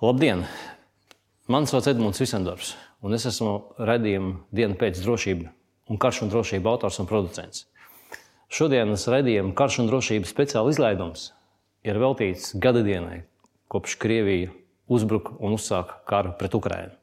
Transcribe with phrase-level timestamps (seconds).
[0.00, 0.46] Labdien!
[1.46, 2.70] Mani sauc Edmunds Visendorfs,
[3.04, 3.50] un es esmu
[3.84, 5.50] redzējuma diena pēc drošība
[5.92, 7.66] un karš un drošība autors un producents.
[8.48, 11.26] Šodienas redzējuma karš un drošības speciāla izlaidums
[11.84, 13.26] ir veltīts gada dienai,
[13.68, 14.48] kopš Krievija
[14.88, 16.96] uzbruka un uzsāka karu pret Ukrajinu.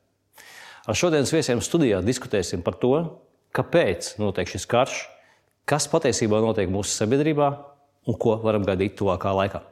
[0.89, 2.95] Ar šodienas viesiem studijā diskutēsim par to,
[3.53, 5.03] kāpēc notiek šis karš,
[5.69, 7.53] kas patiesībā notiek mūsu sabiedrībā
[8.09, 9.67] un ko varam gaidīt tuvākā laikā.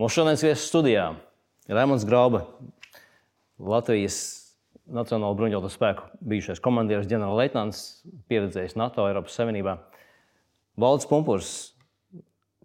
[0.00, 1.10] Mūsu šodienas viesis studijā
[1.68, 2.46] ir Raimons Grauba,
[3.60, 4.14] Latvijas
[4.88, 7.82] Nacionālo bruņoto spēku bijušais komandieris, ģenerālleitnants,
[8.32, 9.74] pieredzējis NATO, Eiropas Savienībā.
[10.80, 11.50] Valdis Punkurs,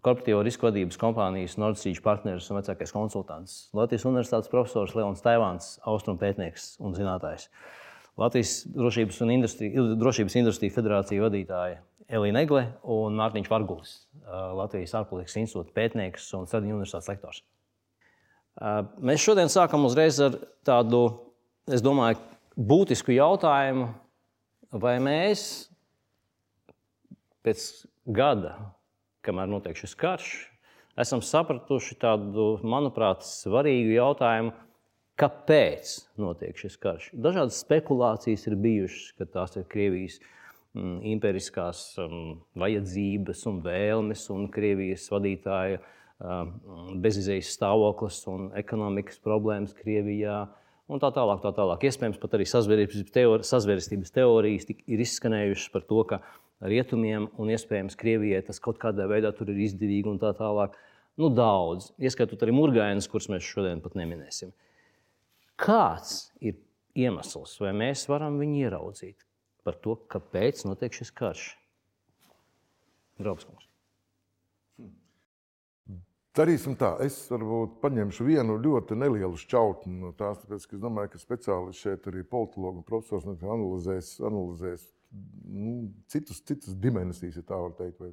[0.00, 3.58] korporatīvo risku vadības kompānijas Nordstream partneris un vecākais konsultants.
[3.76, 7.50] Latvijas Universitātes profesors Leons Taivāns, austrumu pētnieks un zinātājs.
[8.16, 12.62] Latvijas drošības, industrija, drošības industrija federācija vadītāja Elīna Egle
[12.94, 13.92] un Mārtiņš Vargulis,
[14.26, 17.40] Latvijas ārpolitikas institūta pētnieks un Stradiņu universitātes lektors.
[19.02, 21.02] Mēs šodien sākam uzreiz ar tādu,
[21.66, 22.20] es domāju,
[22.56, 23.88] būtisku jautājumu,
[24.70, 25.66] vai mēs
[27.46, 27.66] pēc
[28.06, 28.54] gada,
[29.26, 30.30] kamēr notiek šis karš,
[31.02, 34.54] esam sapratuši tādu, manuprāt, svarīgu jautājumu,
[35.18, 37.10] kāpēc notiek šis karš.
[37.18, 40.35] Dažādas spekulācijas ir bijušas, ka tās ir Krievijas Mm,
[41.06, 46.52] imperiskās um, vajadzības un vēlmes un Krievijas vadītāja um,
[47.02, 50.44] bezizējas stāvoklis un ekonomikas problēmas Krievijā.
[50.86, 51.82] Un tā tālāk, tā tālāk.
[51.88, 56.20] Iespējams, pat arī sazvērstības teorijas ir izskanējušas par to, ka
[56.62, 60.76] rietumiem un iespējams Krievijai tas kaut kādā veidā ir izdevīgi un tā tālāk.
[61.16, 64.52] Nu, daudz, ieskaitot arī murgainas, kurus mēs šodien pat neminēsim.
[65.56, 66.58] Kāds ir
[66.96, 69.25] iemesls, vai mēs varam viņu ieraudzīt?
[69.66, 71.46] Par to, kāpēc notiek šis karš.
[73.18, 73.66] Graudskungs.
[76.36, 76.90] Darīsim tā.
[77.00, 81.86] Es varbūt paņemšu vienu ļoti nelielu šķautni no tās, tāpēc, ka es domāju, ka speciālisti
[81.86, 84.84] šeit arī politologi un profesors analizēs, analizēs
[85.48, 88.04] nu, citus, citus dimensijas, ja tā var teikt.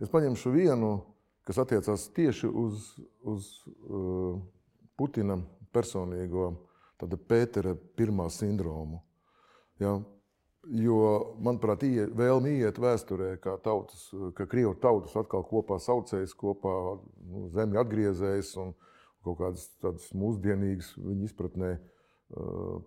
[0.00, 0.94] Es paņemšu vienu,
[1.44, 2.86] kas attiecās tieši uz,
[3.28, 4.40] uz uh,
[4.96, 5.36] Putina
[5.74, 6.54] personīgo
[7.00, 9.02] Pētera pirmā sindromu.
[9.80, 9.98] Ja,
[10.68, 17.46] Jo, manuprāt, vēlme iet vēsturē, kā tautas, ka krievu tautas atkal kopā saucējas, kopā nu,
[17.54, 18.74] zemi atgriezējas un
[19.24, 21.70] kaut kādas tādas mūsdienīgas viņa izpratnē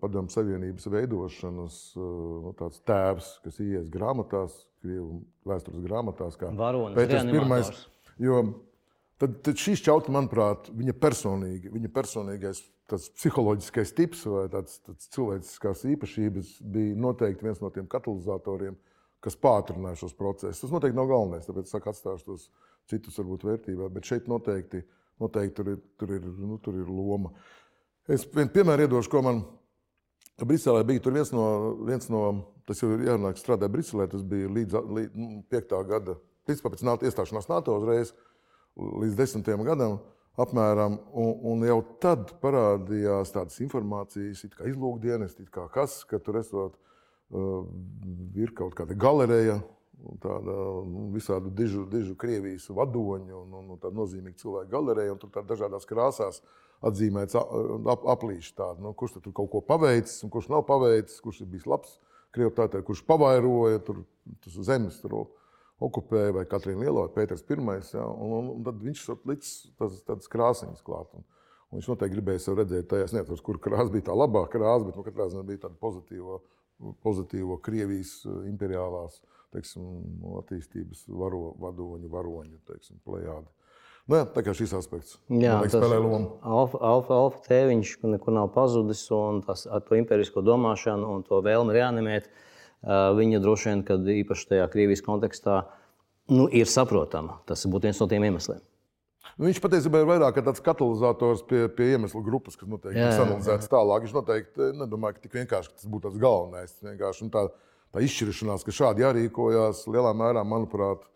[0.00, 4.54] padomu savienības veidošanas nu, tāds tēvs, kas ies grāmatās,
[4.84, 6.52] krievu vēstures grāmatās, kā
[6.96, 7.72] Pēters pirmais.
[8.22, 8.40] Jo
[9.22, 15.86] tad, tad šī šķauta, manuprāt, viņa personīgi, viņa personīgais psiholoģiskais tips vai tāds, tāds cilvēciskās
[15.94, 18.76] īpašības bija noteikti viens no tiem katalizatoriem,
[19.24, 20.60] kas pātrināja šos procesus.
[20.60, 22.48] Tas noteikti nav galvenais, tāpēc es atstāšu tos
[22.90, 24.82] citus, varbūt, vērtībā, bet šeit noteikti,
[25.22, 27.32] noteikti tur, ir, tur, ir, nu, tur ir loma.
[28.10, 29.40] Es vienu piemēru iedošu, ko man
[30.42, 31.00] Briselē bija.
[31.00, 31.46] Tur viens no,
[31.86, 32.26] viens no
[32.68, 35.72] tas jau ir jārunā, strādāja Briselē, tas bija līdz, līdz 5.
[35.72, 38.12] Nu, gada, principā pēc iestāšanās NATO uzreiz
[38.76, 39.50] līdz 10.
[39.66, 39.98] gadam
[40.40, 46.74] apmēram, un, un jau tad parādījās tādas informācijas, kā izlūkdienas, kā kas, ka tur esot,
[46.74, 47.62] uh,
[48.38, 49.60] ir kaut kāda galereja,
[50.20, 50.56] tāda
[50.88, 55.30] nu, visādu dižu, dižu Krievijas vadoņu un, un, un tāda nozīmīga cilvēka galereja, un tur
[55.32, 56.42] tādā dažādās krāsās
[56.84, 61.44] atzīmēts ap, aplīši tādu, nu, kurš tur kaut ko paveicis un kurš nav paveicis, kurš
[61.44, 61.94] ir bijis labs
[62.34, 64.02] Krievu tātad, kurš pavairoja tur
[64.66, 64.98] zemes.
[64.98, 65.28] Tur,
[65.82, 67.56] okupēja, vai Katrīna Lielo, vai Pēters I.
[67.94, 71.10] Ja, un, un, un tad viņš licis tādas krāsainas klāt.
[71.16, 71.24] Un,
[71.70, 74.98] un viņš noteikti gribēja sev redzēt tajās, nezinu, kur krāsa bija tā labā krāsa, bet
[74.98, 76.38] nu, katrā ziņā bija tāda pozitīva,
[77.04, 79.20] pozitīva Krievijas eh, imperiālās
[79.54, 79.84] teiksim,
[80.40, 83.46] attīstības varo, vadoņu, varoņu teiksim, plējādi.
[84.10, 86.34] Nu, jā, tā kā šis aspekts jā, spēlē lomu.
[86.44, 91.38] Alfa, alfa, alfa tēviņš nekur nav pazudis, un tas, ar to imperisko domāšanu un to
[91.46, 92.42] vēlmi reanimēt uh,
[92.84, 95.64] viņa droši vien, kad īpaši tajā Krievijas kontekstā,
[96.32, 97.40] nu, ir saprotama.
[97.48, 98.62] Tas būtu viens no tiem iemesliem.
[99.34, 103.70] Nu, viņš patiesībā ir vairāk tāds katalizators pie, pie iemeslu grupas, kas noteikti ir analizēts
[103.72, 104.04] tālāk.
[104.04, 106.74] Viņš noteikti nedomāja, ka tik vienkārši ka tas būtu tas galvenais.
[106.84, 107.46] Vienkārši tā,
[107.94, 111.08] tā izšķiršanās, ka šādi jārīkojas, lielā mērā, manuprāt,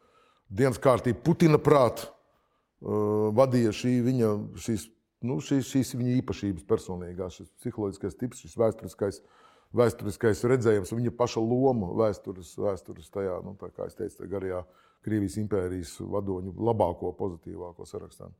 [0.48, 4.32] dienas kārtība Putina prātā uh, vadīja šī viņa,
[4.66, 4.88] šīs,
[5.28, 11.14] nu, šīs, šīs viņa īpašības personīgās, šis psiholoģiskais tips, šis vēsturiskais uh, vēsturiskais redzējums, viņa
[11.18, 14.62] paša loma vēstures, vēstures tajā, nu, tā kā es teicu, garajā
[15.04, 18.32] Krievijas impērijas vadoņu labāko, pozitīvāko sarakstā.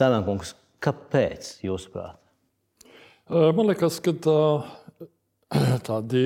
[0.00, 2.18] Tādā kungs, Kāpēc, jūsuprāt?
[3.30, 4.40] Man liekas, ka tā,
[5.88, 6.24] tādi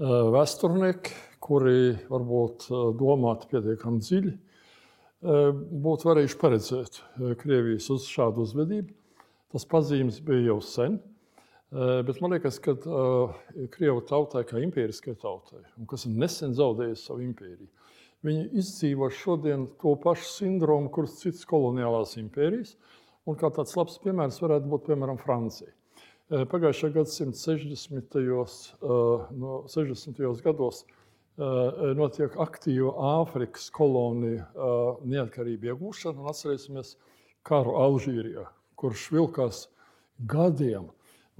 [0.00, 1.12] vēsturnieki,
[1.44, 4.32] kuri varbūt domāti pietiekami dziļi,
[5.84, 6.96] būtu varējuši paredzēt
[7.42, 8.96] Krievijas uz šādu uzvedību.
[9.52, 10.96] Tas pazīmes bija jau sen.
[11.74, 12.76] Bet man liekas, ka
[13.74, 17.66] Krievija tautai, kā impēriskai tautai, un kas nesen zaudējusi savu impēriju,
[18.26, 22.76] viņi izdzīvo šodien to pašu sindromu, kuras citas koloniālās impērijas.
[23.26, 25.72] Un kā tāds labs piemērs varētu būt piemēram Francija.
[26.30, 28.14] Pagājušā gadsimta 60.
[29.34, 30.22] No 60.
[30.46, 30.84] gados
[31.98, 34.46] notiek aktīva Āfrikas kolonija
[35.02, 36.30] neatkarību iegūšana.
[36.30, 36.94] Atcerēsimies
[37.46, 38.46] karu Alžīrijā,
[38.78, 39.66] kurš vilkās
[40.30, 40.86] gadiem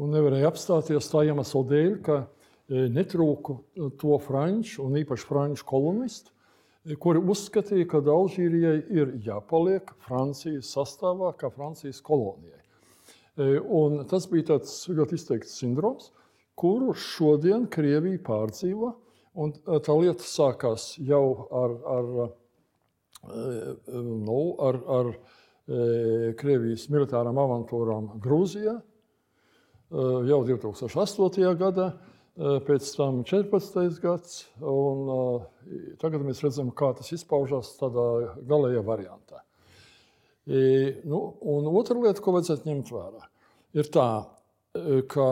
[0.01, 2.23] un nevarēja apstāties tā iemesla dēļ, ka
[2.69, 3.59] netrūka
[4.01, 6.33] to franču un īpaši franču kolonistu,
[7.03, 12.63] kuri uzskatīja, ka Alžīrijai ir jāpaliek Francijas sastāvā, kā Francijas kolonijai.
[13.37, 16.11] Un tas bija tāds ļoti izteikts sindroms,
[16.57, 18.95] kuru šodien Krievija pārdzīvo.
[19.37, 19.53] Un
[19.85, 22.07] tā lieta sākās jau ar, ar,
[23.93, 25.11] nu, ar, ar
[26.41, 28.79] Krievijas militārām avantūrām Grūzijā
[29.91, 31.57] jau 2008.
[31.61, 31.91] gadā
[32.37, 34.01] pēc tam 14.
[34.03, 35.09] gads, un
[36.03, 39.41] tagad mēs redzam, kā tas izpaužās tādā galējā variantā.
[40.47, 43.23] Nu, un otra lieta, ko vajadzētu ņemt vērā,
[43.79, 44.11] ir tā,
[45.11, 45.29] ka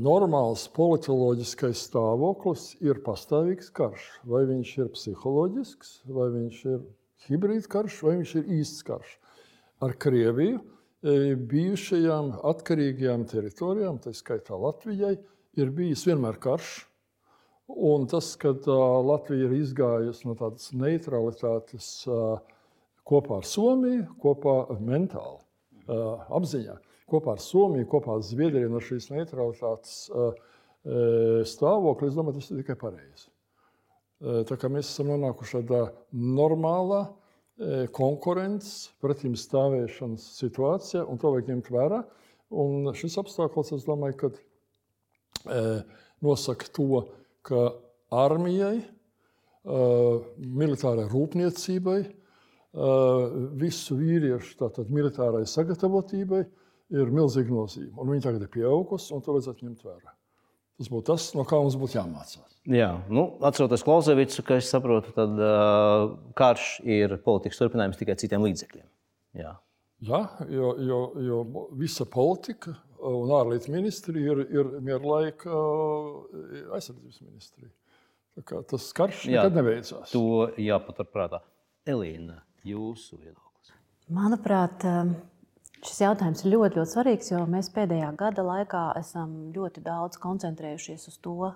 [0.00, 4.08] normāls politoloģiskais stāvoklis ir pastāvīgs karš.
[4.28, 6.82] Vai viņš ir psiholoģisks, vai viņš ir
[7.28, 9.14] hibrīd karš, vai viņš ir īsts karš.
[9.80, 10.60] Ar Krieviju
[11.00, 15.16] bijušajām atkarīgajām teritorijām, tā skaitā Latvijai,
[15.56, 16.86] ir bijis vienmēr karš.
[17.70, 18.50] Un tas, ka
[19.06, 22.02] Latvija ir izgājusi no tādas neutralitātes
[23.06, 25.38] kopā ar Somiju, kopā mentāli,
[25.86, 26.76] apziņā,
[27.10, 30.10] kopā ar Somiju, kopā ar Zviedriju no šīs neutralitātes
[31.54, 33.30] stāvokļa, es domāju, tas ir tikai pareizi.
[34.20, 37.04] Tā kā mēs esam nonākuši tādā normālā,
[37.92, 42.00] konkurences, pretim stāvēšanas situācija, un to vajag ņemt vērā.
[42.50, 45.60] Un šis apstākļus, es domāju, ka e,
[46.24, 47.04] nosaka to,
[47.46, 47.66] ka
[48.10, 49.82] armijai, e,
[50.40, 52.94] militārai rūpniecībai, e,
[53.60, 56.42] visu vīriešu tātad, militārai sagatavotībai
[56.96, 57.94] ir milzīga nozīme.
[58.00, 60.16] Un viņi tagad ir pieaugusi, un to vajadzētu ņemt vērā.
[60.80, 62.54] Tas būtu tas, no kā mums būtu jāmācās.
[62.72, 68.44] Jā, nu, atceroties Klausevicu, ka es saprotu, tad uh, karš ir politikas turpinājums tikai citiem
[68.46, 68.86] līdzekļiem.
[69.40, 69.52] Jā,
[70.08, 71.40] Jā jo, jo, jo
[71.76, 72.72] visa politika
[73.04, 75.52] un ārlietu ministrija ir, ir mierlaika
[76.76, 77.72] aizsardzības ministrija.
[78.70, 80.12] Tas karš Jā, nekad nebeidzās.
[80.14, 81.42] To jāpaturprātā.
[81.88, 83.74] Elīna, jūsu viedoklis?
[84.16, 84.84] Manuprāt,
[85.80, 91.08] Šis jautājums ir ļoti, ļoti svarīgs, jo mēs pēdējā gada laikā esam ļoti daudz koncentrējušies
[91.08, 91.52] uz to,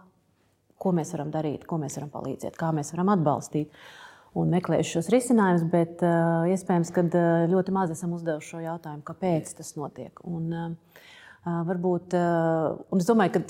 [0.80, 3.74] ko mēs varam darīt, ko mēs varam palīdzēt, kā mēs varam atbalstīt
[4.40, 9.04] un meklējuši šos risinājumus, bet uh, iespējams, ka uh, ļoti maz esam uzdevuši šo jautājumu,
[9.06, 10.24] kāpēc tas notiek.
[10.26, 11.04] Un, uh,
[11.68, 13.44] varbūt, uh, un es domāju, ka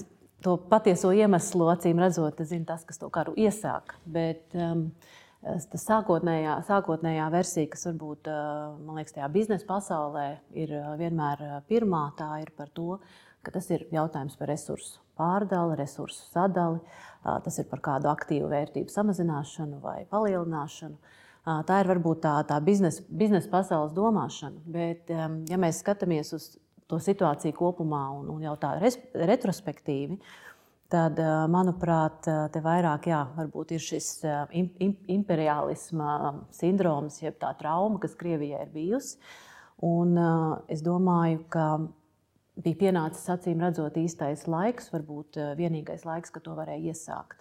[0.44, 3.96] to patieso iemeslu acīm redzot, zina tas, kas to karu iesāk.
[4.04, 4.90] Bet, um,
[5.44, 8.30] tas sākotnējā, sākotnējā versija, kas varbūt
[8.96, 10.26] liekas, tajā biznesa pasaulē
[10.56, 12.98] ir vienmēr pirmā, tā ir par to,
[13.44, 16.80] ka tas ir jautājums par resursu pārdali, resursu sadali,
[17.22, 20.96] tas ir par kādu aktīvu vērtību samazināšanu vai palielināšanu.
[21.68, 24.62] Tā ir varbūt tā, tā biznesa, biznesa pasaules domāšana.
[24.64, 26.54] Bet, ja mēs skatāmies uz
[26.88, 30.18] to situāciju kopumā un, un jau tā retrospektīvi,
[30.92, 31.18] tad,
[31.50, 33.20] manuprāt, te vairāk jā,
[33.74, 34.08] ir šis
[35.14, 36.12] imperialisma
[36.54, 39.18] sindroms, jeb tā trauma, kas Krievijai ir bijusi.
[39.84, 40.16] Un
[40.70, 41.68] es domāju, ka
[42.62, 47.40] bija pienācis acīm redzot īstais laiks, varbūt vienīgais laiks, kad to varēja iesākt.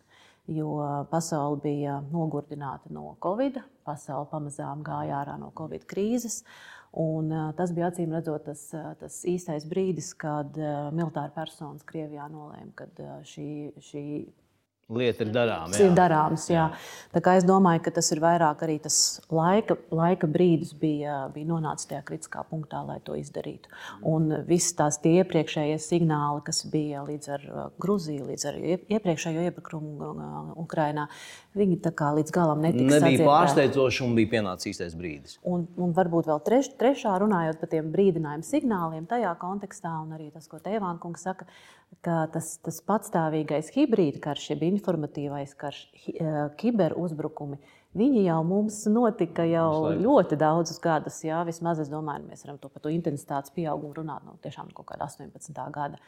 [0.51, 6.41] Jo pasaule bija nogurdināta no Covid, pasaule pamazām gāja ārā no Covid krīzes.
[7.01, 8.67] Un, tas bija acīm redzot tas,
[8.99, 10.53] tas īstais brīdis, kad
[10.93, 12.89] militāra personas Krievijā nolēma, ka
[13.25, 13.47] šī,
[13.81, 14.03] šī
[14.91, 15.77] lieta ir darāma.
[15.79, 16.65] Ir darāms, jā.
[17.13, 17.33] Jā.
[17.37, 18.97] Es domāju, ka tas ir vairāk arī tas
[19.33, 23.71] laika, laika brīdis, bija, bija nonācis tajā kritiskā punktā, lai to izdarītu.
[24.09, 27.47] Un visas tās iepriekšējie signāli, kas bija līdz ar
[27.83, 28.59] Grūziju, līdz ar
[28.97, 30.11] iepriekšējo iebrukumu
[30.65, 31.07] Ukrajinā,
[31.57, 31.77] viņi
[32.17, 33.27] līdz galam netika Nebija sadzirdēti.
[33.27, 35.37] pārsteidzoši un bija pienācis īstais brīdis.
[35.47, 40.31] Un, un varbūt vēl treš, trešā runājot par tiem brīdinājumu signāliem tajā kontekstā, un arī
[40.33, 41.47] tas, ko Tēvāna kungs saka,
[42.05, 45.85] ka tas, tas patstāvīgais hibrīda karš, jeb informatīvais karš,
[46.59, 47.61] kiberuzbrukumi,
[47.93, 50.01] Viņi jau mums notika jau laiku.
[50.01, 51.19] ļoti daudzus gadus.
[51.21, 54.87] Jā, vismaz es domāju, mēs varam to par to intensitātes pieaugumu runāt no tiešām kaut
[54.89, 55.59] kāda 18.
[55.75, 55.99] gada.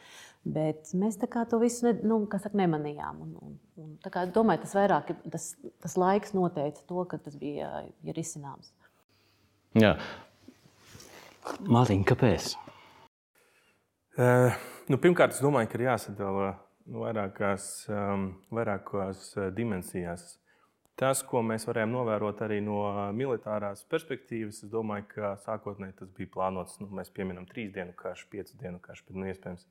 [0.42, 3.20] Bet mēs tā kā to visu ne, nu, kā saka, nemanījām.
[3.22, 5.46] Un, un, un, tā kā, domāju, tas vairāk ir- tas,
[5.82, 8.72] tas laiks noteica to, ka tas bija ja risināms.
[9.78, 9.94] Jā.
[11.70, 12.56] Mārtiņ, kāpēc?
[14.16, 14.50] Uh,
[14.90, 16.48] nu, pirmkārt, es domāju, ka ir jāsadala
[16.88, 20.38] nu, vairākās, um, vairākās uh, dimensijās.
[20.96, 22.78] Tas, ko mēs varējām novērot arī no
[23.12, 26.78] militārās perspektīvas, es domāju, ka sākotnēji tas bija plānots.
[26.80, 29.66] Nu, mēs pieminam trīs dienu karš, piecu dienu karš, bet nu, iespējams,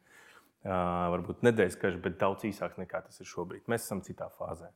[1.16, 3.66] varbūt nedēļas karš, bet daudz īsāks nekā tas ir šobrīd.
[3.72, 4.70] Mēs esam citā fāzē.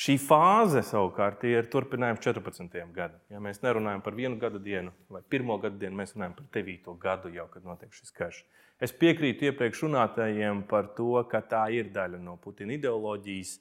[0.00, 2.76] Šī fāze savukārt ir turpinājums 14.
[2.94, 3.22] gadam.
[3.30, 6.94] Ja mēs nerunājam par vienu gada dienu vai pirmo gada dienu, mēs runājam par 9.
[7.02, 8.44] gadu, jau, kad notiek šis karš.
[8.80, 13.58] Es piekrītu iepriekš runātājiem par to, ka tā ir daļa no Putina ideoloģijas.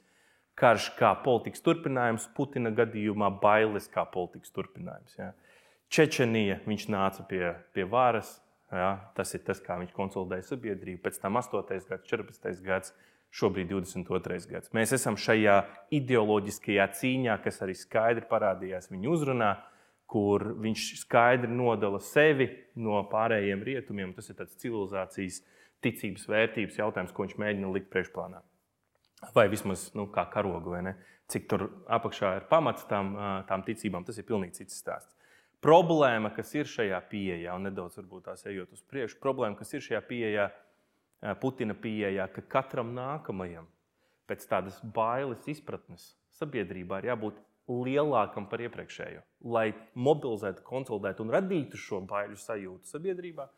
[0.60, 5.16] Karš kā politikas turpinājums, Putina gadījumā bailes kā politikas turpinājums.
[5.16, 5.32] Ja.
[5.90, 8.36] Čečenija, viņš nāca pie, pie varas,
[8.72, 11.02] ja, tas ir tas, kā viņš konsolidēja sabiedrību.
[11.06, 11.64] Pēc tam 8.
[11.88, 12.60] gads, 14.
[12.66, 12.94] gads,
[13.32, 14.40] šobrīd 22.
[14.52, 14.74] gads.
[14.76, 15.62] Mēs esam šajā
[15.96, 19.54] ideoloģiskajā cīņā, kas arī skaidri parādījās viņa uzrunā,
[20.10, 22.50] kur viņš skaidri nodala sevi
[22.82, 24.14] no pārējiem rietumiem.
[24.18, 25.44] Tas ir tāds civilizācijas
[25.86, 28.42] ticības vērtības jautājums, ko viņš mēģina likt priekšplānā.
[29.36, 30.96] Vai vismaz nu, kā karogu, vai ne?
[31.30, 33.14] Cik tur apakšā ir pamats tam,
[33.50, 35.16] tām ticībām, tas ir pilnīgi cits stāsts.
[35.60, 39.84] Problēma, kas ir šajā pieejā, un nedaudz varbūt tās ejot uz priekšu, problēma, kas ir
[39.84, 40.48] šajā pieejā,
[41.42, 43.66] Putina pieejā, ka katram nākamajam
[44.30, 49.22] pēc tādas bailes izpratnes sabiedrībā ir jābūt lielākam par iepriekšējo.
[49.52, 53.50] Lai mobilizētu, konsolidētu un radītu šo baiļu sajūtu sabiedrībā,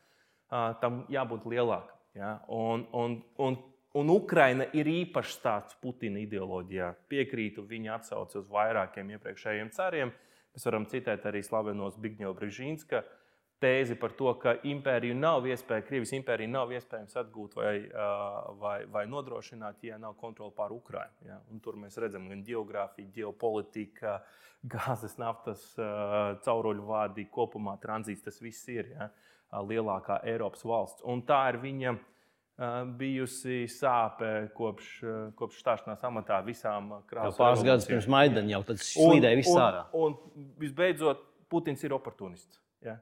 [0.82, 1.98] tam jābūt lielākam.
[2.18, 2.32] Ja?
[2.52, 3.58] Un, un, un,
[3.98, 6.92] un Ukraina ir īpašs stāsts Putina ideoloģijā.
[7.12, 10.12] Piekrītu viņa atsauci uz vairākiem iepriekšējiem cariem.
[10.52, 13.02] Mēs varam citēt arī slavenos Bigņeva Brīsīnska
[13.62, 17.74] tēzi par to, ka impēriju nav iespējams, Krievijas impēriju nav iespējams atgūt vai,
[18.58, 21.28] vai, vai nodrošināt, ja nav kontrole pār Ukrajinu.
[21.28, 21.38] Ja?
[21.52, 24.16] Un Tur mēs redzam gan geogrāfiju, ģeopolitiku,
[24.72, 25.62] gāzes, naftas,
[26.46, 28.24] cauruļu vādi, kopumā tranzīts.
[28.26, 29.10] Tas viss ir ja?
[29.52, 31.06] lielākā Eiropas valsts.
[31.06, 31.94] Un tā ir viņa
[32.98, 37.38] bijusi sāpe kopš, ā, kopš stāšanās amatā visām krāsām.
[37.38, 39.84] pāris gadus pirms Maidana jau tas slīdēja viss un, ārā.
[39.96, 42.60] Un, un visbeidzot, Putins ir oportunists.
[42.84, 42.98] Ja?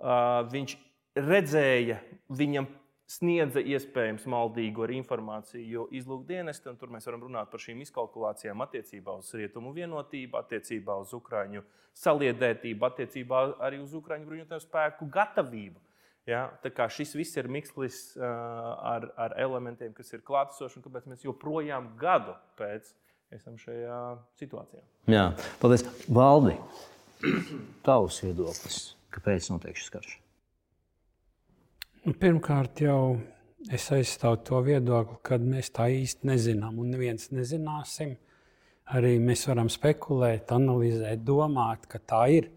[0.00, 0.76] Uh, viņš
[1.20, 1.98] redzēja,
[2.32, 2.68] viņam
[3.10, 8.64] sniedza iespējams maldīgu ar informāciju, jo izlūkdienesti, un tur mēs varam runāt par šīm izkalkulācijām
[8.64, 11.64] attiecībā uz rietumu vienotību, attiecībā uz Ukraiņu
[12.00, 15.83] saliedētību, attiecībā arī uz Ukraiņu bruņotāju spēku gatavību.
[16.28, 16.46] Ja?
[16.64, 18.24] Tā kā šis viss ir mikslis uh,
[18.94, 22.94] ar, ar elementiem, kas ir klātesoši, un kāpēc mēs joprojām gadu pēc
[23.34, 24.00] esam šajā
[24.40, 24.82] situācijā.
[25.10, 25.28] Jā,
[25.60, 25.84] paldies.
[26.08, 26.56] Valdi,
[27.86, 28.82] tavs viedoklis,
[29.14, 30.18] kāpēc notiek šis karš?
[32.04, 33.16] Nu, pirmkārt, jau
[33.72, 38.16] es aizstāvu to viedokli, ka mēs tā īsti nezinām, un neviens nezināsim.
[38.92, 42.50] Arī mēs varam spekulēt, analizēt, domāt, ka tā ir.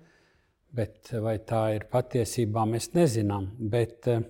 [0.75, 3.49] Bet vai tā ir patiesībā, mēs nezinām.
[3.57, 4.25] Bet eh,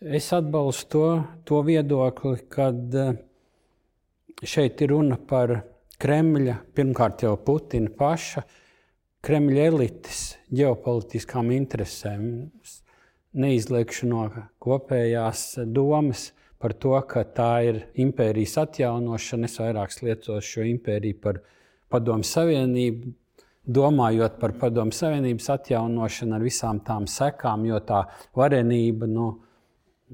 [0.00, 1.06] es atbalstu to,
[1.48, 2.70] to viedokli, ka
[4.44, 5.58] šeit ir runa par
[5.96, 8.44] Kremļa, pirmkārt jau Putina paša,
[9.24, 12.26] Kremļa elites ģeopolitiskām interesēm.
[12.62, 12.82] Es
[13.36, 14.22] Neizliekšu no
[14.64, 16.30] kopējās domas
[16.62, 19.48] par to, ka tā ir impērijas atjaunošana.
[19.50, 21.42] Es vairāk lietos šo impēriju par
[21.92, 23.12] Padomu Savienību,
[23.66, 28.04] domājot par Padomu Savienības atjaunošanu ar visām tām sekām, jo tā
[28.36, 29.28] varenība, nu,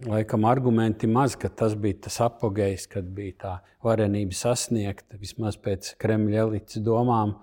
[0.09, 3.55] laikam, argumenti maz, ka tas bija tas apgājējs, kad bija tā
[3.85, 7.37] varenība sasniegta, vismaz pēc Kremļa elites domām,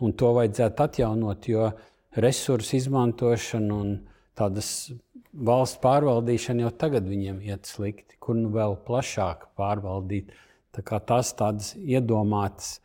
[0.00, 1.70] un to vajadzētu atjaunot, jo
[2.16, 3.96] resursu izmantošana un
[4.38, 4.90] tādas
[5.30, 10.32] valsts pārvaldīšana jau tagad viņiem iet slikti, kur nu vēl plašāk pārvaldīt.
[10.70, 12.78] Tā kā tas tādas iedomātas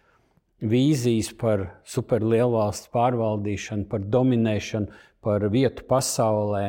[0.64, 4.92] vīzijas par superlielvalsts pārvaldīšanu, par dominēšanu,
[5.26, 6.66] par vietu pasaulē,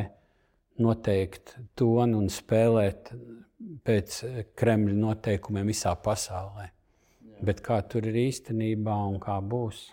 [0.82, 3.12] noteikt tonu un spēlēt
[3.86, 4.22] pēc
[4.58, 6.70] Kremļa noteikumiem visā pasaulē.
[7.44, 9.86] Bet kā tur ir īstenībā un kā būs?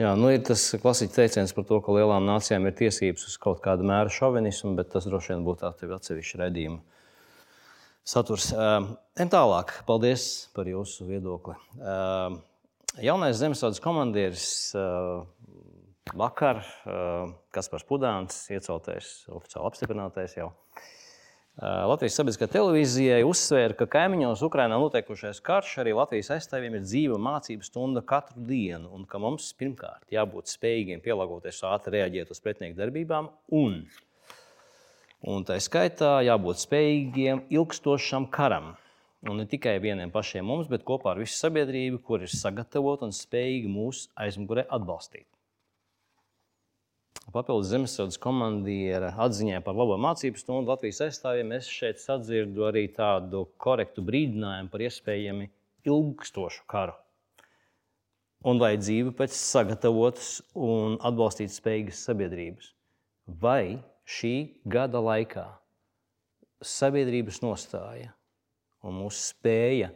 [0.00, 3.60] Jā, nu ir tas klasiskais teiciens par to, ka lielām nācijām ir tiesības uz kaut
[3.62, 6.80] kādu mēru šovinismu, bet tas droši vien būtu atsevišķa redzējuma
[8.04, 8.50] saturs.
[8.56, 9.70] Ejam tālāk.
[9.86, 11.54] Paldies par jūsu viedokli.
[13.02, 14.70] Jaunais Zemesvaldes komandieris
[16.14, 16.60] vakar,
[17.50, 20.52] Kaspars Pudāns, ieceltais, oficiāli apstiprinātais jau.
[21.58, 27.66] Latvijas sabiedriskā televīzijai uzsvēra, ka kaimiņos Ukrainā notiekušais karš arī Latvijas aizstāvjiem ir dzīva mācību
[27.66, 33.32] stunda katru dienu, un ka mums pirmkārt jābūt spējīgiem pielāgoties, ātri reaģēt uz pretinieku darbībām,
[33.58, 33.80] un,
[35.26, 38.76] un tā skaitā jābūt spējīgiem ilgstošam karam.
[39.24, 43.14] Un ne tikai vieniem pašiem mums, bet kopā ar visu sabiedrību, kur ir sagatavota un
[43.16, 45.28] spējīga mūsu aizmugurē atbalstīt.
[47.32, 53.46] Papildus zemesardzes komandiera atziņā par labo mācību stundu Latvijas aizstāvjiem es šeit sadzirdu arī tādu
[53.64, 55.48] korektu brīdinājumu par iespējami
[55.88, 56.92] ilgstošu karu.
[58.44, 62.74] Un vajadzību pēc sagatavotas un atbalstītas spējīgas sabiedrības.
[63.24, 64.34] Vai šī
[64.68, 65.46] gada laikā
[66.60, 68.12] sabiedrības nostāja
[68.84, 69.92] un mūsu spēja,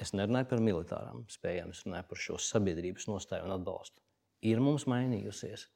[0.00, 4.02] es nerunāju par militārām spējām, es runāju par šo sabiedrības nostāju un atbalstu,
[4.44, 5.68] ir mums mainījusies?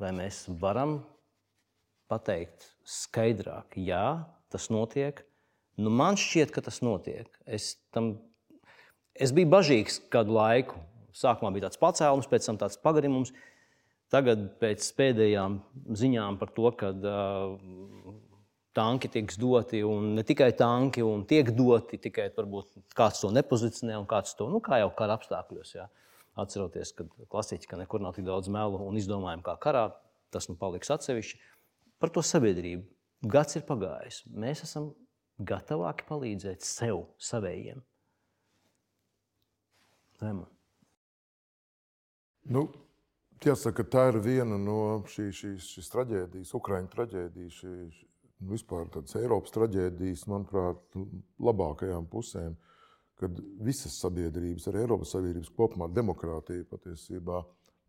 [0.00, 0.98] vai mēs varam
[2.10, 5.22] pateikt skaidrāk, jā, tas notiek.
[5.80, 7.30] Nu, man šķiet, ka tas notiek.
[7.46, 8.14] Es, tam,
[9.14, 10.78] es biju bažīgs kādu laiku.
[11.14, 13.32] Sākumā bija tāds pacēlums, pēc tam tāds pagarinājums.
[14.12, 15.58] Tagad, pēc pēdējām
[15.98, 17.54] ziņām par to, ka uh,
[18.74, 23.96] tanki tiks doti, un ne tikai tanki, un tiek doti, tikai varbūt kāds to nepozicionē,
[24.00, 25.74] un kāds to, nu, kā jau kara apstākļos.
[25.78, 25.88] Jā.
[26.40, 29.84] Atceroties, ka klasiski, nekur nav tik daudz melu un izdomājumu kā karā,
[30.34, 31.38] tas nu paliks atsevišķi.
[32.02, 32.82] Par to sabiedrību.
[33.30, 34.24] Gads ir pagājis.
[34.28, 34.90] Mēs esam
[35.38, 37.78] gatavāki palīdzēt sev, savējiem.
[40.20, 40.48] Zema.
[42.44, 42.66] Nu,
[43.44, 48.04] jāsaka, tā ir viena no šī, šīs, šīs traģēdijas, Ukraiņu traģēdijas, šī,
[48.42, 50.80] vispār tādas Eiropas traģēdijas, manuprāt,
[51.42, 52.56] labākajām pusēm.
[53.20, 57.44] Kad visas sabiedrības, arī Eiropas Savienības kopumā, demokrātija patiesībā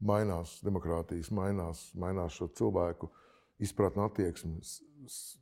[0.06, 3.10] mainās, demokrātijas mainās, mainās šo cilvēku
[3.64, 4.60] izpratni, attieksmi,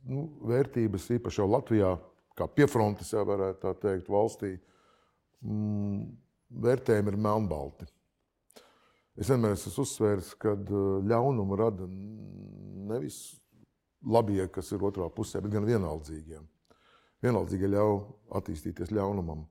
[0.08, 1.92] nu, vērtības, īpaši jau Latvijā,
[2.38, 4.54] kā piefrontes, jau varētu tā teikt, valstī,
[5.44, 6.00] mm,
[6.64, 7.88] vērtējumi ir melnbalti.
[9.20, 13.20] Es vienmēr esmu uzsvērs, ka uh, ļaunumu rada nevis
[14.06, 16.40] labie, kas ir otrā pusē, bet gan vienaldzīgie.
[17.24, 17.98] Vienaldzīgi ļauj
[18.40, 19.44] attīstīties ļaunumam.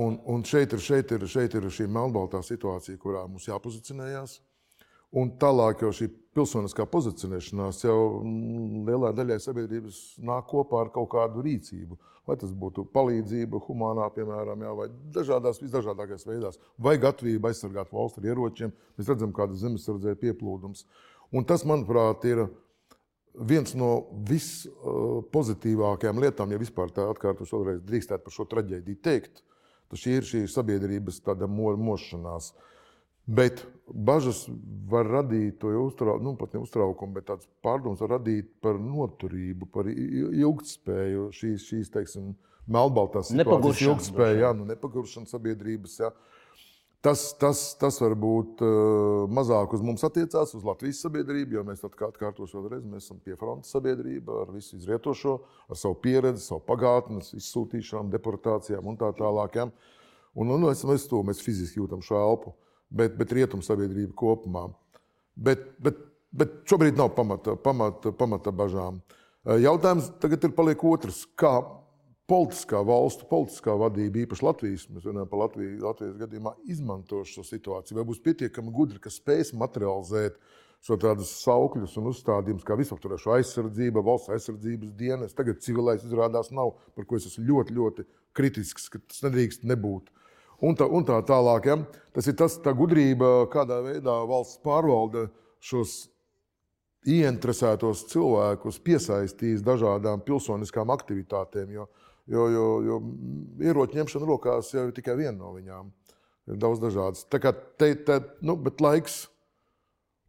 [0.00, 4.38] Un, un šeit, ir, šeit, ir, šeit ir šī melnbaltā situācija, kurā mums jāpozicionējas.
[5.18, 6.06] Un tālāk jau šī
[6.38, 11.98] pilsoniskā pozicionēšanās jau mm, lielai daļai sabiedrības nāk kopā ar kaut kādu rīcību.
[12.28, 18.20] Vai tas būtu palīdzība, humanā, piemēram, jā, vai dažādās, visdažādākajās veidās, vai gatavība aizsargāt valsts
[18.20, 18.70] ar ieročiem.
[19.00, 20.84] Mēs redzam, kāda zemesardzē pieplūdums.
[21.34, 22.44] Un tas, manuprāt, ir
[23.34, 23.90] viens no
[24.30, 29.44] vispozitīvākajām lietām, ja vispār tā atkārtošu vēlreiz drīkstētu par šo traģēdiju teikt
[29.98, 32.52] Šī ir šī sabiedrības mo, mošanās.
[33.26, 34.44] Bet bažas
[34.90, 39.66] var radīt to uztraukumu, nu, pat ne uztraukumu, bet tādas pārdomas var radīt par noturību,
[39.70, 42.32] par ilgspēju šīs, šīs teiksim,
[42.70, 45.98] melnbaltās situācijas ilgspēju, jā, nu, nepaguršana sabiedrības.
[46.02, 46.10] Jā.
[47.00, 52.58] Tas, tas, tas varbūt uh, mazāk uz mums attiecās, uz Latvijas sabiedrību, jo mēs atkārtosim
[52.60, 55.38] vēlreiz, mēs esam pie frontes sabiedrība ar visu izrietošo,
[55.72, 59.56] ar savu pieredzi, savu pagātni, izsūtīšanām, deportācijām un tā tālāk.
[59.64, 62.52] Un, un mēs, mēs to mēs fiziski jūtam šo elpu,
[62.92, 64.66] bet, bet rietumu sabiedrība kopumā.
[65.40, 66.04] Bet, bet,
[66.36, 69.00] bet šobrīd nav pamata, pamata, pamata bažām.
[69.48, 71.24] Jautājums tagad ir paliek otrs.
[71.32, 71.56] Kā
[72.30, 77.98] politiskā valstu, politiskā vadība, īpaši Latvijas, mēs runājam par Latviju, Latvijas gadījumā, izmanto šo situāciju,
[77.98, 80.38] vai būs pietiekami gudri, ka spēs materializēt
[80.86, 85.34] šo tādus saukļus un uzstādījumus, kā visaptvaroša aizsardzība, valsts aizsardzības dienas.
[85.36, 90.08] Tagad civilais izrādās nav, par ko es esmu ļoti, ļoti kritisks, ka tas nedrīkst nebūt.
[90.64, 91.68] Un tā, un tā tālāk.
[91.68, 91.76] Ja?
[92.16, 95.26] Tas ir tas, tā gudrība, kādā veidā valsts pārvalde
[95.60, 96.04] šos
[97.08, 101.72] ieinteresētos cilvēkus piesaistīs dažādām pilsoniskām aktivitātēm.
[101.76, 101.88] Jo
[102.30, 102.98] Jo, jo, jo
[103.64, 105.88] ieroču ņemšana rokās jau ir tikai viena no viņām.
[106.50, 107.24] Ir daudz dažādas.
[107.30, 109.22] Tā kā te, te nu, bet laiks,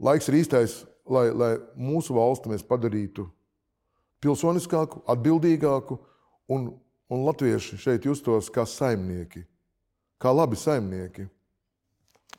[0.01, 3.27] laiks ir īstais, lai, lai mūsu valsti mēs padarītu
[4.21, 5.97] pilsoniskāku, atbildīgāku,
[6.51, 6.67] un,
[7.11, 9.43] un latvieši šeit justos kā saimnieki,
[10.21, 11.27] kā labi saimnieki.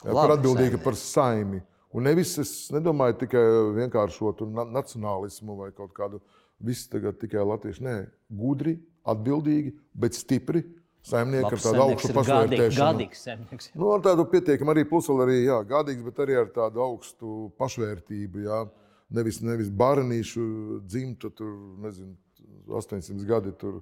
[0.03, 0.85] Jā, par atbildīgi saimnieki.
[0.85, 1.63] par saimi.
[1.93, 3.43] Un nevis es nedomāju tikai
[3.77, 6.23] vienkāršotu nacionālismu vai kaut kādu
[6.63, 7.85] visu tagad tikai latviešu.
[7.85, 7.97] Nē,
[8.33, 10.65] gudri, atbildīgi, bet stipri.
[11.03, 12.79] Saimnieki ar tādu augstu pašvērtēšanu.
[12.79, 13.73] Gādīgs saimnieks.
[13.75, 18.45] Nu, ar tādu pietiekami arī puseli arī, jā, gādīgs, bet arī ar tādu augstu pašvērtību.
[18.45, 18.61] Jā.
[19.13, 20.45] Nevis, nevis baranīšu
[20.87, 21.51] dzimta, tur,
[21.83, 22.15] nezinu,
[22.71, 23.81] 800 gadi tur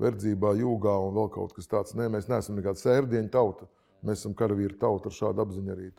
[0.00, 1.92] verdzībā, jūgā un vēl kaut kas tāds.
[1.98, 3.68] Nē, mēs neesam nekāda sērdieņa tauta.
[4.02, 5.90] Mēs esam karavīri tauta ar šādu apziņu arī.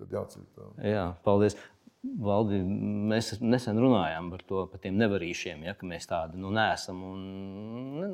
[0.84, 1.56] Jā, paldies.
[2.04, 2.58] Valdi,
[3.08, 7.22] mēs nesen runājām par to, par tiem nevarīšiem, ja, ka mēs tādi nu, neesam un
[7.96, 8.10] ne,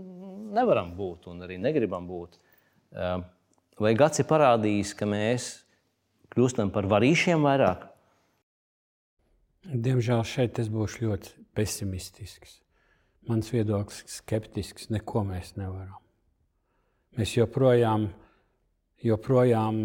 [0.60, 2.38] nevaram būt un arī negribam būt.
[3.82, 5.50] Vai gads ir parādījis, ka mēs
[6.36, 7.88] kļūstam par varīšiem vairāk?
[9.70, 12.60] Diemžēl šeit es būšu ļoti pesimistisks.
[13.30, 14.88] Mans viedoklis ir skeptisks.
[14.94, 15.98] Neko mēs nevaram.
[17.18, 18.08] Mēs joprojām,
[19.02, 19.82] joprojām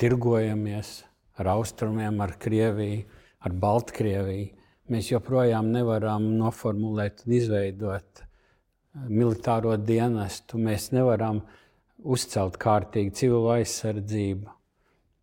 [0.00, 0.96] tirgojamies
[1.40, 3.04] ar austrumiem, ar Krieviju,
[3.40, 4.50] ar Baltkrieviju.
[4.90, 8.26] Mēs joprojām nevaram noformulēt un izveidot eh,
[9.08, 10.58] militāro dienestu.
[10.58, 11.44] Mēs nevaram
[12.00, 14.56] uzcelt kārtīgi civilo aizsardzību.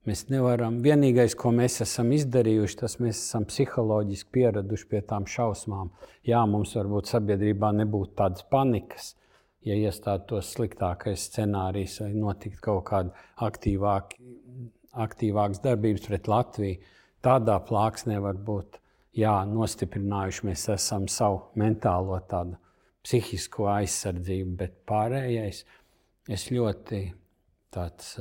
[0.08, 5.90] Mēs nevaram, vienīgais, ko mēs esam izdarījuši, tas mēs esam psiholoģiski pieraduši pie tām šausmām.
[6.24, 9.10] Jā, mums varbūt sabiedrībā nebūtu tādas panikas,
[9.68, 14.16] ja iestātos sliktākais scenārijs vai notiktu kaut kāda aktīvāka
[15.04, 16.82] aktīvākas darbības pret Latviju.
[17.26, 18.80] Tādā plāksnē var būt
[19.18, 22.58] jā, nostiprinājuši mēs esam savu mentālo tādu
[23.06, 25.64] psihisko aizsardzību, bet pārējais
[26.28, 27.02] es ļoti
[27.74, 28.18] tāds,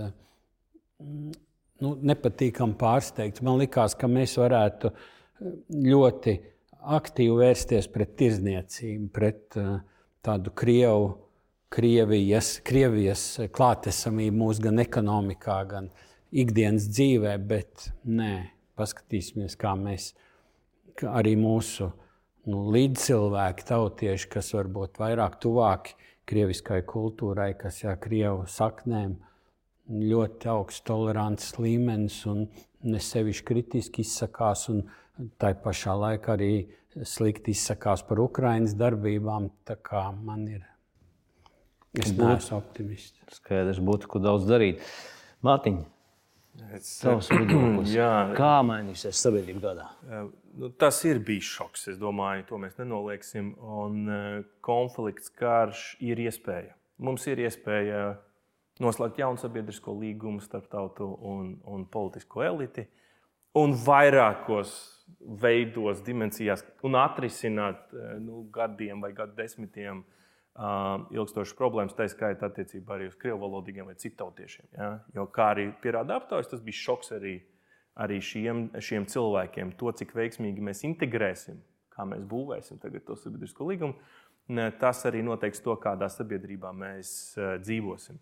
[1.00, 3.42] nu, nepatīkam pārsteigts.
[3.44, 4.92] Man liekas, ka mēs varētu
[5.86, 6.36] ļoti
[6.96, 9.78] aktīvi vērsties pret tirzniecību, pret uh,
[10.26, 11.08] tādu Krievu,
[11.72, 15.90] Krievijas, Krievijas klātesamību mūsu gan ekonomikā, gan
[16.32, 18.32] ikdienas dzīvē, bet nē,
[18.78, 20.12] paskatīsimies, kā mēs,
[20.98, 21.90] kā arī mūsu
[22.50, 29.16] nu, līdzcilvēki, tautieši, kas varbūt vairāk tuvāki krieviskai kultūrai, kas jau krievu saknēm,
[29.86, 32.46] ļoti augsts tolerants līmenis un
[32.86, 34.66] ne sevišķi kritiski izsakās.
[34.72, 34.82] Un
[35.40, 36.52] tā pašā laikā arī
[37.06, 39.50] slikti izsakās par Ukraiņas darbībām.
[39.68, 40.64] Tā kā man ir.
[41.96, 43.38] Es neesmu optimists.
[43.38, 44.82] Skaidrs, būtu ko daudz darīt.
[45.46, 45.86] Mārtiņa,
[46.72, 47.92] Es, Tavs viedoklis.
[48.00, 49.86] jā, Kā mainīsies sabiedrība gadā?
[50.08, 50.26] Eh,
[50.60, 51.86] nu, tas ir bijis šoks.
[51.92, 53.52] Es domāju, to mēs nenolieksim.
[53.60, 54.26] Un uh,
[54.64, 56.74] konflikts, karš ir iespēja.
[57.02, 58.02] Mums ir iespēja
[58.82, 62.86] noslēgt jaunu sabiedrisko līgumu starp tautu un, un politisko eliti.
[63.56, 64.74] Un vairākos
[65.40, 70.15] veidos, dimensijās, un atrisināt uh, nu, gadiem vai gadu desmitiem uh,
[70.56, 74.68] ilgstošas problēmas, tā skaitā attiecībā arī uz krievu valodīgiem vai citautiešiem.
[74.72, 74.90] Ja?
[75.16, 77.34] Jo, kā arī pierāda aptaujas, tas bija šoks arī,
[78.00, 79.74] arī šiem, šiem cilvēkiem.
[79.80, 81.58] To, cik veiksmīgi mēs integrēsim,
[81.92, 83.98] kā mēs būvēsim to sabiedrisko līgumu,
[84.80, 87.10] tas arī noteiks to, kādā sabiedrībā mēs
[87.64, 88.20] dzīvosim.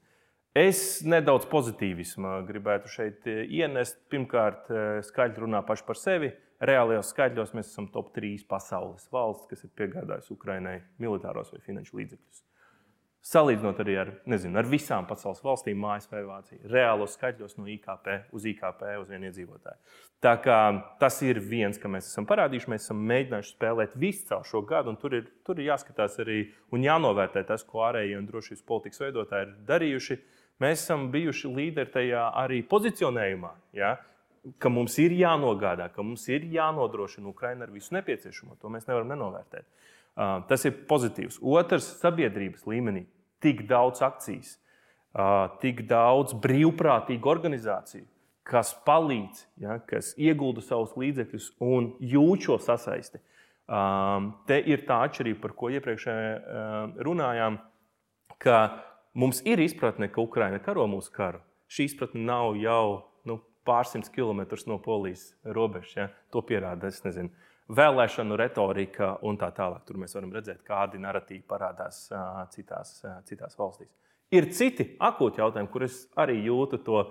[0.54, 3.98] Es nedaudz pozitīvismu gribētu šeit ienest.
[4.10, 4.70] Pirmkārt,
[5.06, 9.74] skaļi runā paši par sevi reālajos skaitļos mēs esam top 3 pasaules valsts, kas ir
[9.78, 12.42] piegādājusi Ukraiņai militāros vai finanšu līdzekļus.
[13.24, 18.44] Salīdzinot arī ar, nezinu, ar visām pasaules valstīm, ASV, Vāciju, reālos skaitļos no IKP uz
[18.50, 19.94] IKP uz vienu iedzīvotāju.
[20.20, 20.58] Tā kā
[21.00, 24.92] tas ir viens, ka mēs esam parādījuši, mēs esam mēģinājuši spēlēt visu caur šo gadu,
[24.92, 26.42] un tur ir, tur ir jāskatās arī
[26.76, 30.20] un jānovērtē tas, ko ārējie un drošības politikas veidotāji ir darījuši.
[30.60, 33.54] Mēs esam bijuši līderi tajā arī pozicionējumā.
[33.80, 33.96] Ja?
[34.60, 38.58] Ka mums ir jānogādā, ka mums ir jānodrošina Ukraina ar visu nepieciešamo.
[38.60, 39.68] To mēs nevaram nenovērtēt.
[40.48, 41.40] Tas ir pozitīvs.
[41.42, 43.06] Otrs, sabiedrības līmenī
[43.42, 44.56] tik daudz akcijas,
[45.62, 48.06] tik daudz brīvprātīgu organizāciju,
[48.44, 53.22] kas palīdz, ja, kas iegulda savus līdzekļus un jūt šo sasaisti.
[54.48, 56.08] Te ir tā atšķirība, par ko iepriekš
[57.06, 57.56] runājām,
[58.44, 58.58] ka
[59.16, 61.40] mums ir izpratne, ka Ukraina karo mūsu karu.
[61.72, 63.13] Šī izpratne nav jau
[63.66, 65.96] pārsimts kilometrus no polijas robežas.
[65.96, 66.08] Ja?
[66.34, 67.32] To pierāda nezinu,
[67.72, 69.84] vēlēšanu retorika un tā tālāk.
[69.88, 72.06] Tur mēs varam redzēt, kādi narratīvi parādās
[72.54, 72.98] citās,
[73.28, 73.92] citās valstīs.
[74.34, 77.04] Ir citi akūti jautājumi, kurus arī jūtu to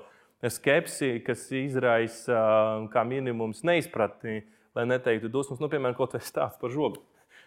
[0.52, 2.42] skepsi, kas izraisa
[2.92, 4.42] kā minimums neizpratni,
[4.76, 7.04] lai neteiktu dusmas, nu, piemēram, kaut vai stāsts par žogu.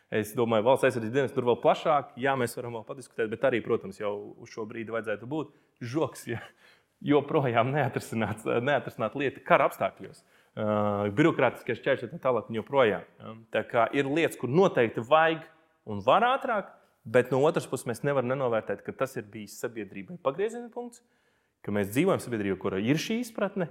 [0.07, 3.59] Es domāju, valsts aizsardzības dienas tur vēl plašāk, jā, mēs varam vēl padiskutēt, bet arī,
[3.65, 5.51] protams, jau uz šo brīdi vajadzētu būt
[5.83, 6.29] žoks.
[6.31, 6.39] Ja
[7.05, 10.23] joprojām neatrisināt, lieta kara apstākļos.
[10.57, 12.49] Uh, birokrātiskie šķēršļi tā tālāk.
[12.57, 13.03] Joprojām.
[13.21, 13.33] Ja?
[13.53, 15.43] Tā kā ir lietas, kur noteikti vajag
[15.85, 16.71] un var ātrāk,
[17.05, 21.03] bet no otras puses mēs nevaram nenovērtēt, ka tas ir bijis sabiedrībai pagrieziena punkts,
[21.61, 23.69] ka mēs dzīvojam sabiedrībā, kurā ir šī izpratne.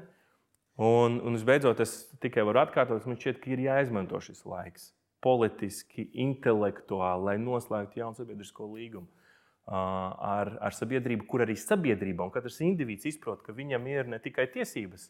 [0.76, 4.92] Un, un visbeidzot, es tikai varu atkārtot, man šķiet, ka ir jāizmanto šis laiks
[5.26, 9.10] politiski, intelektuāli, lai noslēgtu jaunu sabiedrisko līgumu
[9.66, 14.48] ar, ar sabiedrību, kur arī sabiedrība un katrs indivīds izprot, ka viņam ir ne tikai
[14.54, 15.10] tiesības,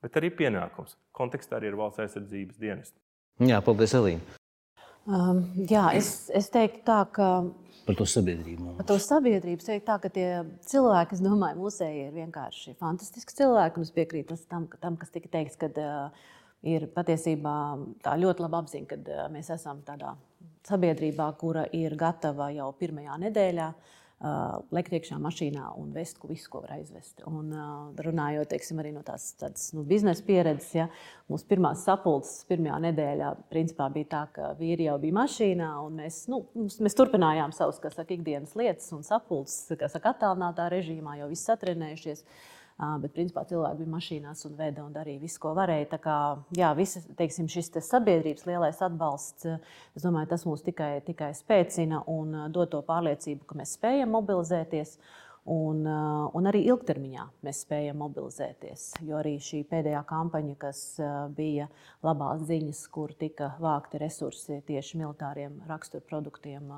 [0.00, 0.96] bet arī pienākums.
[1.16, 2.94] Kontekstā arī ir valsts aizsardzības dienas.
[3.40, 4.38] Jā, paldies, Elīna.
[5.08, 7.28] Um, jā, es, es teiktu tā, ka.
[7.86, 8.74] Par to sabiedrību.
[8.78, 9.62] Par to sabiedrību.
[9.62, 10.26] Es teiktu tā, ka tie
[10.68, 13.80] cilvēki, es domāju, mūsēji ir vienkārši fantastiski cilvēki.
[13.80, 16.28] Un es piekrītu tam, tam, kas tika teikts, ka uh,
[16.66, 17.54] ir patiesībā
[18.04, 20.16] tā ļoti labi apziņa, ka mēs esam tādā
[20.68, 23.70] sabiedrībā, kura ir gatava jau pirmajā nedēļā
[24.76, 27.22] lekt iekšā mašīnā un vest ko visu, ko var aizvest.
[27.24, 27.54] Un,
[28.04, 30.86] runājot teiksim, arī no tās tādas, nu, biznesa pieredzes, ja,
[31.32, 36.26] mūsu pirmās sapulces pirmajā nedēļā principā, bija tā, ka vīri jau bija mašīnā un mēs,
[36.28, 42.26] nu, mēs turpinājām savus saka, ikdienas lietas un sapulces, kas attālinātā režīmā, jau viss satrenējušies.
[42.80, 45.90] Bet, principā, cilvēki bija mašīnās un veda un darīja visu, ko varēja.
[45.92, 46.16] Tā kā
[46.56, 49.48] jā, visa, teiksim, šis te sabiedrības lielais atbalsts,
[49.98, 54.96] es domāju, tas mūs tikai, tikai spēcina un dod to pārliecību, ka mēs spējam mobilizēties.
[55.50, 55.86] Un,
[56.36, 58.82] un arī ilgtermiņā mēs spējam mobilizēties.
[59.08, 60.82] Jo arī šī pēdējā kampaņa, kas
[61.34, 61.66] bija
[62.04, 66.68] labās ziņas, kur tika vākti resursi tieši militāriem raksturproduktiem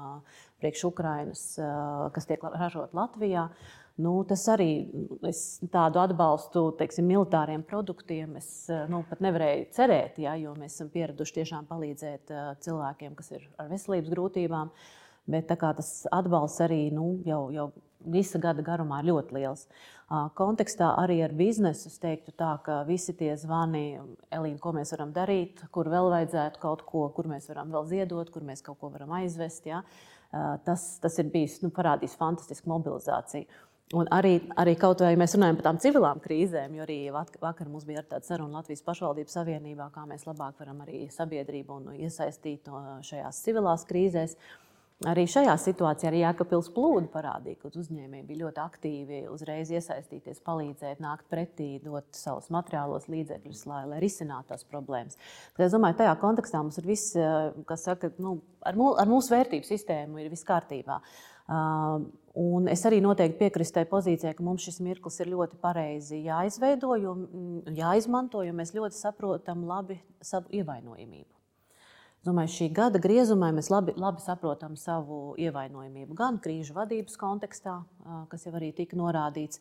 [0.62, 1.45] priekš Ukrainas,
[2.15, 4.71] kas tiek ražot Latvijā, uh, Nu, tas arī
[5.29, 8.39] es tādu atbalstu teiksim, militāriem produktiem.
[8.41, 12.33] Es nu, pat nevarēju cerēt, ja, jo mēs esam pieraduši tiešām palīdzēt
[12.65, 14.73] cilvēkiem, kas ir ar veselības grūtībām.
[15.33, 17.69] Bet tas atbalsts arī nu, jau, jau
[18.11, 19.67] visa gada garumā ir ļoti liels.
[20.37, 24.01] Kontekstā arī ar biznesu es teiktu, tā, ka visi tie zvani,
[24.35, 28.33] Elīna, ko mēs varam darīt, kur vēl vajadzētu kaut ko, kur mēs varam vēl ziedot,
[28.33, 29.69] kur mēs kaut ko varam aizvest.
[29.71, 29.85] Ja?
[30.67, 33.47] Tas, tas ir bijis nu, parādījis fantastisku mobilizāciju.
[33.93, 37.85] Un arī, arī kaut vai mēs runājam par tām civilām krīzēm, jo arī vakar mums
[37.85, 42.71] bija tāda saruna Latvijas pašvaldības savienībā, kā mēs labāk varam arī sabiedrību iesaistīt
[43.05, 44.39] šajās civilās krīzēs.
[45.11, 51.03] Arī šajā situācijā arī Jēkabils plūdu parādīja, ka uzņēmēji bija ļoti aktīvi, uzreiz iesaistīties, palīdzēt,
[51.03, 55.19] nākt pretī, dot savus materiālos līdzekļus, lai, lai risinātu tās problēmas.
[55.57, 57.19] Tad es domāju, tajā kontekstā mums ir viss,
[57.67, 61.03] kas saka, nu, ar, mū, ar mūsu vērtību sistēmu ir viss kārtībā.
[61.03, 66.23] Uh, Un es arī noteikti piekrītu tai pozīcijai, ka mums šis mirklis ir ļoti pareizi
[66.25, 71.29] jāizveido, jo, mm, jāizmanto, jo mēs ļoti saprotam labi savu ievainojamību.
[72.23, 77.81] Domāju, šī gada griezumā mēs labi, labi saprotam savu ievainojamību gan krīžu vadības kontekstā,
[78.31, 79.59] kas jau arī tika norādīts.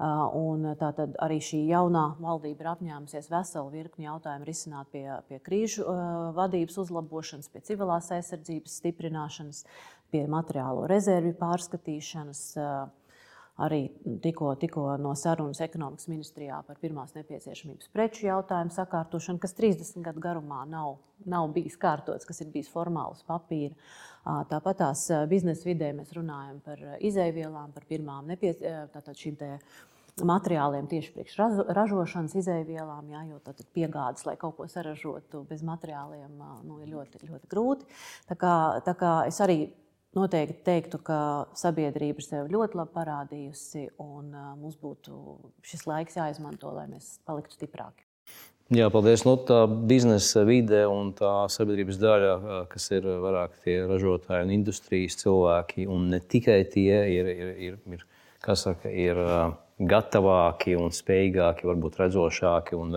[0.00, 5.84] Un tātad arī šī jaunā valdība ir apņēmusies veselu virkni jautājumu risināt pie, pie krīžu
[6.38, 9.66] vadības uzlabošanas, pie civilās aizsardzības stiprināšanas,
[10.12, 12.42] pie materiālo rezervju pārskatīšanas.
[13.60, 13.80] Arī
[14.24, 20.22] tikko, tikko no sarunas ekonomikas ministrijā par pirmās nepieciešamības preču jautājumu sakārtošanu, kas 30 gadu
[20.24, 20.94] garumā nav,
[21.28, 23.76] nav bijis kārtots, kas ir bijis formāls papīra.
[24.48, 29.60] Tāpat tās biznesa vidē mēs runājam par izēvielām, par pirmām nepieciešamībām
[30.26, 31.36] materiāliem tieši priekš
[31.76, 37.22] ražošanas izēvielām, jā, jo tad piegādes, lai kaut ko saražotu bez materiāliem, nu, ir ļoti,
[37.28, 37.88] ļoti grūti.
[38.28, 38.54] Tā kā,
[38.86, 39.60] tā kā es arī
[40.16, 41.20] noteikti teiktu, ka
[41.58, 45.16] sabiedrība sev ļoti labi parādījusi, un mums būtu
[45.66, 48.06] šis laiks jāizmanto, lai mēs paliktu stiprāki.
[48.70, 49.24] Jā, paldies.
[49.26, 52.34] Nu, tā biznesa vide un tā sabiedrības daļa,
[52.70, 57.80] kas ir vairāk tie ražotāji un industrijas cilvēki, un ne tikai tie, ir, ir, ir,
[57.96, 58.04] ir,
[58.54, 59.18] saka, ir
[59.90, 62.94] gatavāki un spējīgāki, varbūt redzošāki un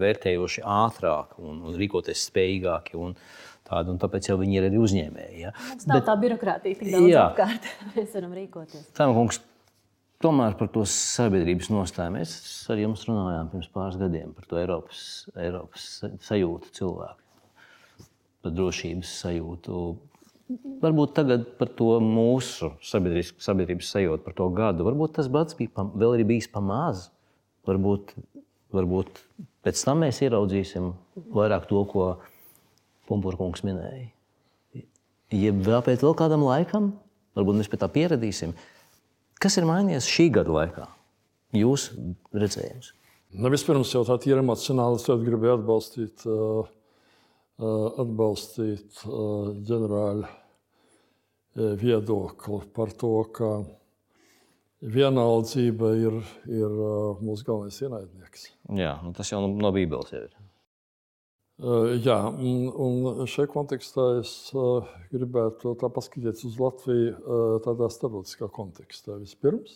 [0.00, 2.96] vērtējoši ātrāk un, un rīkoties spējīgāki.
[2.96, 5.44] Un, uh, tādu, un tāpēc jau viņi ir arī uzņēmēji.
[5.44, 5.54] Ja.
[5.68, 7.70] Mums nav Bet, tā birokrātija tik daudz jā, apkārt.
[7.94, 8.84] Mēs varam rīkoties.
[8.96, 9.40] Tā, kungs,
[10.24, 12.34] tomēr par to sabiedrības nostāju mēs
[12.72, 15.02] ar jums runājām pirms pāris gadiem par to Eiropas,
[15.38, 15.88] Eiropas
[16.26, 17.18] sajūtu cilvēku,
[18.44, 19.84] par drošības sajūtu.
[20.82, 24.84] Varbūt tagad par to mūsu sabiedrības, sabiedrības sajūtu, par to gadu.
[24.88, 27.06] Varbūt tas pats bija pa, vēl arī bijis pamazs.
[27.68, 28.16] Varbūt,
[28.74, 29.20] varbūt
[29.62, 30.90] pēc tam mēs ieraudzīsim
[31.36, 32.39] vairāk to, ko mēs
[33.10, 34.08] Pumpurkungs minēja.
[35.34, 36.92] Ja vēl pēc vēl kādam laikam,
[37.38, 38.54] varbūt mēs pie tā pieradīsim,
[39.42, 40.86] kas ir mainījies šī gada laikā?
[41.58, 42.92] Jūsu redzējums?
[43.30, 46.24] Nu, vispirms jau tādu emocionāli es gribēju atbalstīt,
[47.60, 49.02] atbalstīt
[49.70, 50.30] ģenerāļa
[51.78, 53.50] viedokli par to, ka
[54.80, 56.76] vienaldzība ir, ir
[57.20, 58.46] mūsu galvenais ienaidnieks.
[58.80, 60.30] Jā, nu tas jau no, Bībeles ir.
[61.60, 64.30] Jā, un šajā kontekstā es
[65.12, 69.18] gribētu paskatīties uz Latviju tādā starptautiskā kontekstā.
[69.20, 69.74] Vispirms,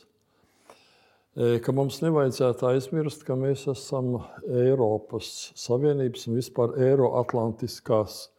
[1.35, 4.15] ka mums nevajadzētu aizmirst, ka mēs esam
[4.49, 8.31] Eiropas Savienības un vispār Eiroatlantiskās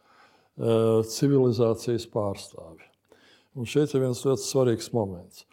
[1.12, 2.82] civilizācijas pārstāvi.
[3.54, 5.44] Un šeit ir viens ļoti svarīgs moments.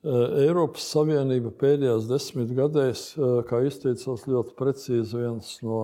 [0.00, 3.04] Eiropas Savienība pēdējās desmit gadēs,
[3.50, 5.82] kā izteicās ļoti precīzi viens no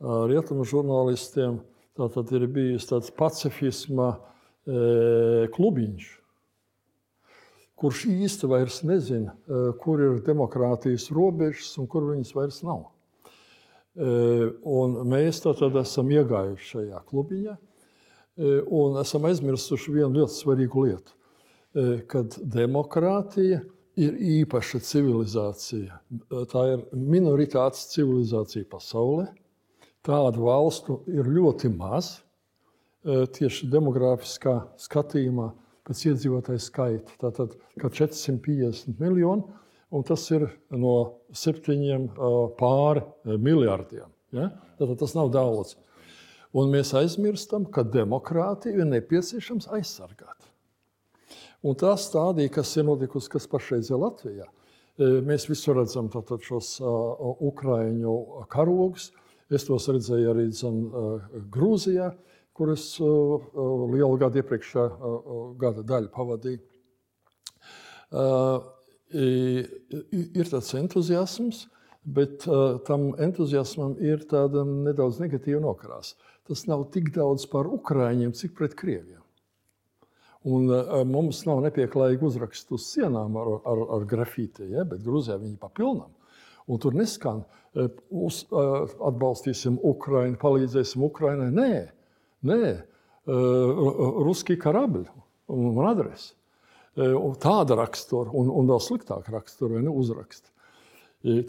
[0.00, 1.58] rietumu žurnālistiem
[1.98, 4.12] tātad ir bijis tāds pacifisma
[5.54, 6.08] klubiņš,
[7.78, 9.34] kurš īsti vairs nezina,
[9.82, 12.84] kur ir demokrātijas robežas un kur viņas vairs nav.
[13.98, 17.56] Un mēs tad esam iegājuši šajā klubiņā
[18.70, 21.16] un esam aizmirsuši vienu ļoti svarīgu lietu,
[22.10, 23.64] kad demokrātija
[23.98, 25.98] ir īpaša civilizācija.
[26.52, 29.26] Tā ir minoritātes civilizācija pasaulē.
[30.06, 32.18] Tādu valstu ir ļoti maz
[33.04, 35.48] tieši demogrāfiskā skatījumā
[35.88, 37.16] pēc iedzīvotāju skaita.
[37.22, 39.44] Tātad, kā 450 miljoni,
[39.94, 40.94] un tas ir no
[41.32, 42.10] septiņiem
[42.58, 43.04] pāri
[43.38, 44.08] miljardiem.
[44.36, 44.50] Ja?
[44.80, 45.76] Tātad tas nav daudz.
[46.56, 50.48] Un mēs aizmirstam, ka demokrātiju ir nepieciešams aizsargāt.
[51.64, 54.46] Un tā stādīja, kas ir notikusi, kas pašreiz ir Latvijā.
[54.98, 58.14] Mēs visur redzam tātad, šos uh, ukraiņu
[58.50, 59.12] karogus.
[59.48, 60.82] Es tos redzēju arī zin,
[61.52, 62.12] Grūzijā.
[62.12, 62.26] Uh,
[62.58, 66.64] uh, lielu gadu iepriekšējā uh, gada daļu pavadīju.
[69.18, 71.60] Ir tāds entuziasms,
[72.02, 72.46] bet
[72.88, 76.16] tam entuziasmam ir tāda nedaudz negatīva nokrāsa.
[76.48, 79.20] Tas nav tik daudz par ukrāņiem, cik pret krieviem.
[80.48, 80.72] Un,
[81.12, 86.08] mums nav nepieklājīgi uzraksti uz sienām ar, ar, ar grafīti, ja, bet Grūzijā viņi papilnām.
[86.68, 87.88] Un tur neskan, uh,
[88.24, 91.52] uz, uh, atbalstīsim Ukraiņu, palīdzēsim Ukraiņai.
[91.56, 91.70] Nē,
[92.46, 92.74] Nē,
[93.26, 95.08] ruski karabļi
[95.52, 96.34] un adrese.
[97.42, 100.50] Tāda rakstura, un, un vēl sliktāka rakstura, vai ne uzraksta.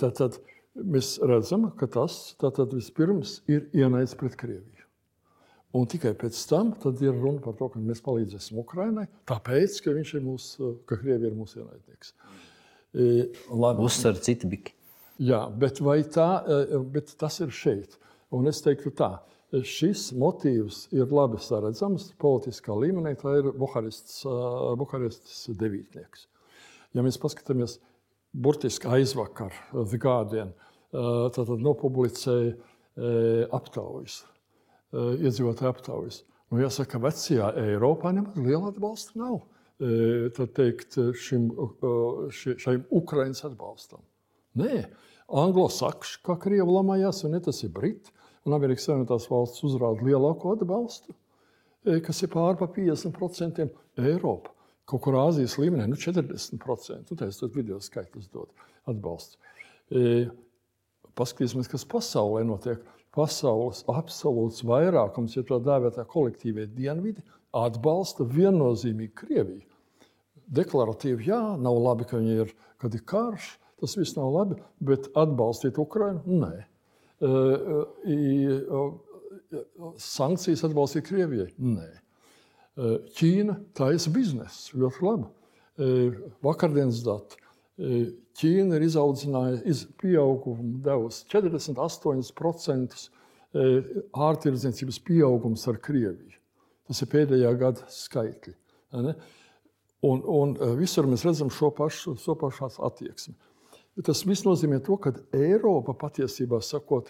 [0.01, 0.37] Tad, tad
[0.75, 4.85] mēs redzam, ka tas tātad, vispirms ir ienaids pret Krieviju.
[5.77, 10.25] Un tikai pēc tam ir runa par to, ka mēs palīdzēsim Ukraiņai, tāpēc, ka, ir
[10.25, 12.13] mūsu, ka Krievija ir mūsu ienaidnieks.
[13.85, 14.78] Uzsver citi biki.
[15.19, 15.81] Jā, bet,
[16.15, 16.29] tā,
[16.93, 17.97] bet tas ir šeit.
[18.31, 19.17] Un es teiktu tā,
[19.51, 23.15] šis motīvs ir labi saredzams politiskā līmenī.
[23.19, 24.21] Tā ir Buharestas,
[24.79, 26.27] Buharestas devītnieks.
[26.95, 27.79] Ja mēs paskatāmies
[28.31, 30.53] burtiski aizvakar, The Guardian,
[31.35, 32.55] tad nopublicēja
[33.55, 34.21] aptaujas,
[34.93, 36.23] iedzīvotāju aptaujas.
[36.49, 39.41] Nu, jāsaka, ka vecajā Eiropā nemaz liela atbalsta nav.
[40.57, 41.51] Teikt, šim,
[42.31, 44.01] šim Ukraiņas atbalstam.
[44.57, 44.87] Nē,
[45.29, 48.13] anglosakši, kā krievi lamājās, un ne tas ir briti
[48.47, 51.13] un Amerikas Savienotās valsts uzrāda lielāko atbalstu,
[51.85, 53.67] e, kas ir pār pa 50%
[53.99, 54.53] Eiropa.
[54.89, 57.11] Kaut kur Āzijas līmenī nu 40%.
[57.11, 58.49] Nu, tā ir video skaitlis dot
[58.89, 59.37] atbalstu.
[59.93, 60.29] E,
[61.19, 62.81] paskatīsimies, kas pasaulē notiek.
[63.13, 67.23] Pasaules absolūts vairākums, ja tā dēvētā kolektīvie dienvidi,
[67.57, 69.65] atbalsta viennozīmīgi Krieviju.
[70.49, 75.09] Deklaratīvi, jā, nav labi, ka viņi ir, kad ir karš, tas viss nav labi, bet
[75.17, 76.23] atbalstīt Ukrainu?
[76.43, 76.67] Nē
[79.99, 81.49] sankcijas atbalstīt Krievijai?
[81.57, 81.89] Nē.
[83.17, 85.29] Ķīna taisa biznesu ļoti labi.
[86.45, 87.39] Vakardienas dati.
[88.39, 93.05] Ķīna ir izaudzinājusi pieaugumu devusi 48%
[94.29, 96.37] ārtirdzniecības pieaugums ar Krieviju.
[96.89, 98.55] Tas ir pēdējā gada skaitļi.
[100.07, 103.35] Un, un visur mēs redzam šo pašu, šo pašu attieksmi.
[104.05, 107.09] Tas viss nozīmē to, ka Eiropa patiesībā sakot,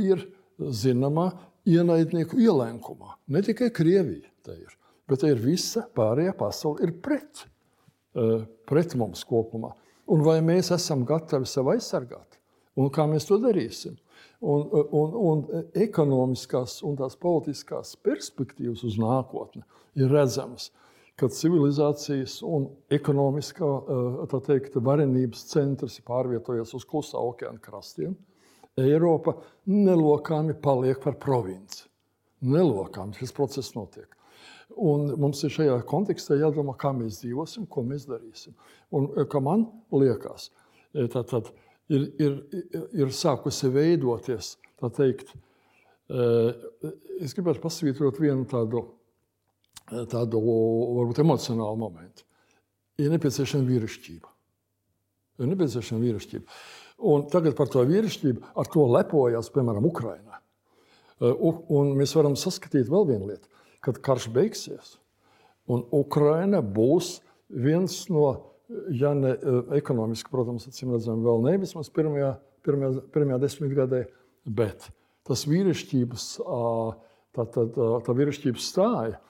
[0.00, 0.22] ir
[0.58, 1.28] zināmā
[1.68, 3.16] ienaidnieku ielenkumā.
[3.28, 4.72] Ne tikai Krievija tā ir,
[5.08, 7.44] bet ir visa pārējā pasaule ir pret,
[8.16, 9.74] eh, pret mums kopumā.
[10.08, 12.38] Un vai mēs esam gatavi sevi aizsargāt?
[12.76, 13.98] Un kā mēs to darīsim?
[14.42, 15.42] Un, un, un
[15.78, 19.62] ekonomiskās un tās politiskās perspektīvas uz nākotni
[19.94, 20.72] ir redzamas
[21.20, 28.16] kad civilizācijas un ekonomiskā eh, teikt, varenības centrs ir pārvietojies uz klusā okeāna krastiem,
[28.80, 29.34] Eiropa
[29.68, 31.84] nelokāmi paliek par provinci.
[32.48, 34.08] Nelokāmi šis process notiek.
[34.80, 38.56] Un mums ir šajā kontekstā jādomā, kā mēs dzīvosim, ko mēs darīsim.
[38.96, 40.48] Un, eh, kā man liekas,
[40.94, 41.52] eh, tad, tad
[41.92, 42.40] ir, ir,
[42.96, 45.34] ir sākusi veidoties, tā teikt,
[46.12, 48.82] es gribētu pasvītrot vienu tādu
[50.12, 52.26] tādu varbūt emocionālu momentu.
[53.00, 54.30] Ir nepieciešama vīrišķība.
[55.42, 56.60] Ir nepieciešama vīrišķība.
[57.12, 60.38] Un tagad par to vīrišķību, ar to lepojas, piemēram, Ukraiņā.
[61.22, 63.48] Un mēs varam saskatīt vēl vienu lietu,
[63.82, 64.96] kad karš beigsies,
[65.70, 67.16] un Ukraiņa būs
[67.52, 68.26] viens no,
[68.94, 69.34] ja ne
[69.78, 72.32] ekonomiski, protams, acīm redzam, vēl ne vismaz pirmajā,
[72.66, 74.02] pirmajā, pirmajā desmitgadē,
[74.46, 74.88] bet
[75.26, 79.20] tas vīrišķības, tā, tā, tā, tā vīrišķības stāja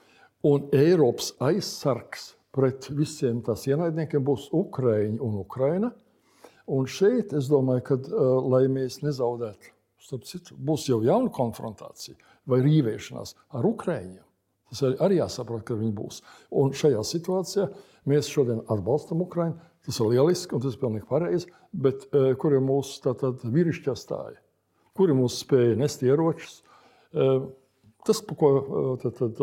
[0.43, 5.93] Un Eiropas aizsargs pret visiem tās ienaidniekiem būs Ukraiņa un Ukraina.
[6.73, 9.71] Un šeit es domāju, ka, uh, lai mēs nezaudētu,
[10.27, 12.15] citu, būs jau jauna konfrontācija
[12.47, 14.23] vai rīvēšanās ar Ukraiņiem.
[14.71, 16.21] Tas arī jāsaprot, ka viņi būs.
[16.59, 17.67] Un šajā situācijā
[18.09, 19.59] mēs šodien atbalstam Ukraiņu.
[19.83, 21.51] Tas ir lieliski un tas ir pilnīgi pareizi.
[21.71, 24.43] Bet uh, kur ir mūsu vīrišķā stāja?
[24.97, 26.61] kuri mums spēja nest ieročus.
[27.13, 28.51] Tas, par ko
[29.01, 29.41] tad, tad,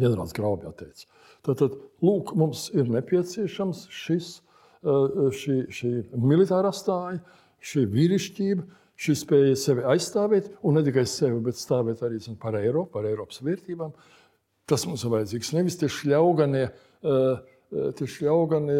[0.00, 1.08] ģenerālis Graubjā teica.
[1.42, 4.36] Tad, tad lūk, mums ir nepieciešams šis,
[4.82, 7.20] šī, šī militārā stāja,
[7.62, 8.66] šī vīrišķība,
[9.02, 13.08] šī spēja sevi aizstāvēt, un ne tikai sevi, bet stāvēt arī zin, par Eiropu, par
[13.10, 13.94] Eiropas vērtībām.
[14.70, 15.54] Tas mums ir vajadzīgs.
[15.56, 16.68] Nevis tie šļauganie,
[17.98, 18.78] tie šļauganie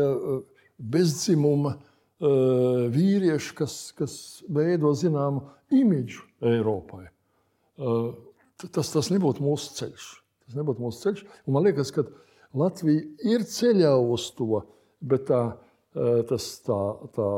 [0.78, 1.74] bezdzimuma
[2.22, 4.14] vīrieši, kas, kas
[4.46, 5.42] veido zināmu
[5.74, 7.08] imidžu Eiropai.
[8.62, 10.10] Tas, tas nebūtu mūsu ceļš.
[10.52, 11.20] Tas nebūtu mūsu ceļš.
[11.48, 12.04] Un man liekas, ka
[12.60, 14.60] Latvija ir ceļā uz to,
[15.00, 15.40] bet tā,
[16.28, 16.80] tas, tā,
[17.16, 17.28] tā,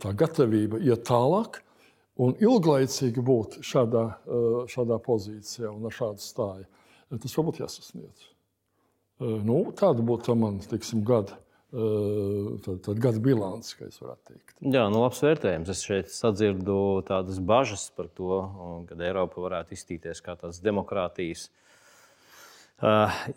[0.00, 1.60] tā gatavība iet tālāk
[2.24, 4.06] un ilglaicīgi būt šādā,
[4.72, 6.64] šādā pozīcijā un ar šādu stāju.
[7.12, 8.30] Tas varbūt jāsasniedz.
[9.20, 11.36] Nu, tāda būtu man teiksim, gada
[11.74, 14.54] tad, tad gada bilants, kā es varētu teikt.
[14.62, 15.72] Jā, nu, labs vērtējums.
[15.74, 16.76] Es šeit sadzirdu
[17.08, 18.40] tādas bažas par to,
[18.88, 21.48] ka Eiropa varētu izstīties kā tāds demokrātijas,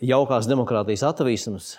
[0.05, 1.71] jaukās demokrātijas attīstības.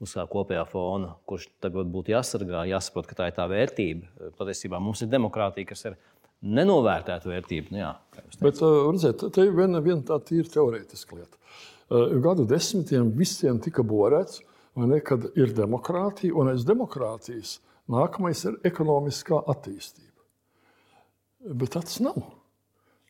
[0.00, 4.30] Uz kā kopējā fona, kurš tagad būtu jāsargā, jāsaprot, ka tā ir tā vērtība.
[4.38, 5.98] Patiesībā mums ir demokrātija, kas ir
[6.40, 7.68] nenovērtēta vērtība.
[7.74, 7.90] Nu, jā,
[8.40, 11.36] Bet, redziet, te ir viena, viena tā tīra teorētiska lieta.
[12.24, 14.40] Gadu desmitiem visiem tika borēts,
[14.78, 17.58] ne, kad ir demokrātija, un aiz demokrātijas
[17.90, 20.06] nākamais ir ekonomiskā attīstība.
[21.56, 22.20] Bet tas nav.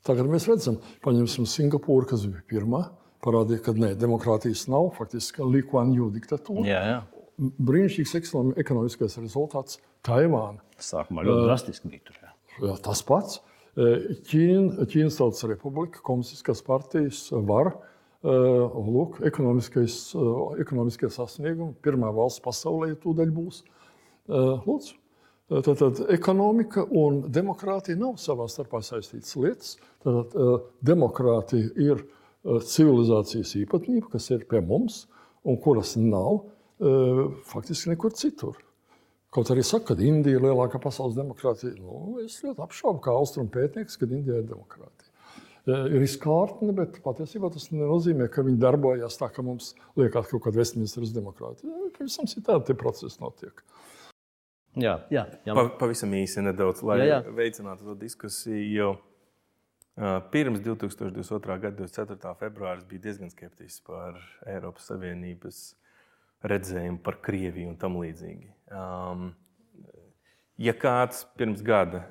[0.06, 2.86] Tagad mēs redzam, paņemsim Singapūru, kas bija pirmā,
[3.24, 6.64] parādīja, ka nē, demokrātijas nav, faktiski Līkuāņu diktatūra.
[6.68, 7.00] Jā, jā.
[7.40, 10.60] Brīnišķīgs ekonomiskais rezultāts Taivāna.
[10.80, 12.18] Sākumā ļoti drastiski bija tur.
[12.22, 12.32] Jā.
[12.60, 13.40] Jā, tas pats.
[13.76, 17.74] Ķīna, Ķīnas Tautas Republika, komunistiskās partijas var
[18.20, 21.72] Lūk, ekonomiskie sasniegumi.
[21.80, 23.62] Pirmā valsts pasaulē tūdaļ būs.
[24.28, 24.98] Lūdzu.
[25.50, 29.72] Tātad ekonomika un demokrātija nav savā starpā saistītas lietas.
[30.04, 32.04] Tātad, demokrātija ir
[32.44, 35.06] civilizācijas īpatnība, kas ir pie mums
[35.42, 36.44] un kuras nav
[37.50, 38.60] faktiski nekur citur.
[39.30, 41.76] Kaut arī saka, ka Indija ir lielākā pasaules demokrātija.
[41.78, 45.09] Nu, es ļoti apšaubu, kā austrumu pētnieks, ka Indija ir demokrātija
[45.68, 50.46] ir izkārtne, bet patiesībā tas nenozīmē, ka viņi darbojas tā, ka mums liekas, ka kaut
[50.46, 51.90] kāda Westminsteras demokrātija.
[51.98, 53.64] Pavisam citādi tie procesi notiek.
[54.78, 55.54] Jā, jā, jā.
[55.56, 57.20] Pa, pavisam īsi nedaudz, lai jā, jā.
[57.34, 58.62] veicinātu to diskusiju.
[58.70, 58.90] Jo,
[59.98, 61.58] uh, pirms 2022.
[61.64, 62.34] gada 24.
[62.38, 65.62] februāris bija diezgan skeptisks par Eiropas Savienības
[66.46, 68.52] redzējumu par Krieviju un tam līdzīgi.
[68.70, 69.32] Um,
[70.60, 72.02] Ja kāds pirms gada,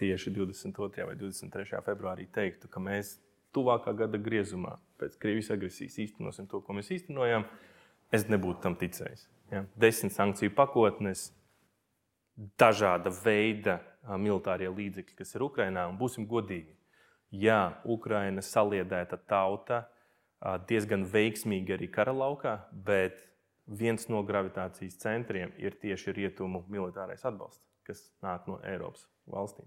[0.00, 1.04] tieši 22.
[1.04, 1.80] vai 23.
[1.84, 3.18] februārī, teiktu, ka mēs
[3.52, 7.44] tuvākā gada griezumā pēc Krievijas agresijas īstenosim to, ko mēs īstenojām,
[8.08, 9.26] es nebūtu tam ticējis.
[9.52, 9.66] Ja?
[9.76, 11.26] Desmit sankciju pakotnes,
[12.56, 13.76] dažāda veida
[14.16, 16.78] militārie līdzekļi, kas ir Ukrajinā, un būsim godīgi.
[17.44, 19.84] Jā, Ukraina saliedēta tauta
[20.64, 23.20] diezgan veiksmīgi arī kara laukā, bet
[23.68, 29.66] viens no gravitācijas centriem ir tieši rietumu militārais atbalsts kas nāk no Eiropas valstīm.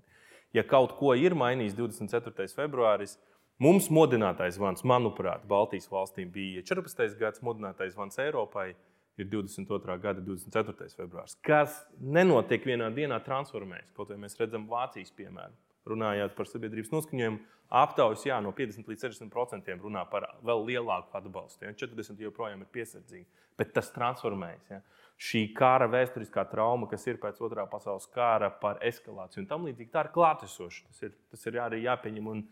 [0.55, 2.47] Ja kaut ko ir mainījis 24.
[2.57, 3.17] februāris,
[3.61, 7.17] mums modinātais zvans, manuprāt, Baltijas valstīm bija 14.
[7.19, 8.71] gads, modinātais zvans Eiropai
[9.19, 9.97] ir 22.
[10.01, 10.91] gada 24.
[10.97, 11.37] februāris.
[11.45, 13.91] Kas nenotiek vienā dienā, transformējas.
[13.95, 15.55] Kaut arī mēs redzam Vācijas piemēru.
[15.91, 17.39] Runājot par sabiedrības noskaņojumu,
[17.81, 21.65] aptaujas jā, no 50 līdz 60% runā par vēl lielāku atbalstu.
[21.65, 21.73] Ja?
[21.79, 23.25] 40% joprojām ir piesardzīgi,
[23.57, 24.67] bet tas transformējas.
[24.69, 24.81] Ja?
[25.21, 29.91] Šī kara vēsturiskā trauma, kas ir pēc otrā pasaules kara par eskalāciju un tam līdzīgi,
[29.93, 30.87] tā ir klātesoša.
[30.89, 32.43] Tas ir, tas ir arī jāpieņem un,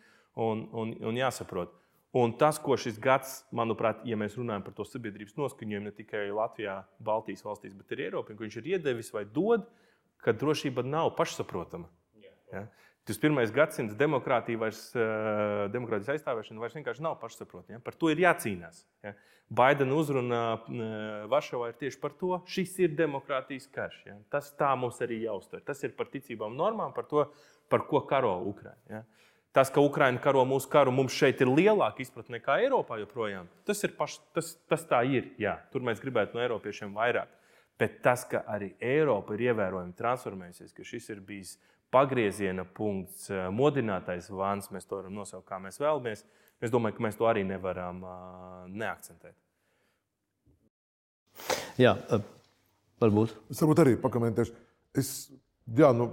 [0.45, 1.74] un, un, un jāsaprot.
[2.20, 6.24] Un tas, ko šis gads, manuprāt, ja mēs runājam par to sabiedrības noskaņojumu ne tikai
[6.34, 9.67] Latvijā, Baltijas valstīs, bet arī Eiropā, ko viņš ir iedevis vai dod,
[10.26, 11.89] ka drošība nav pašsaprotama.
[12.49, 12.63] Ja?
[13.08, 17.78] Tas pirmais gadsimts demokrātija vairs, eh, demokrātijas aizstāvēšana vairs vienkārši nav pašsaprotama.
[17.78, 17.84] Ja?
[17.84, 18.84] Par to ir jācīnās.
[19.04, 19.16] Ja?
[19.50, 24.04] Baidena uzrunā eh, Varšavā ir tieši par to, šis ir demokrātijas karš.
[24.06, 24.18] Ja?
[24.30, 25.64] Tas tā mums arī jāuztver.
[25.66, 27.26] Tas ir par ticībām normām, par to,
[27.72, 28.86] par ko karo Ukraiņa.
[28.93, 29.06] Ja?
[29.56, 33.47] Tas, ka Ukraiņa karo mūsu karu, mums šeit ir lielāka izpratne nekā Eiropā joprojām.
[33.66, 35.32] Tas, paš, tas, tas tā ir.
[35.41, 35.56] Jā.
[35.74, 37.32] Tur mēs gribētu no Eiropiešiem vairāk.
[37.80, 41.56] Bet tas, ka arī Eiropa ir ievērojami transformējusies, ka šis ir bijis
[41.93, 46.23] pagrieziena punkts, eh, modinātais vans, mēs to varam nosaukt, kā mēs vēlamies.
[46.61, 49.35] Es domāju, ka mēs to arī nevaram uh, neakcentēt.
[51.79, 52.25] Jā, uh,
[52.99, 53.31] varbūt.
[53.53, 54.57] Es varbūt arī pakomentēšu.
[54.99, 55.11] Es,
[55.79, 56.09] jā, nu,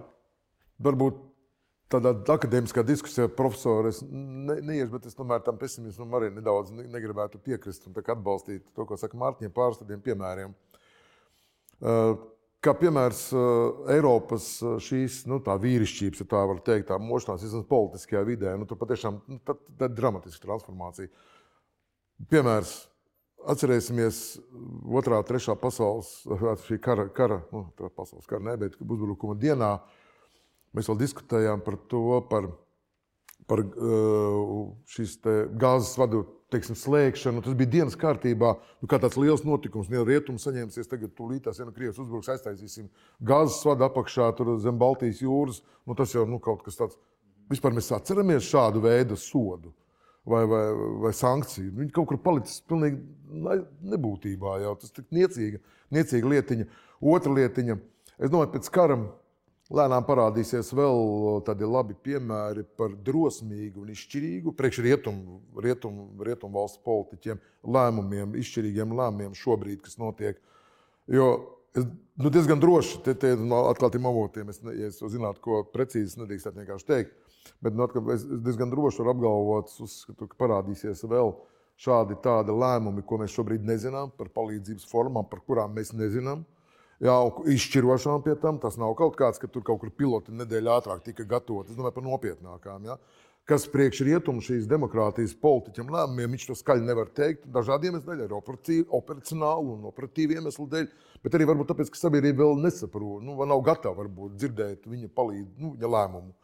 [0.78, 1.18] varbūt
[1.90, 7.86] tādā akadēmiskā diskusijā profesors ne, neiešu, bet es tomēr tam pesimismam arī nedaudz negribētu piekrist
[7.90, 10.54] un atbalstīt to, ko saka Mārtiņa pāris tādiem piemēriem.
[11.76, 12.16] Uh,
[12.66, 17.64] kā piemērs uh, Eiropas uh, šīs nu, vīrišķības, ja tā var teikt, tā mošanās vismaz
[17.70, 21.10] politiskajā vidē, nu, tur patiešām nu, tā, tā dramatiska transformācija.
[22.32, 22.76] Piemērs.
[23.46, 24.16] Atcerēsimies,
[24.98, 26.08] otrā, trešā pasaules
[26.86, 29.68] kara, kara, nu, pasaules kara, ne, bet uzbrukuma dienā
[30.74, 32.48] mēs vēl diskutējām par to, par,
[33.50, 33.62] par
[34.90, 35.18] šīs
[35.60, 37.42] gāzes vadu teiksim, slēgšanu.
[37.44, 39.90] Tas bija dienas kārtībā, nu, kā tāds liels notikums.
[39.90, 42.90] Viena rietuma saņēmusies, tagad tūlītās, ja nu Krievijas uzbruks, aiztaisīsim
[43.26, 45.62] gāzes vadu apakšā, tur zem Baltijas jūras.
[45.86, 46.98] Nu, tas jau nu, kaut kas tāds.
[47.50, 49.70] Vispār mēs atceramies šādu veidu sodu
[50.26, 50.62] vai, vai,
[51.04, 51.74] vai sankciju.
[51.80, 52.98] Viņi kaut kur palicis pilnīgi
[53.92, 54.56] nebūtībā.
[54.64, 54.74] Jau.
[54.82, 55.62] Tas ir niecīga,
[55.94, 56.66] niecīga lietiņa.
[57.14, 57.78] Otra lietiņa,
[58.18, 58.98] es domāju, pēc kara
[59.66, 66.84] Lēnām parādīsies vēl tādi labi piemēri par drosmīgu un izšķirīgu priekš rietumu, rietumu, rietumu valstu
[66.86, 67.40] politiķiem
[67.74, 70.38] lēmumiem, izšķirīgiem lēmumiem šobrīd, kas notiek.
[71.10, 71.26] Jo
[71.74, 76.22] es nu, diezgan droši, te, te no atklātiem avotiem, es, ja es zinātu, ko precīzi
[76.22, 81.34] nedrīkst vienkārši teikt, bet nu, es diezgan droši varu apgalvot, uzskatu, ka parādīsies vēl
[81.82, 86.46] šādi tādi lēmumi, ko mēs šobrīd nezinām par palīdzības formām, par kurām mēs nezinām
[87.04, 87.14] Jā,
[87.52, 88.58] izšķirošām pie tam.
[88.62, 91.74] Tas nav kaut kāds, ka tur kaut kur piloti nedēļa ātrāk tika gatavoti.
[91.74, 92.86] Es domāju par nopietnākām.
[92.88, 92.96] Ja?
[93.46, 97.44] Kas priekš rietumu šīs demokrātijas politiķiem lēmumiem, viņš to skaļi nevar teikt.
[97.52, 100.88] Dažādiem iemesliem arī operacionālu un operatīvu iemeslu dēļ,
[101.22, 105.46] bet arī varbūt tāpēc, ka sabiedrība vēl nesaprot, nu, nav gatava varbūt, dzirdēt viņa, palīd,
[105.62, 106.34] nu, viņa lēmumu.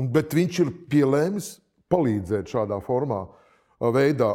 [0.00, 1.52] Un, bet viņš ir pielēmis
[1.92, 3.22] palīdzēt šādā formā,
[3.94, 4.32] veidā.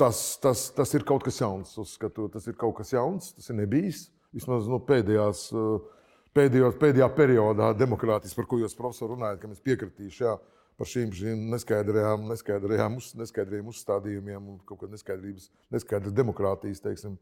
[0.00, 1.76] Tas, tas, tas ir kaut kas jauns.
[1.78, 7.08] Uzskatu, tas ir kaut kas jauns, tas ir nebijis vismaz nu, pēdējās, eh, pēdējos, pēdējā
[7.16, 10.36] periodā demokrātijas, par ko jūs, profesor, runājat, ka mēs piekritīšu jā,
[10.78, 17.18] par šīm, šīm neskaidrajām, neskaidrajām, uz, neskaidrajiem uzstādījumiem un kaut kādas neskaidrības, neskaidras demokrātijas teiksim,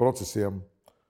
[0.00, 0.62] procesiem.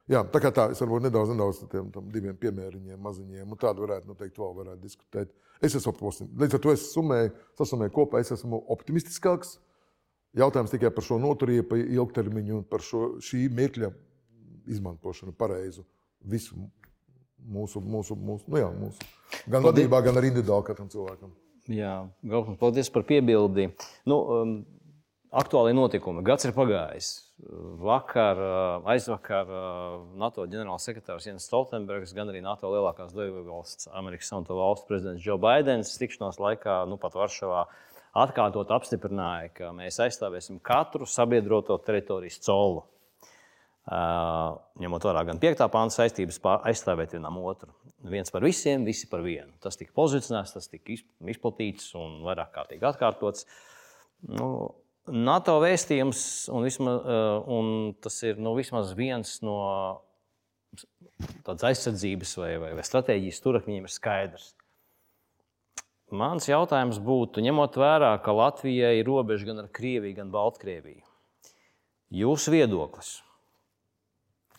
[0.07, 4.07] Jā, tā kā tā, es varbūt nedaudz, nedaudz tiem diviem piemēriņiem, maziņiem, un tādu varētu
[4.13, 5.33] noteikti vēl varētu diskutēt.
[5.59, 6.37] Es esmu optimistiskāks.
[6.39, 9.57] Līdz ar to es summēju, sasumēju kopā, es esmu optimistiskāks.
[10.37, 13.91] Jautājums tikai par šo noturību, par ilgtermiņu un par šo, šī mirkļa
[14.67, 15.85] izmantošanu pareizu
[16.27, 16.57] visu
[17.47, 19.11] mūsu, mūsu, mūsu, nu jā, mūsu
[19.51, 21.35] gan vadībā, gan arī individuāli katram cilvēkam.
[21.73, 23.69] Jā, Gaukums, paldies par piebildi.
[24.07, 24.57] Nu, um,
[25.35, 26.23] aktuālie notikumi.
[26.27, 27.09] Gads ir pagājis.
[27.83, 34.57] Vakar, uh, aizvakar uh, NATO ģenerālsekretārs Jens Stoltenbergs, gan arī NATO lielākās dalībvalsts, Amerikas Savienoto
[34.61, 37.67] Valstu prezidents Joe Bidenis tikšanās laikā, nu pat Varšavā,
[38.17, 42.87] atkārtot apstiprināja, ka mēs aizstāvēsim katru sabiedroto teritorijas colu
[43.87, 45.63] ņemot vērā gan 5.
[45.71, 47.71] pānta saistības aizstāvēt vienam otru.
[48.07, 49.53] Viens par visiem, visi par vienu.
[49.63, 50.97] Tas tika pozicionēts, tas tika
[51.31, 53.47] izplatīts un vairāk kārtīgi atkārtots.
[54.27, 54.49] Nu,
[55.07, 56.21] NATO vēstījums,
[56.51, 57.07] un, vismaz,
[57.47, 59.59] un tas ir nu, vismaz viens no
[61.47, 64.51] tādas aizsardzības vai, vai, vai stratēģijas stūrakmeņiem, ir skaidrs.
[66.15, 71.03] Mans jautājums būtu, ņemot vērā, ka Latvijai ir robeža gan ar Krieviju, gan Baltkrieviju.
[72.15, 73.17] Jūsu viedoklis,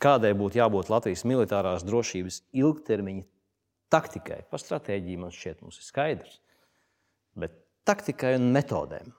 [0.02, 3.26] Kādai būtu jābūt Latvijas militārās drošības ilgtermiņa
[3.94, 4.44] taktikai?
[4.52, 6.36] Par stratēģiju man šķiet, mums ir skaidrs.
[7.38, 7.56] Bet
[7.88, 9.10] taktikai un metodēm,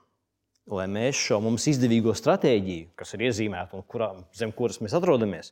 [0.71, 5.51] lai mēs šo mums izdevīgo stratēģiju, kas ir iezīmēta un kurā, zem kuras mēs atrodamies,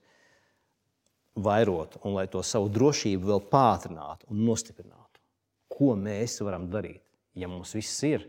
[1.38, 5.21] vairotu un lai to savu drošību vēl pātrinātu un nostiprinātu.
[5.78, 7.03] Ko mēs varam darīt,
[7.38, 8.25] ja mums viss ir?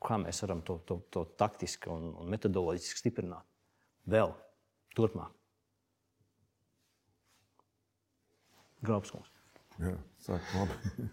[0.00, 3.44] Kā mēs varam to, to, to taktiski un metodoloģiski stiprināt
[4.08, 4.32] vēl
[4.96, 5.39] turpmāk?
[8.86, 9.30] Grābskungs.
[9.80, 11.08] Jā, sāk labi.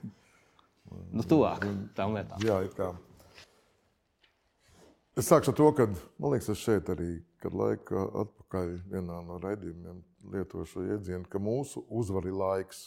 [1.16, 1.66] nu, tuvāk
[1.96, 2.44] tam lietām.
[2.44, 2.92] Jā, ir tā.
[5.18, 5.88] Es sākšu ar to, ka
[6.22, 10.04] man liekas, es šeit arī, kad laika atpakaļ vienā no raidījumiem
[10.34, 12.86] lietoju šo iedzienu, ka mūsu uzvar ir laiks.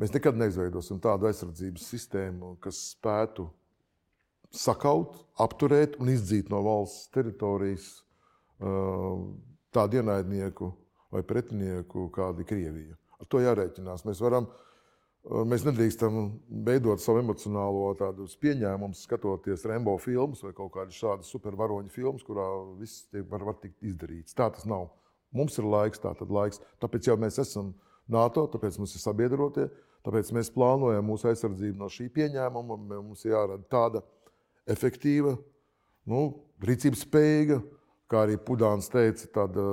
[0.00, 3.48] Mēs nekad neizveidosim tādu aizsardzības sistēmu, kas spētu
[4.56, 7.90] sakaut, apturēt un izdzīt no valsts teritorijas
[9.76, 10.70] tādu ienaidnieku
[11.12, 12.96] vai pretinieku, kāda ir Krievija.
[13.20, 14.04] Ar to jārēķinās.
[14.08, 16.18] Mēs, varam, uh, mēs nedrīkstam
[16.66, 17.88] veidot savu emocionālo
[18.42, 22.46] pieņēmumu, skatoties Rembo filmas vai kaut kādas šādas supervaroņu filmas, kurā
[22.78, 24.36] viss var, var tikt izdarīts.
[24.36, 24.90] Tā tas nav.
[25.36, 26.60] Mums ir laiks, tā tad laiks.
[26.80, 27.74] Tāpēc jau mēs esam
[28.08, 29.66] NATO, tāpēc mums ir sabiedrotie,
[30.06, 32.78] tāpēc mēs plānojam mūsu aizsardzību no šī pieņēmuma.
[32.94, 34.04] Mums ir jārada tāda
[34.70, 35.34] efektīva,
[36.10, 36.22] nu,
[36.62, 37.58] rīcības spējīga,
[38.10, 39.66] kā arī Pudāns teica, tāda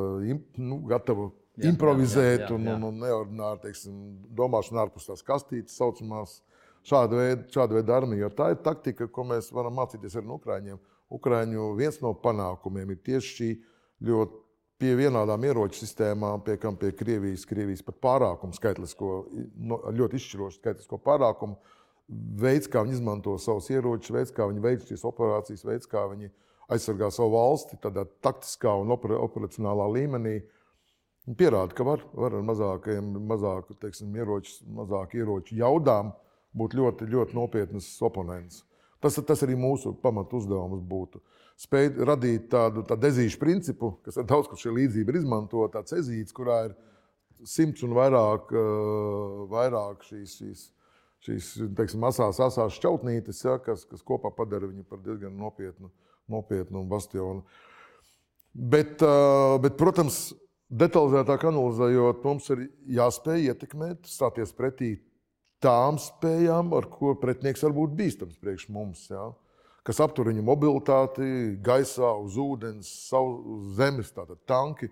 [0.57, 2.55] nu, gatava jā, improvizēt jā, jā, jā.
[2.55, 3.99] un, un, un neordināri teiksim,
[4.37, 6.41] domāšanu ārpus tās kastītes, saucamās.
[6.83, 10.35] Šāda veida, šāda veida armija, jo tā ir taktika, ko mēs varam mācīties arī no
[10.35, 10.81] Ukrāņiem.
[11.15, 13.51] Ukrāņu viens no panākumiem ir tieši šī
[14.03, 14.41] ļoti
[14.83, 19.11] pie vienādām ieroču sistēmām, pie pie Krievijas, Krievijas pat pārākumu skaitlisko,
[19.95, 21.55] ļoti izšķirošu skaitlisko pārākumu,
[22.41, 26.31] veids, kā viņi izmanto savus ieročus, veids, kā viņi veic šīs operācijas, veids, kā viņi
[26.73, 30.41] aizsargā savu valsti tādā taktiskā un operacionālā līmenī.
[31.23, 36.11] Pierāda, ka var, var ar mazākiem, mazāku teiksim, ieroču, mazāku ieroču jaudām
[36.51, 38.65] būt ļoti, ļoti nopietnas oponents.
[39.03, 41.21] Tas, tas arī mūsu pamatu uzdevums būtu.
[41.59, 45.95] Spēt radīt tādu, tādu ezīšu principu, kas ir daudz, kur šī līdzība ir izmantota, tāds
[46.01, 46.75] ezīts, kurā ir
[47.47, 48.51] simts un vairāk,
[49.51, 50.67] vairāk šīs, šīs,
[51.23, 55.91] šīs teiksim, asās, asās šķautnītes, ja, kas, kas kopā padara viņu par diezgan nopietnu,
[56.31, 57.45] nopietnu bastionu.
[58.53, 58.99] Bet,
[59.63, 60.25] bet, protams,
[60.73, 62.67] detalizētāk analizējot, mums ir
[62.97, 64.95] jāspēj ietekmēt, stāties pretī
[65.63, 69.05] tām spējām, ar ko pretinieks var būt bīstams priekš mums.
[69.11, 69.29] Ja?
[69.87, 74.89] Kas aptur viņu mobilitāti gaisā, uz ūdens, uz zemes, tātad tanki.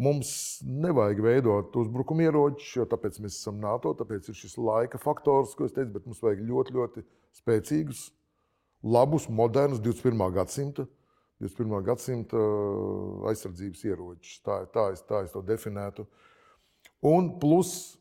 [0.00, 0.30] Mums
[0.64, 5.66] nevajag veidot uzbrukuma ieročus, jo tāpēc mēs esam NATO, tāpēc ir šis laika faktors, ko
[5.68, 7.04] es teicu, bet mums vajag ļoti, ļoti
[7.36, 8.06] spēcīgus,
[8.80, 10.24] labus, modernus 21.
[10.38, 10.86] gadsimta
[11.40, 11.80] 21.
[11.84, 14.40] gadsimta uh, aizsardzības ieročus.
[14.44, 16.04] Tā, tā, es, tā es to definētu.
[17.08, 17.96] Un plus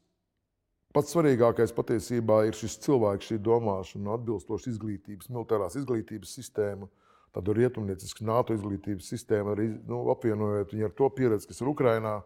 [0.95, 6.89] pats svarīgākais patiesībā ir šis cilvēks, šī domāšana, atbilstoša izglītības, militārās izglītības sistēma,
[7.35, 12.19] tāda rietumniecisku NATO izglītības sistēma, arī nu, apvienojot viņu ar to pieredzi, kas ir Ukrainā.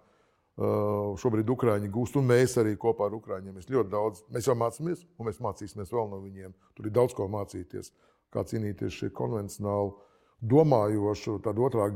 [0.53, 3.55] Uh, šobrīd Ukrāņi gūst, un mēs arī kopā ar Ukrāņiem.
[3.57, 6.51] Mēs ļoti daudz, mēs jau mācāmies, un mēs mācīsimies vēl no viņiem.
[6.77, 7.89] Tur ir daudz ko mācīties,
[8.29, 9.95] kā cīnīties šī konvencionāla
[10.43, 11.89] domājošu, tādu otrā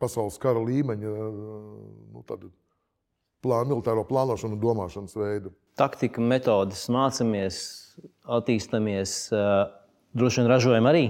[0.00, 1.12] pasaules kara līmeņa
[2.14, 2.24] nu,
[3.44, 5.52] plānu, militāro plānošanu un domāšanas veidu.
[5.76, 7.60] Taktika, metodas mācāmies,
[8.38, 9.18] attīstāmies,
[10.16, 11.06] droši vien ražojam arī.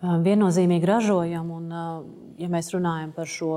[0.00, 1.64] Viennozīmīgi ražojam, un,
[2.40, 3.50] ja mēs runājam par šo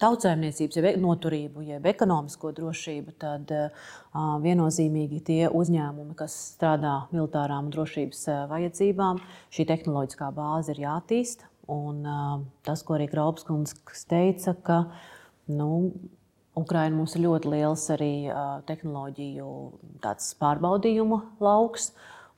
[0.00, 3.52] tautsājumniecības, jeb noturību, jeb ekonomisko drošību, tad
[4.40, 9.20] viennozīmīgi tie uzņēmumi, kas strādā militārām un drošības vajadzībām,
[9.52, 11.51] šī tehnoloģiskā bāze ir jātīsta.
[11.70, 12.02] Un,
[12.66, 13.78] tas, ko arī Graubskundze
[14.10, 14.78] teica, ka
[15.52, 15.92] nu,
[16.58, 18.14] Ukraina mums ir ļoti liels arī
[18.68, 19.52] tehnoloģiju
[20.42, 21.92] pārbaudījumu lauks.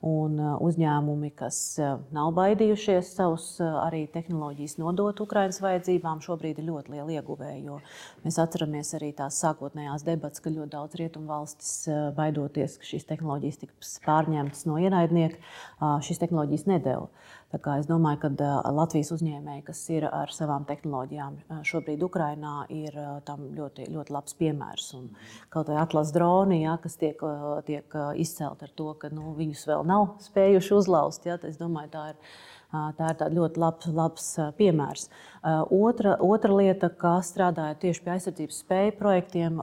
[0.05, 1.79] Un uzņēmumi, kas
[2.13, 7.79] nav baidījušies savus arī tehnoloģijas nodot Ukraiņas vajadzībām, šobrīd ir ļoti liela ieguvēja.
[8.21, 11.87] Mēs atceramies arī tās sākotnējās debatas, ka ļoti daudz rietumu valstis
[12.19, 15.41] baidoties, ka šīs tehnoloģijas tiks pārņemtas no ienaidnieka,
[16.05, 17.09] šīs tehnoloģijas nedēļa.
[17.53, 23.85] Es domāju, ka Latvijas uzņēmēji, kas ir ar savām tehnoloģijām šobrīd Ukrajinā, ir tam ļoti,
[23.93, 24.89] ļoti labs piemērs.
[24.97, 25.05] Un
[25.53, 27.21] kaut vai atlases droni, ja, kas tiek,
[27.69, 32.09] tiek izcelti ar to, ka nu, viņus vēl nav spējuši uzlauzt, ja, es domāju, tā
[32.15, 32.35] ir.
[32.75, 34.23] Tā ir ļoti labs, labs
[34.57, 35.05] piemērs.
[35.71, 39.61] Otra, otra lieta, kā strādājot tieši pie aizsardzības spēju projektiem,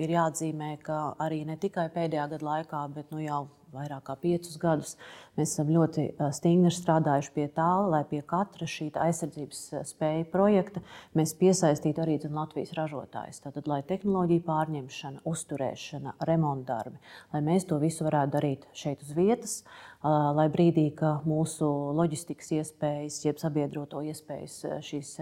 [0.00, 3.42] ir jāatzīmē, ka arī ne tikai pēdējā gada laikā, bet nu, jau
[3.74, 4.94] vairāk kā piecus gadus.
[5.38, 10.82] Mēs esam ļoti stingri strādājuši pie tā, lai pie katra šī aizsardzības spēja projekta
[11.14, 13.38] mēs piesaistītu arī Latvijas ražotājus.
[13.44, 16.98] Tātad, lai tehnoloģija pārņemšana, uzturēšana, remontdarbi,
[17.34, 19.60] lai mēs to visu varētu darīt šeit uz vietas,
[20.02, 21.66] lai brīdī, kad mūsu
[21.98, 25.14] loģistikas iespējas, jeb sabiedroto iespējas šīs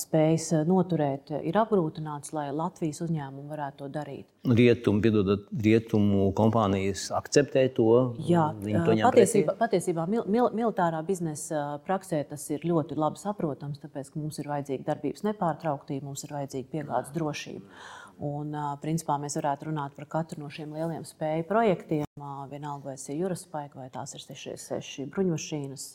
[0.00, 4.28] spējas noturēt, ir apgrūtināts, lai Latvijas uzņēmumi varētu to darīt.
[4.48, 5.12] Rietumu,
[5.52, 7.90] rietumu kompānijas akceptē to.
[8.24, 8.46] Jā,
[8.86, 14.20] to patiesībā, patiesībā mil, mil, militārā biznesa praksē tas ir ļoti labi saprotams, tāpēc, ka
[14.20, 17.82] mums ir vajadzīga darbības nepārtrauktība, mums ir vajadzīga piegādes drošība.
[18.20, 22.04] Un, principā, mēs varētu runāt par katru no šiem lieliem spēju projektiem.
[22.50, 25.86] Vienalga, vai tas ir jūras spēks, vai tās ir 6 bruņmašīnas,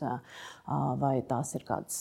[0.98, 2.00] vai tās ir kādas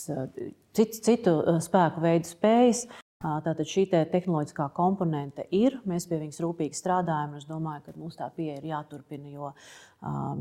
[0.73, 1.35] citu, citu
[1.67, 2.87] spēku veidu spējas.
[3.25, 5.79] Tātad šī te tehnoloģiskā komponente ir.
[5.89, 7.39] Mēs pie viņas rūpīgi strādājam.
[7.39, 9.53] Es domāju, ka mums tā pieeja ir jāturpina, jo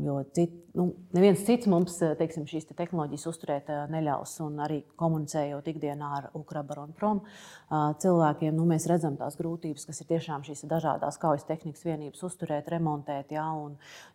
[0.04, 4.34] jo cit, nu, neviens cits mums teiksim, šīs te tehnoloģijas uzturēt uh, neļaus.
[4.44, 10.02] Un arī komunicējot ikdienā ar Ukraiņu un uh, cilvēkiem, nu, mēs redzam tās grūtības, kas
[10.02, 13.32] ir tiešām šīs dažādas kaujas tehnikas vienības uzturēt, remontēt.
[13.32, 13.46] Ja,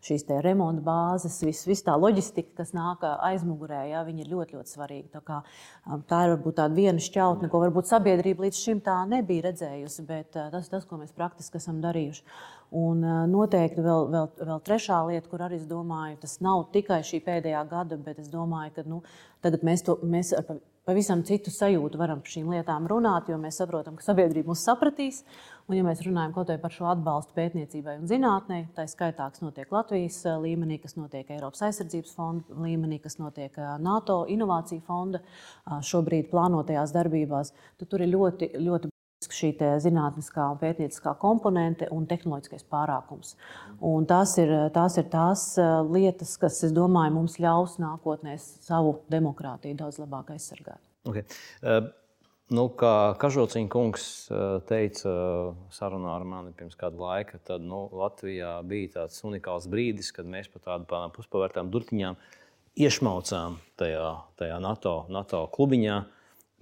[0.06, 5.10] šīs remonta bāzes, viss vis tā loģistika, kas nāk aizmugurē, ja, ir ļoti, ļoti svarīga.
[5.18, 5.42] Tā, kā,
[5.90, 10.06] um, tā ir varbūt tāda viena šķautne, ko varbūt sabiedrība līdz šim tā nebija redzējusi,
[10.06, 12.26] bet tas ir tas, ko mēs praktiski esam darījuši.
[12.76, 13.02] Un
[13.32, 17.64] noteikti vēl, vēl, vēl trešā lieta, kur arī es domāju, tas nav tikai šī pēdējā
[17.72, 19.00] gada, bet es domāju, ka nu,
[19.42, 20.60] tagad mēs, to, mēs ar
[20.90, 25.24] pavisam citu sajūtu varam par šīm lietām runāt, jo mēs saprotam, ka sabiedrība mūs sapratīs.
[25.70, 29.70] Un, ja mēs runājam kaut par šo atbalstu pētniecībai un zinātnē, tā skaitā, kas notiek
[29.74, 35.22] Latvijas līmenī, kas notiek Eiropas aizsardzības fonda līmenī, kas notiek NATO inovāciju fonda
[35.86, 38.90] šobrīd plānotajās darbībās, tad tur ir ļoti, ļoti
[39.36, 39.52] šī
[39.84, 43.36] zinātniskā un pētnieciskā komponente un tehnoloģiskais pārākums.
[43.86, 45.46] Un tās, ir, tās ir tās
[45.90, 50.82] lietas, kas, es domāju, mums ļaus nākotnē savu demokrātiju daudz labāk aizsargāt.
[51.08, 51.24] Okay.
[51.64, 51.88] Uh,
[52.54, 54.06] nu, kā Kažociņa kungs
[54.70, 55.14] teica
[55.74, 60.50] sarunā ar mani pirms kāda laika, tad nu, Latvijā bija tāds unikāls brīdis, kad mēs
[60.52, 62.18] pa tādām puspavērtām durtiņām
[62.80, 64.10] iešmaucām tajā,
[64.40, 66.00] tajā NATO, NATO klubiņā.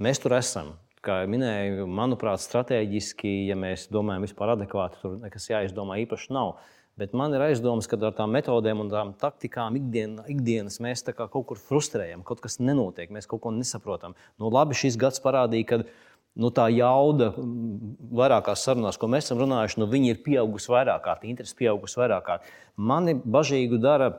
[0.04, 0.76] Mēs tur esam
[1.06, 6.58] kā jau minēju, manuprāt, strateģiski, ja mēs domājam vispār adekvāti, tur nekas jāizdomā īpaši nav.
[6.98, 11.44] Bet man ir aizdomas, ka ar tām metodēm un tām taktikām ikdien, ikdienas mēs kaut
[11.52, 14.16] kur frustrējam, kaut kas nenotiek, mēs kaut ko nesaprotam.
[14.42, 15.80] Nu, labi, šis gads parādīja, ka
[16.42, 21.58] nu, tā jauda vairākās sarunās, ko mēs esam runājuši, nu, ir pieaugusi vairāk kārt, interesi
[21.62, 22.50] pieaugusi vairāk kārt.
[22.78, 24.16] Mani bažīgu dara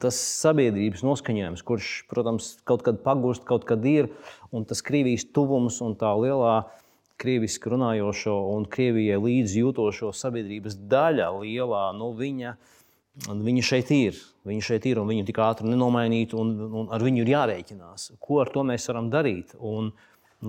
[0.00, 4.08] tas sabiedrības noskaņojums, kurš, protams, kaut kad pagūst, kaut kad ir,
[4.54, 6.62] un tas Krievijas tuvums un tā lielā
[7.20, 12.54] krieviski runājošo un Krievijai līdzi jūtošo sabiedrības daļa, lielā, nu, viņa,
[13.28, 14.20] viņa šeit ir.
[14.48, 18.14] Viņa šeit ir un viņu tik ātri nenomainīt, un, un ar viņu ir jārēķinās.
[18.24, 19.52] Ko ar to mēs varam darīt?
[19.60, 19.92] Un,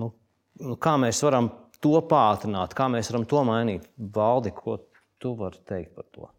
[0.00, 0.12] nu,
[0.64, 3.88] nu kā mēs varam to pātrināt, kā mēs varam to mainīt?
[4.16, 4.80] Valdi, ko
[5.20, 6.32] tu vari teikt par to?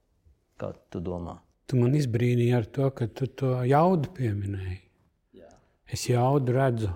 [0.58, 1.38] Kā tu domā?
[1.74, 4.76] Tu man izbrīnīji ar to, ka tu to jaudu pieminēji.
[5.40, 5.48] Jā.
[5.90, 6.92] Es jaudu redzu,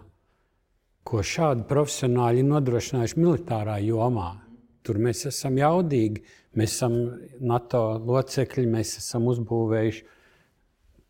[1.01, 4.27] ko šādi profesionāļi ir nodrošinājuši militārā jomā.
[4.85, 6.21] Tur mēs esam jaudīgi,
[6.61, 6.99] mēs esam
[7.41, 10.05] NATO locekļi, mēs esam uzbūvējuši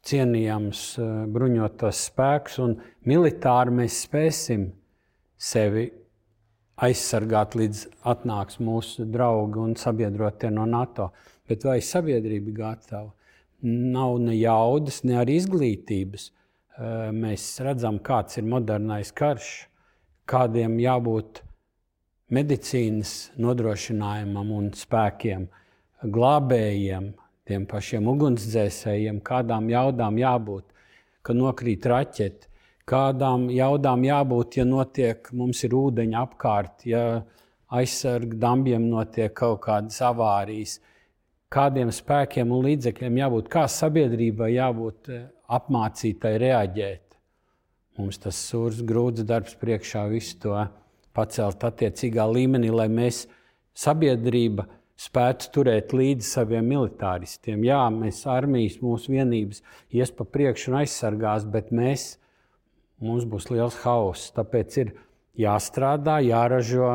[0.07, 2.80] cienījams eh, bruņotos spēkus, un
[3.11, 4.70] militāri mēs spēsim
[5.36, 5.89] sevi
[6.88, 7.84] aizsargāt, līdz
[8.15, 11.11] atnāks mūsu draugi un sabiedrotie no NATO.
[11.51, 13.16] Bet vai sabiedrība ir gatava?
[13.62, 16.30] Nav ne jaudas, ne arī izglītības.
[16.78, 19.68] Eh, mēs redzam, kāds ir modernais karš,
[20.30, 21.41] kādiem jābūt
[22.30, 25.47] medicīnas nodrošinājumam un spēkiem,
[26.03, 27.14] glābējiem,
[27.47, 30.68] tiem pašiem ugunsdzēsējiem, kādām jaudām jābūt,
[31.24, 32.51] kad nokrīt raķeti,
[32.88, 37.24] kādām jaudām jābūt, ja notiek, mums ir ūdeņa apkārt, ja
[37.74, 40.78] aizsargu dambiem notiek kaut kādas avārijas
[41.54, 45.28] kādiem spēkiem un līdzekļiem jābūt, kā sabiedrībai jābūt eh,
[45.58, 47.04] apmācītai reaģēt.
[47.98, 50.58] Mums tas sūrs, grūts darbs priekšā visu to
[51.18, 53.24] pacelt attiecīgā līmenī, lai mēs
[53.78, 54.68] sabiedrība
[54.98, 57.64] spētu turēt līdzi saviem militāristiem.
[57.66, 62.16] Jā, mēs armijas, mūsu vienības ies pa priekšu un aizsargās, bet mēs,
[63.02, 64.32] mums būs liels hauss.
[64.36, 64.93] Tāpēc ir
[65.38, 66.91] jāstrādā, jāražo,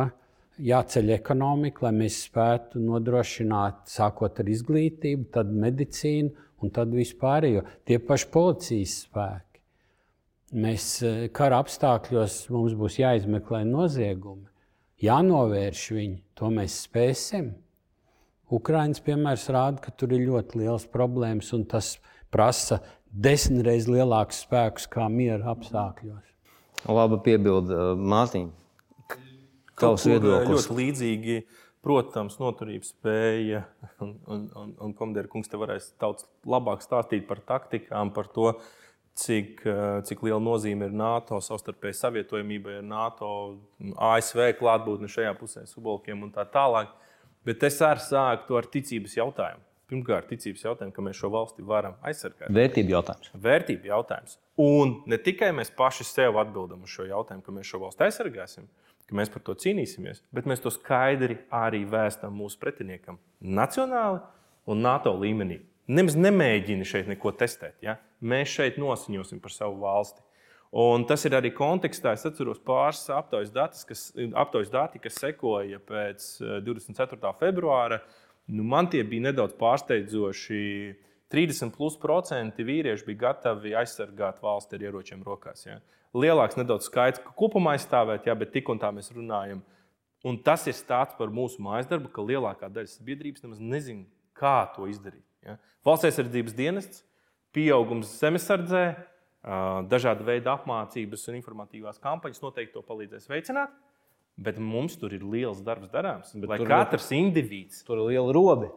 [0.63, 6.31] jāceļ ekonomika, lai mēs spētu nodrošināt, sākot ar izglītību, tad medicīnu
[6.63, 7.65] un tad vispārējo.
[7.89, 9.61] Tie paši policijas spēki.
[10.63, 14.47] Mēs eh, kara apstākļos mums būs jāizmeklē noziegumi,
[15.03, 16.19] jānovērš viņi.
[16.39, 17.53] To mēs spēsim.
[18.53, 21.95] Ukraiņas piemērs rāda, ka tur ir ļoti liels problēmas, un tas
[22.33, 22.83] prasa
[23.13, 26.29] desmitreiz lielākus spēkus kā miera apstākļos.
[26.93, 28.62] Labi piebilda Mārtiņa.
[29.81, 31.43] Tavs viedoklis ļoti līdzīgi.
[31.83, 33.65] Protams, noturības spēja,
[34.05, 38.53] un, un, un, un komandieris kungs te varēs daudz labāk stāstīt par taktikām, par to,
[39.19, 39.65] cik,
[40.07, 43.33] cik liela nozīme ir NATO savstarpēji savietojamībai ar NATO,
[44.13, 46.95] ASV klātbūtni šajā pusē, subolkiem un tā tālāk.
[47.43, 49.67] Bet es arī sāku ar ticības jautājumu.
[49.93, 52.49] Pirmkārt, ticības jautājumu, ka mēs šo valsti varam aizsargāt.
[52.55, 53.33] Vērtību jautājums.
[53.43, 54.39] Vērtību jautājums.
[54.63, 58.71] Un ne tikai mēs paši sev atbildam uz šo jautājumu, ka mēs šo valsti aizsargāsim,
[59.13, 64.23] ka mēs par to cīnīsimies, bet mēs to skaidri arī vēstām mūsu pretiniekam nacionāli
[64.73, 65.61] un NATO līmenī.
[65.93, 67.77] Nemaz nemēģini šeit neko testēt.
[67.85, 67.99] Ja?
[68.25, 70.23] Mēs šeit nosiņosim par savu valsti.
[70.73, 72.15] Un tas ir arī kontekstā.
[72.17, 76.29] Es atceros pāris aptaujas datus, kas, aptaujas dati, kas sekoja pēc
[76.65, 77.19] 24.
[77.19, 78.01] Eh, februāra.
[78.49, 80.63] Nu, man tie bija nedaudz pārsteidzoši.
[81.33, 85.67] 30% vīrieši bija gatavi aizsargāt valsti ar ieročiem rokās.
[85.67, 85.79] Ja?
[86.17, 89.63] Lielāks nedaudz skaits, ka kopumā aizstāvēt, jā, bet tik un tā mēs runājam.
[90.23, 94.05] Un tas ir stāsts par mūsu mājas darbu, ka lielākā daļa sabiedrības nemaz nezina,
[94.39, 95.25] kā to izdarīt.
[95.43, 95.57] Ja?
[95.87, 97.03] Valsts aizsardzības dienests,
[97.55, 98.85] pieaugums zemesardzē,
[99.91, 103.73] dažāda veida apmācības un informatīvās kampaņas noteikti to palīdzēs veicināt.
[104.43, 106.31] Bet mums tur ir liels darbs darāms.
[106.33, 108.71] Bet lai katrs ir, indivīds, tur ir liela robe.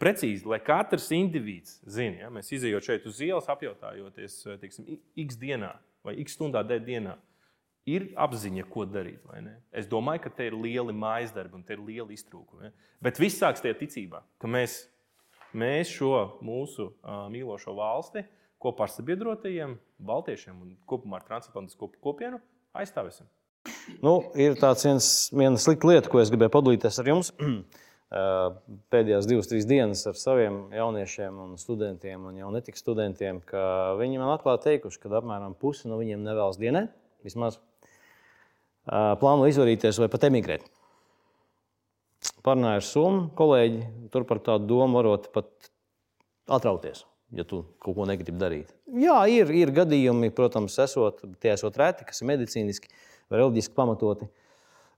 [0.00, 4.88] Precīzi, lai katrs indivīds zina, ja, mēs izējot šeit uz ielas, apjautājoties, teiksim,
[5.26, 5.74] x dienā,
[6.06, 7.16] vai x stundā dienā.
[7.86, 9.22] ir apziņa, ko darīt.
[9.70, 12.72] Es domāju, ka te ir lieli mājas darbi un te ir lieli iztrūkumi.
[13.02, 14.88] Bet viss sāks tajā ticībā, ka mēs,
[15.54, 18.24] mēs šo mūsu uh, mīlošo valsti
[18.58, 22.40] kopā ar sabiedrotajiem, baltiešiem un kopumā ar transatlantisko kopienu
[22.74, 23.28] aizstāvēsim.
[24.02, 27.32] Nu, ir tāds viens, viena slikta lieta, ko es gribēju padalīties ar jums.
[28.06, 34.20] Pēdējās divas, trīs dienas ar saviem jauniešiem, un studentiem un jau netik studentiem, ka viņi
[34.22, 36.94] man atklāti teikuši, ka apmēram pusi no viņiem nevēlas dienēt.
[37.26, 37.58] Vismaz
[38.86, 40.68] plāno izvairīties vai pat emigrēt.
[42.46, 43.82] Parunāju ar Somu kolēģi,
[44.14, 45.50] tur par tādu domu varot pat
[46.46, 47.02] atrauties,
[47.34, 48.70] ja tu kaut ko negribi darīt.
[48.86, 52.92] Jā, ir, ir gadījumi, protams, esot, tie esot reti, kas ir medicīniski
[53.26, 54.30] vai reliģiski pamatoti.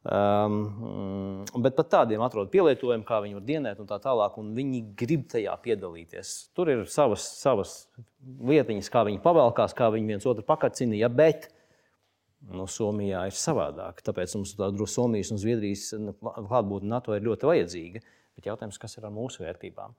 [0.06, 4.84] Um, bet pat tādiem atrod pielietojumu, kā viņi var dienēt un tā tālāk, un viņi
[4.96, 6.34] grib tajā piedalīties.
[6.56, 7.74] Tur ir savas, savas
[8.22, 11.50] lietiņas, kā viņi pavēlkās, kā viņi viens otru pakacina, ja, bet
[12.46, 13.98] Nu, Somijā ir savādāk.
[14.06, 18.02] Tāpēc mums tāda Somijas un Zviedrijas nu, klātbūtne NATO ir ļoti vajadzīga.
[18.38, 19.96] Bet jautājums, kas ir ar mūsu vērtībām?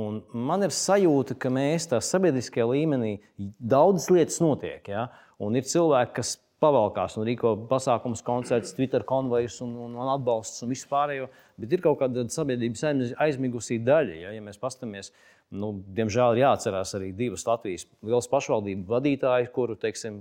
[0.00, 3.18] Un man ir sajūta, ka mēs tā sabiedriskajā līmenī
[3.60, 4.88] daudzas lietas notiek.
[4.88, 5.10] Ja?
[5.42, 10.62] Un ir cilvēki, kas pavalkās un rīko pasākumus, koncertus, Twitter konvojus un, un, un atbalsts
[10.64, 11.28] un vispārējo.
[11.60, 12.86] Bet ir kaut kāda sabiedrības
[13.20, 14.18] aizmigusī daļa.
[14.22, 15.12] Ja, ja mēs paskatāmies,
[15.52, 20.18] nu, diemžēl ir jāatcerās arī divas Latvijas lielas pašvaldību vadītāji, kuru teiksim,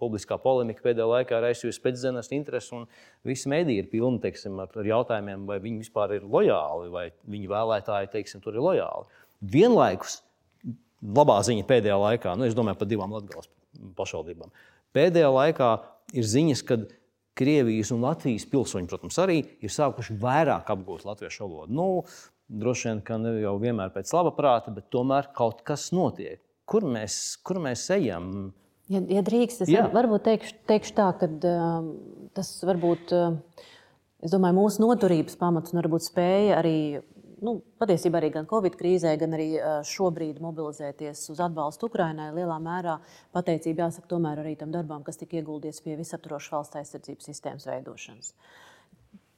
[0.00, 2.82] publiskā polemika pēdējā laikā ir aizsūtījusi pēcdienas interesi.
[3.28, 7.54] Visi mēdīji ir pilni teiksim, ar, ar jautājumiem, vai viņi vispār ir lojāli, vai viņu
[7.54, 9.22] vēlētāji teiksim, tur ir lojāli.
[9.54, 10.22] Vienlaikus
[11.04, 13.50] labā ziņa pēdējā laikā, nu, es domāju par divām Latvijas
[13.98, 14.52] pašvaldībām.
[14.94, 15.70] Pēdējā laikā
[16.14, 16.78] ir ziņas, ka
[17.34, 21.74] Krievijas un Latvijas pilsoņi, protams, arī ir sākuši vairāk apgūt latviešu valodu.
[21.74, 21.86] Nu,
[22.46, 26.38] droši vien, ka ne jau vienmēr pēc laba prāta, bet tomēr kaut kas notiek.
[26.70, 28.52] Kur mēs, kur mēs ejam?
[28.92, 29.88] Ja, ja drīkst, es Jā.
[29.92, 31.88] varbūt teikšu, teikšu tā, ka uh,
[32.36, 33.66] tas varbūt, uh,
[34.24, 36.76] es domāju, mūsu noturības pamats un varbūt spēja arī,
[37.42, 39.48] nu, patiesībā arī gan Covid krīzē, gan arī
[39.88, 42.98] šobrīd mobilizēties uz atbalstu Ukrainai lielā mērā
[43.34, 48.32] pateicība jāsaka tomēr arī tam darbam, kas tika ieguldīts pie visaptvarošas valsts aizsardzības sistēmas veidošanas.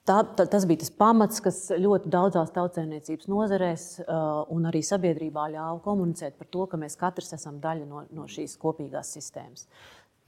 [0.07, 5.49] Tā, tā, tas bija tas pamats, kas ļoti daudzās tautsēmniecības nozarēs uh, un arī sabiedrībā
[5.57, 9.67] ļāva komunicēt par to, ka mēs katrs esam daļa no, no šīs kopīgās sistēmas.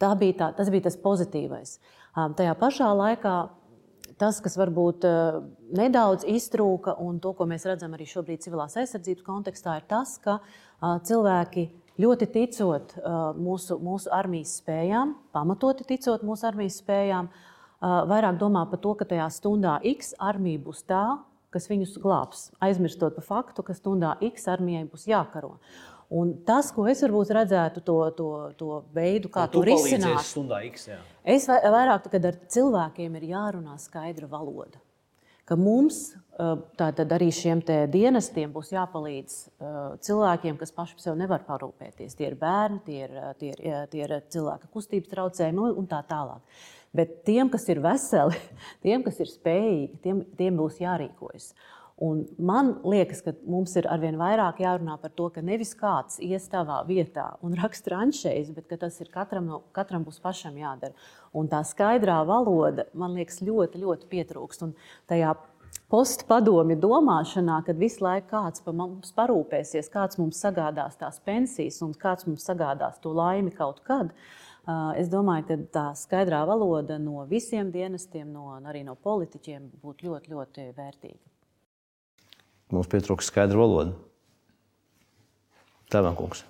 [0.02, 1.76] Tā bija tā, tas bija tas pozitīvais.
[2.10, 3.36] Um, tajā pašā laikā
[4.20, 5.40] tas, kas varbūt uh,
[5.78, 10.38] nedaudz iztrūka, un to, ko mēs redzam arī šobrīd civilās aizsardzības kontekstā, ir tas, ka
[10.40, 11.68] uh, cilvēki
[12.02, 17.30] ļoti ticot uh, mūsu, mūsu armijas spējām, pamatoti ticot mūsu armijas spējām,
[17.78, 21.02] vairāk domā par to, ka tajā stundā X armija būs tā,
[21.54, 25.54] kas viņus glābs, aizmirstot par faktu, ka stundā X armijai būs jākaro.
[26.08, 30.24] Un tas, ko es varbūt redzētu, to, to, to veidu, kā to risināt,
[30.70, 31.02] X, jā.
[31.36, 34.80] es vairāk kad ar cilvēkiem ir jārunā skaidra valoda.
[35.48, 36.14] Ka mums,
[36.80, 37.60] tātad arī šiem
[37.92, 39.36] dienestiem, būs jāpalīdz
[40.04, 42.16] cilvēkiem, kas paši par sevi nevar parūpēties.
[42.16, 46.60] Tie ir bērni, tie ir, tie ir, tie ir cilvēka kustības traucējumi un tā tālāk.
[46.92, 48.36] Bet tiem, kas ir veseli,
[48.84, 51.50] tiem, kas ir spējīgi, tiem, tiem būs jārīkojas.
[52.04, 56.46] Un man liekas, ka mums ir arvien vairāk jārunā par to, ka nevis kāds ies
[56.46, 60.94] savā vietā un raksta ranšēs, bet tas ir katram, no, katram būs pašam jādara.
[61.34, 64.62] Un tā skaidrā valoda, man liekas, ļoti, ļoti pietrūkst.
[64.68, 64.76] Un
[65.10, 65.34] tajā
[65.90, 71.96] postpadomju domāšanā, kad visu laiku kāds par mums parūpēsies, kāds mums sagādās tās pensijas un
[71.98, 74.14] kāds mums sagādās to laimi kaut kad,
[75.00, 80.34] Es domāju, ka tā skaidrā valoda no visiem dienestiem, no, arī no politiķiem, būtu ļoti,
[80.34, 81.37] ļoti vērtīga.
[82.74, 83.96] Mums pietrūkst skaidra valoda.
[85.88, 86.44] Tā ir kungs.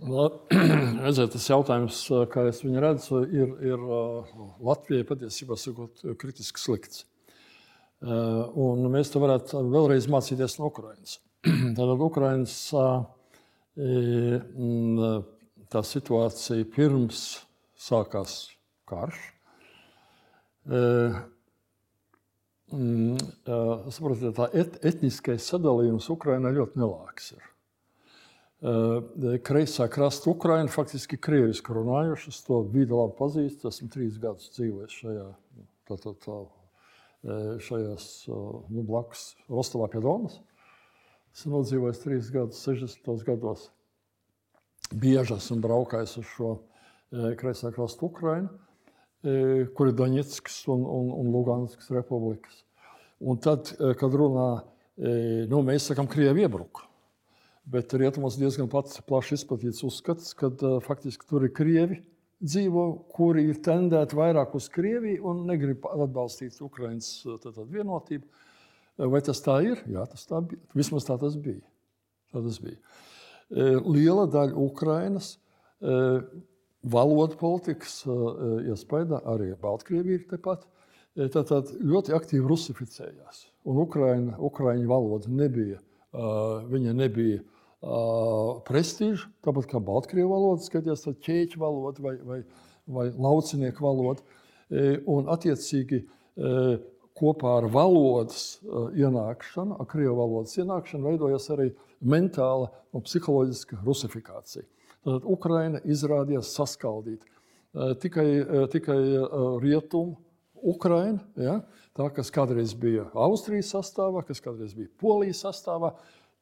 [1.04, 1.96] Redziet, tas jautājums,
[2.32, 3.82] kā es viņu redzu, ir, ir
[4.64, 7.04] Latvijai patiesībā sakot, kritiski slikts.
[8.00, 11.18] Un mēs to varētu vēlreiz mācīties no Ukrainas.
[11.76, 12.54] Tātad Ukrainas
[15.70, 17.26] tā situācija pirms
[17.80, 18.38] sākās
[18.88, 19.20] karš.
[22.70, 27.32] Saprotiet, tā et, etniskais sadalījums Ukrainā ļoti nelāks.
[27.34, 27.48] Ir.
[29.46, 32.30] Kreisā krasta Ukraina faktiski krieviski runājuši.
[32.30, 33.70] Es to vidi labi pazīstu.
[33.72, 35.26] Esmu trīs gadus dzīvojis šajā,
[35.88, 36.38] tā, tā, tā,
[37.66, 40.38] šajās nu, blakus Rostovā pie Donas.
[41.34, 43.10] Esmu nodzīvojis trīs gadus, 60.
[43.26, 43.68] gados
[44.90, 48.69] bieži esmu braukājis uz šo e, kreisā krasta Ukrainu, e,
[49.22, 52.62] kur ir Daņetskas un, un, un Luganskas republikas.
[53.20, 54.50] Un tad, kad runā,
[55.50, 56.86] nu, mēs sakām, Krievi iebruka.
[57.70, 60.48] Bet rietumos diezgan plaši izplatīts uzskats, ka
[60.86, 62.00] faktiski tur ir Krievi
[62.40, 67.10] dzīvo, kuri ir tendēti vairāk uz Krieviju un negrib atbalstīt Ukraiņas
[67.68, 68.24] vienotību.
[69.12, 69.80] Vai tas tā ir?
[69.88, 70.60] Jā, tas tā bija.
[70.76, 71.62] Vismaz tā tas bija.
[72.32, 72.80] Tā tas bija.
[73.84, 75.34] Liela daļa Ukrainas
[76.82, 80.66] valodas politikas iespējā, arī Baltkrievija ir tepat,
[81.34, 83.46] tātad ļoti aktīvi rusificējās.
[83.68, 85.80] Un Ukraina, Ukraiņu valoda nebija,
[86.70, 87.42] viņa nebija
[88.68, 92.40] prestižu, tāpat kā Baltkrievu valoda, skatījās tā ķēķa valoda vai, vai,
[92.88, 94.24] vai laucinieku valoda.
[95.10, 96.04] Un attiecīgi
[97.20, 98.60] kopā ar valodas
[98.96, 101.70] ienākšanu, ar krievu valodas ienākšanu, veidojas arī
[102.00, 104.64] mentāla un psiholoģiska rusifikācija.
[105.06, 107.28] Tad Ukraina izrādījās saskaldīta.
[108.02, 108.26] Tikai,
[108.72, 108.98] tikai
[109.62, 110.18] rietumu
[110.60, 111.60] Ukraina, ja,
[111.96, 115.94] tā, kas kādreiz bija Austrijas sastāvā, kas kādreiz bija Polijas sastāvā,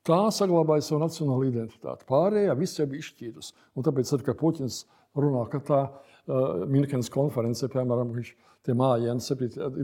[0.09, 2.07] Tā saglabāja savu nacionālo identitāti.
[2.09, 3.51] Pārējā viss jau bija izšķīrusi.
[3.77, 4.83] Un tāpēc, tad, kad Puķins
[5.19, 8.31] runā, ka tā uh, Minhenes konferencē, piemēram, viņš
[8.65, 9.11] tie mājiņi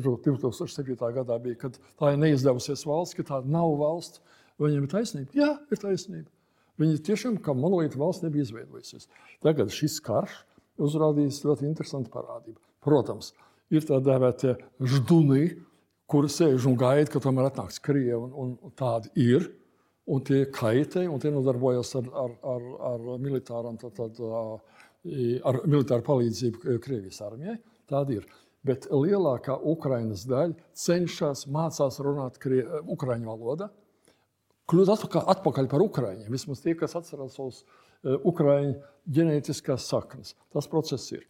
[0.06, 0.96] 2007.
[1.18, 4.22] gadā bija, kad tā ir neizdevusies valsts, ka tā nav valsts,
[4.62, 5.36] viņiem ir taisnība.
[5.36, 6.30] Jā, ir taisnība.
[6.80, 9.08] Viņi tiešām kā monolīta valsts nebija izveidojusies.
[9.44, 10.40] Tagad šis karš
[10.82, 12.58] uzrādījis ļoti interesantu parādību.
[12.84, 13.32] Protams,
[13.70, 15.44] ir tā dēvētie žduni,
[16.10, 19.46] kuri sēž un gaida, ka tomēr atnāks Krievi, un, un tādi ir
[20.10, 24.18] un tie kaitē, un tie nodarbojas ar, ar, ar, ar, militāram, tad, tad,
[25.48, 27.56] ar militāru palīdzību Krievijas armijai.
[27.90, 28.26] Tāda ir.
[28.64, 33.68] Bet lielākā Ukraiņas daļa cenšas mācīt runāt krie, Ukraiņu valodā,
[34.70, 36.32] kļūt atpakaļ, atpakaļ par Ukraiņiem.
[36.32, 37.62] Vismaz tie, kas atcerās savus
[38.04, 38.74] Ukraiņu
[39.16, 40.34] ģenētiskās saknes.
[40.52, 41.24] Tas process ir.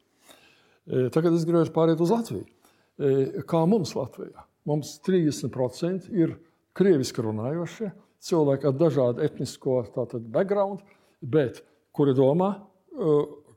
[1.15, 2.45] Tagad es gribēju pāriet uz Latviju.
[3.51, 4.45] Kā mums Latvijā?
[4.69, 6.37] Mums 30% ir
[6.77, 7.91] krieviski runājošie,
[8.25, 10.81] cilvēki ar dažādu etnisko tātad, background,
[11.21, 11.61] bet
[11.95, 12.55] kuri domā,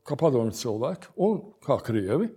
[0.07, 2.29] kā padomju cilvēki un kā krievi,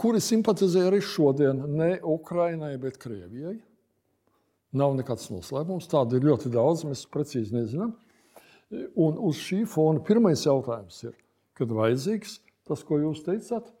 [0.00, 3.58] kuri simpatizē arī šodien ne Ukrainai, bet Krievijai.
[4.76, 5.88] Nav nekāds noslēpums.
[5.90, 7.96] Tādu ir ļoti daudz, mēs precīzi nezinām.
[8.94, 11.16] Un uz šī fona pirmais jautājums ir,
[11.58, 12.38] kad vajadzīgs
[12.70, 13.72] tas, ko jūs teicāt,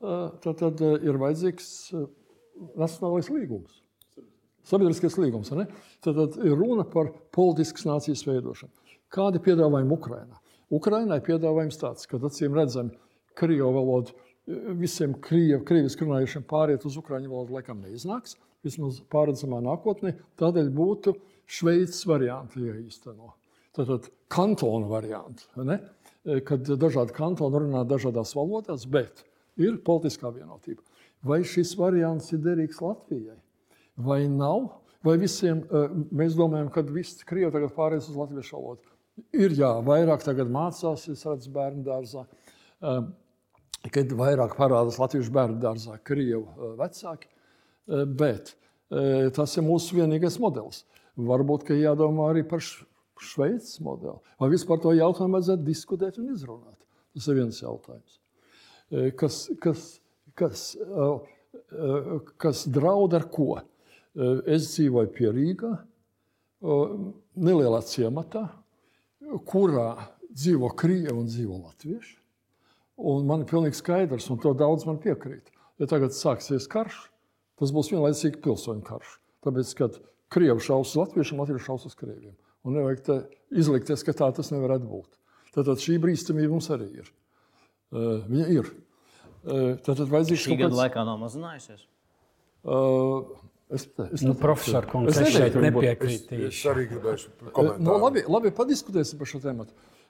[0.00, 1.68] tad, tad ir vajadzīgs
[2.80, 3.82] nacionālais līgums.
[4.70, 5.52] Sabiedriskais līgums.
[5.52, 8.72] Tad, tad ir runa par politiskas nācijas veidošanu.
[9.12, 10.40] Kādi piedāvājumi Ukrainā?
[10.72, 12.94] Ukrainai piedāvājums tāds, ka acīm redzami
[13.36, 14.14] krievu valodu
[14.78, 18.36] visiem kriev, krieviski runājušiem pāriet uz ukraiņu valodu laikam neiznāks,
[18.66, 20.14] vismaz pārredzamā nākotnē.
[20.40, 21.16] Tādēļ būtu
[21.50, 23.34] Šveices varianti jāīsteno.
[23.74, 25.80] Tātad kantona varianti, ne?
[26.46, 29.24] kad dažādi kantoni runā dažādās valodās, bet
[29.58, 30.82] ir politiskā vienotība.
[31.26, 33.38] Vai šis variants ir derīgs Latvijai?
[34.04, 34.68] vai nav.
[35.04, 38.94] Vai visiem eh, mēs domājam, ka visi krievi tagad pārējās uz latviešu valodu?
[39.36, 42.26] Ir jā, vairāk tagad mācās, es redzu, bērnu dārzā.
[42.80, 43.00] Eh,
[43.94, 47.30] kad vairāk parādās latviešu bērnu dārzā, krievu vecāki.
[47.90, 48.54] Bet
[49.36, 50.84] tas ir mūsu vienīgais modelis.
[51.20, 54.16] Varbūt, jādomā arī par Šveices modeli.
[54.40, 56.78] Vai vispār to jautājumu vajadzētu diskutēt un izrunāt?
[57.12, 58.16] Tas ir viens jautājums.
[59.18, 59.82] Kas, kas,
[60.38, 60.62] kas,
[62.40, 63.58] kas draud ar ko?
[64.48, 65.74] Es dzīvoju pie Rīgā,
[67.36, 68.46] nelielā ciematā,
[69.50, 69.90] kurā
[70.30, 72.16] dzīvo krievi un dzīvo latvieši.
[73.10, 75.52] Un man ir pilnīgi skaidrs, un to daudz man piekrīt.
[75.80, 77.09] Ja tagad sāksies karš,
[77.60, 79.16] tas būs vienlaicīgi pilsoņu karš.
[79.46, 79.98] Tāpēc, kad
[80.32, 82.34] krievi šaus uz latviešiem, latvieši šaus uz krieviem.
[82.66, 85.08] Un nevajag izlikties, ka tā tas nevar būt.
[85.54, 87.12] Tātad šī brīvstamība mums arī ir.
[87.90, 88.72] Uh, viņa ir.
[89.40, 91.86] Uh, tātad vajadzīgs šī gada laikā nav mazinājusies.
[92.60, 93.38] Uh,
[93.70, 96.46] Es, es nu, profesor, kungs, es, es šeit nepiekritīšu.
[96.48, 97.84] Es arī gribēšu komentēt.
[97.86, 99.66] Nu, labi, labi, padiskutēsim par šo tēmu.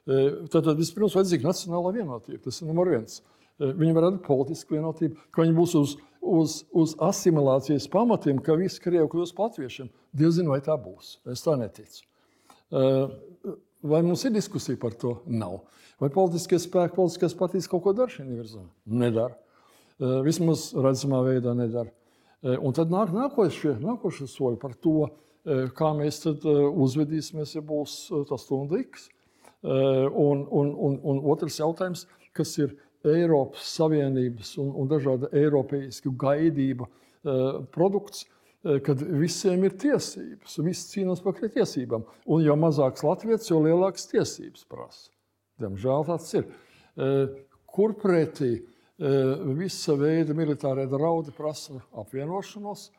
[0.09, 2.41] Tad, tad vispirms vajadzīga nacionāla vienotība.
[2.47, 3.19] Tas ir numur viens.
[3.61, 8.81] Viņi var radīt politisku vienotību, ka viņi būs uz, uz, uz asimilācijas pamatiem, ka visi
[8.83, 9.91] krievi kļūs latviešiem.
[10.17, 11.19] Diez zina, vai tā būs.
[11.29, 12.07] Es tā neticu.
[12.71, 15.19] Vai mums ir diskusija par to?
[15.29, 15.61] Nav.
[16.01, 18.65] Vai politiskie spēki, politiskās partijas kaut ko dara šajā virzā?
[18.89, 19.37] Nedara.
[20.25, 21.93] Vismaz redzamā veidā nedara.
[22.41, 25.11] Eh, un tad nāk nākošie, nākošie soļi par to,
[25.45, 26.47] eh, kā mēs eh,
[26.85, 29.11] uzvedīsimies, ja būs tas stunda X.
[29.61, 32.71] Un, un, un, un otrs jautājums, kas ir
[33.07, 36.89] Eiropas Savienības un, un dažāda eiropeisku gaidību
[37.73, 38.27] produkts,
[38.85, 42.05] kad visiem ir tiesības, visi cīnās par tiesībām.
[42.29, 45.09] Un jo mazāks Latvijas, jo lielākas tiesības prasa.
[45.61, 46.51] Diemžēl tāds ir.
[47.71, 48.59] Kur pretī
[49.57, 52.91] visa veida militārie draudi prasa apvienošanos,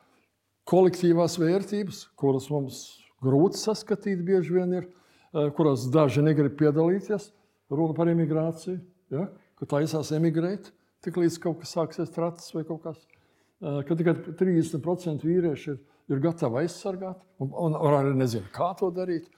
[0.66, 2.82] kolektīvās vērtības, kuras mums
[3.22, 4.88] grūti saskatīt, bieži vien ir,
[5.54, 7.30] kurās daži negrib piedalīties.
[7.72, 8.80] Runa par imigrāciju,
[9.14, 9.28] ja?
[9.62, 10.72] Kur taisās emigrēt,
[11.06, 12.96] tik līdz kaut kas sāksies tracis vai kaut kas.
[13.62, 15.76] Kad tikai 30% vīrieši ir,
[16.10, 19.28] ir gatavi aizsargāt, un, un, arī nezinu, kā to darīt.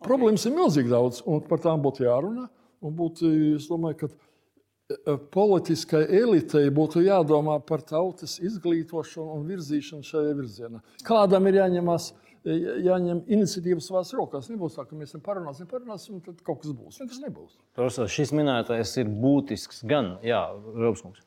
[0.00, 2.46] Problēmas ir milzīgi daudz, un par tām būtu jārunā.
[2.80, 3.28] Būtu,
[3.58, 10.80] es domāju, ka politiskai elitei būtu jādomā par tautas izglītošanu un virzīšanu šajā virzienā.
[11.04, 12.14] Kādam ir jāņemās
[12.44, 14.50] jāņem iniciatīva savās rokās.
[14.52, 17.00] Nebūs tā, ka mēs tam parunāsim, parunāsim, un tad kaut kas būs.
[17.02, 17.58] Nekas nebūs.
[17.78, 20.44] Profesor, šis minētais ir būtisks gan, Jā,
[20.76, 21.24] Robskungs.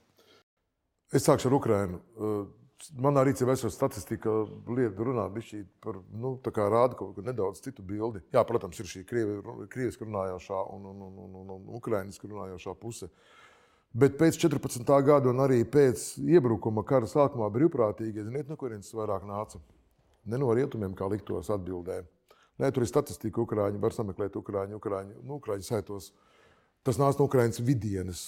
[1.11, 2.01] Es sākšu ar Ukrajinu.
[2.97, 4.31] Manā rīcībā esoša statistika
[4.73, 5.27] lieta runā
[5.83, 8.23] par, nu, rāda kaut ko nedaudz citu bildi.
[8.33, 13.11] Jā, protams, ir šī krieviski runājošā un, un, un, un, un, un ukrainiski runājošā puse.
[13.93, 14.87] Bet pēc 14.
[15.03, 19.59] gada un arī pēc iebrukuma kara sākumā brīvprātīgi, ziniet, no kurienes vairāk nāca?
[20.25, 22.01] Ne no rietumiem, kā liktos atbildē.
[22.61, 26.11] Nē, tur ir statistika, ukrāņi var sameklēt ukrāņu, ukrāņu, nu, ukrāņu saitos.
[26.85, 28.25] Tas nāca no Ukraiņas vidienes.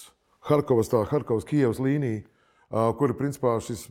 [0.48, 2.24] Harkovas, tā Harkovas, Kievas līnija,
[2.98, 3.86] kur principā šis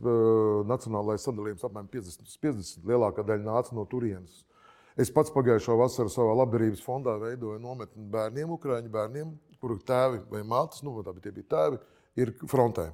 [0.69, 4.43] nacionālais sadalījums apmēram 50, 50 lielākā daļa nāca no turienes.
[4.99, 9.31] Es pats pagājušā vasarā savā labdarības fondā veidoju nometni bērniem, ukrāņu bērniem,
[9.63, 11.79] kuru tēvi vai mātes, nu, tā bija tēvi,
[12.19, 12.91] ir frontē.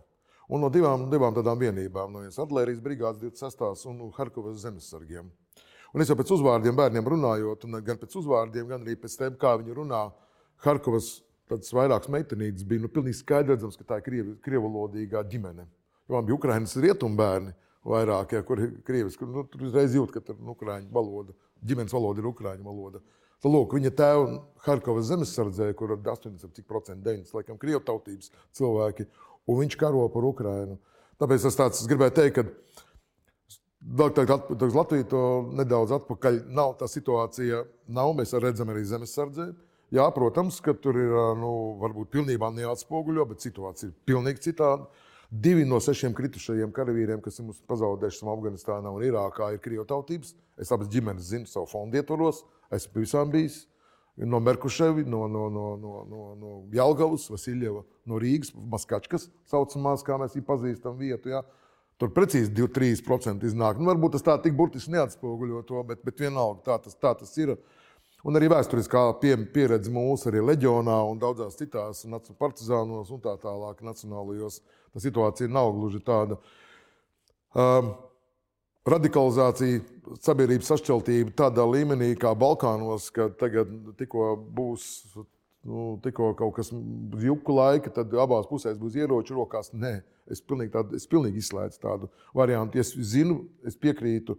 [0.50, 3.86] Un no divām, divām tādām vienībām, no vienas artērijas brigādes 26.
[3.92, 5.28] un Harkovas zemesargiem.
[5.94, 9.56] Un es jau pēc uzvārdiem bērniem runājot, gan pēc uzvārdiem, gan arī pēc tam, kā
[9.62, 10.08] viņi runā,
[10.66, 11.20] Harkovas
[11.50, 15.66] vairākas meitenītes bija nu, pilnīgi skaidrs, ka tā ir krievi, krievalodīgā ģimene.
[16.10, 17.54] Jo man bija Ukraiņas rietumbērni
[17.86, 20.90] vairāk, ja, kur ir krievis, kur nu, tur uzreiz jūt, ka tur ir nu, ukrāņu
[20.94, 21.34] valoda,
[21.66, 23.02] ģimenes valoda ir ukrāņu valoda.
[23.40, 29.08] Tad, lūk, viņa tēva Harkovas zemesardzē, kur ir 80% 9, laikam, krievu tautības cilvēki,
[29.50, 30.78] un viņš karo par Ukrajinu.
[31.20, 32.44] Tāpēc es, tāds, es gribēju teikt, ka
[34.16, 35.24] tagad Latvija to
[35.58, 36.78] nedaudz atpakaļ nav.
[36.80, 38.14] Tā situācija nav.
[38.18, 39.50] Mēs redzam arī zemesardzē.
[39.96, 44.86] Jā, protams, ka tur ir nu, varbūt pilnībā neatspoguļo, bet situācija ir pilnīgi citāda.
[45.30, 50.34] Divi no sešiem kritušajiem karavīriem, kas ir mums pazaudējuši Afganistānā un Irākā, ir krievu tautības.
[50.58, 52.44] Es abas ģimenes zinu, savu fondu ietvaros.
[52.74, 53.64] Esmu pie visām bijis
[54.26, 60.18] no Merkuševi, no, no, no, no, no, no Jālgavas, Vasiljeva, no Rīgas, Maskačkas, saucamās, kā
[60.20, 61.32] mēs viņu pazīstam, vietu.
[61.32, 61.44] Ja?
[62.00, 63.80] Tur precīzi 2-3% iznāk.
[63.80, 67.32] Nu, varbūt tas tā tik burtiski neatspoguļo to, bet, bet vienalga tā tas, tā tas
[67.40, 67.56] ir.
[68.28, 72.04] Un arī vēsturiskā pie, pieredze mūsu arī leģionā un daudzās citās
[72.40, 74.60] partizānos un tā tālāk nacionālajos.
[74.92, 76.40] Tā situācija nav gluži tāda.
[77.56, 77.94] Um,
[78.88, 79.82] radikalizācija,
[80.24, 84.86] sabiedrības sašķeltība tādā līmenī kā Balkānos, ka tagad tikko būs
[85.68, 86.72] nu, tikko kaut kas
[87.20, 89.74] juku laika, tad abās pusēs būs ieroči rokās.
[89.74, 90.00] Nē,
[90.32, 92.80] es pilnīgi, tādu, es pilnīgi izslēdzu tādu variantu.
[92.80, 94.38] Es zinu, es piekrītu.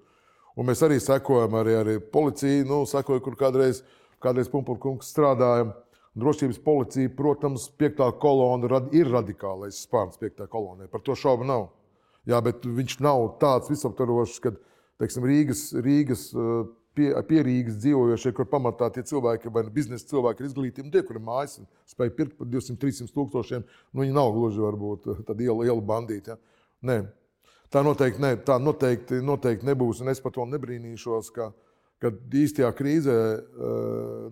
[0.58, 3.84] Un mēs arī sekojam, arī, arī policija, nu, sekoja, kur kādreiz,
[4.22, 5.70] kādreiz Punkts strādāja.
[6.18, 10.88] Drošības policija, protams, piektā kolona ir radikālais spārns piektā kolonē.
[10.90, 11.68] Par to šaubu nav.
[12.28, 14.52] Jā, bet viņš nav tāds visaptvarošs, ka
[15.00, 16.26] teiksim, Rīgas, Rīgas
[16.96, 21.24] pie, pie Rīgas dzīvojošie, kur pamatā tie cilvēki, vai biznesa cilvēki ir izglītīgi, tie, kuriem
[21.30, 26.34] mājas spēj pirkt par 200-300 tūkstošiem, nu, viņi nav gluži varbūt tādi ielu, ielu bandīti.
[26.34, 26.38] Ja?
[26.90, 27.00] Nē.
[27.70, 31.28] Tā noteikti, ne, tā noteikti, noteikti nebūs, un es par to nebrīnīšos.
[31.36, 31.52] Ka,
[32.02, 33.14] kad īstajā krīzē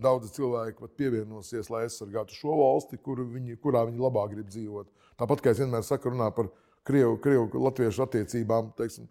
[0.03, 4.89] daudzi cilvēki pat pievienosies, lai aizsargātu šo valsti, kur viņi, kurā viņi labāk grib dzīvot.
[5.20, 9.09] Tāpat kā es vienmēr saku, runā par krievu, krievu latviešu attiecībām, teiksim,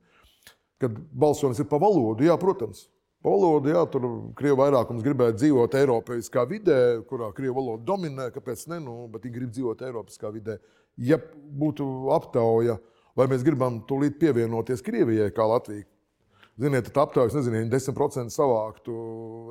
[0.82, 2.88] kad balsojums ir pa valodu, jā, protams.
[3.26, 4.06] Pa valodu, jā, tur
[4.38, 6.78] krievu vairākums gribētu dzīvot Eiropiskā vidē,
[7.10, 10.60] kurā krievu valoda dominē, kāpēc ne, nu, bet viņi grib dzīvot Eiropiskā vidē.
[11.02, 11.18] Ja
[11.62, 12.78] būtu aptauja,
[13.18, 15.88] vai mēs gribam tūlīt pievienoties Krievijai kā Latvija,
[16.62, 18.94] ziniet, tad aptaujas, nezinu, 10% savāktu.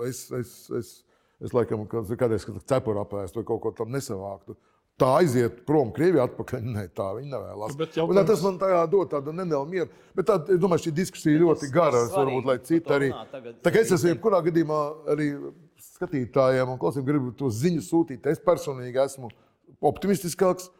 [0.07, 0.95] Es, es, es,
[1.43, 4.57] es laikam, kādreiz cepuru apēstu vai kaut ko tādu nesavāktu
[5.01, 6.65] tā aiziet prom Krievijā atpakaļ.
[6.77, 7.77] Nē, tā viņi nevēlas.
[7.77, 8.17] Jautājums...
[8.17, 9.91] Un, tas man tā dod tādu nelielu mieru.
[10.17, 12.07] Bet tā, es domāju, šī diskusija ļoti gara.
[12.15, 13.13] Varbūt, lai citi arī.
[13.65, 14.81] Tā kā es esmu jebkurā gadījumā
[15.15, 15.33] arī
[15.97, 18.29] skatītājiem un klausītājiem gribu to ziņu sūtīt.
[18.33, 19.31] Es personīgi esmu
[19.85, 20.73] optimistiskāks.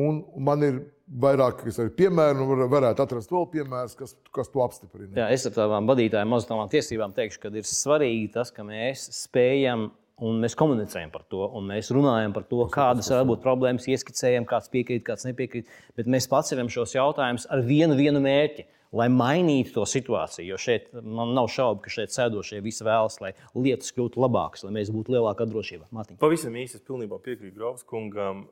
[0.00, 0.78] Un man ir
[1.20, 1.60] vairāk
[1.96, 5.12] piemēru, un varētu atrast vēl piemērus, kas, kas to apstiprina.
[5.18, 9.90] Jā, es ar tādām vadītājiem, mazām tiesībām teikšu, ka ir svarīgi tas, ka mēs spējam
[10.24, 14.46] Un mēs komunicējam par to, un mēs runājam par to, kādas var būt problēmas, ieskicējam,
[14.48, 15.68] kāds piekrīt, kāds nepiekrīt.
[15.98, 18.64] Bet mēs paceļam šos jautājumus ar vienu, vienu mērķi,
[18.96, 20.46] lai mainītu to situāciju.
[20.48, 24.72] Jo šeit man nav šaubu, ka šeit sēdošie visi vēlas, lai lietas kļūtu labākas, lai
[24.78, 25.90] mēs būtu lielākā drošībā.
[25.92, 26.16] Matiņ.
[26.22, 28.46] Pavisam īsi, es pilnībā piekrītu Grovs kungam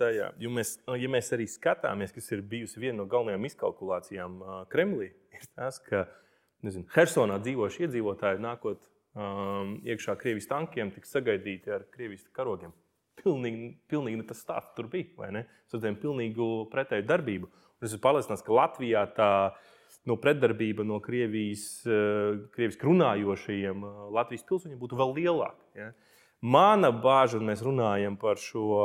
[0.00, 0.30] tajā.
[0.40, 4.40] Jo mēs, ja mēs arī skatāmies, kas ir bijusi viena no galvenajām izkalkulācijām
[4.72, 6.06] Kremlī, ir tas, ka
[6.64, 12.72] nezinu, Hersonā dzīvošie iedzīvotāji nākotnē um, iekšā Krievijas tankiem tiks sagaidīti ar Krievijas karogiem.
[13.22, 15.28] pilnīgi, pilnīgi ne tas stāsts tur bija.
[15.38, 17.50] Es redzēju pilnīgi pretēju darbību.
[17.52, 19.30] Un es esmu pārliecināts, ka Latvijā tā
[20.08, 21.82] no pretdarbība no Krievijas,
[22.54, 23.84] Krievijas runājošajiem
[24.14, 25.68] Latvijas pilsoņiem būtu vēl lielāka.
[25.78, 25.92] Ja?
[26.42, 28.80] Mana bāža, un mēs runājam par šo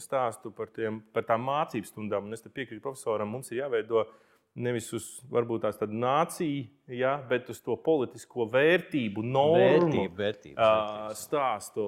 [0.00, 4.06] stāstu, par, tiem, par tām mācību stundām, un es piekrītu profesoram, mums ir jāveido
[4.54, 11.08] nevis uz varbūt tās nāciju, ja, bet uz to politisko vērtību, normu Vērtību, vērtības, ā,
[11.18, 11.86] stāstu.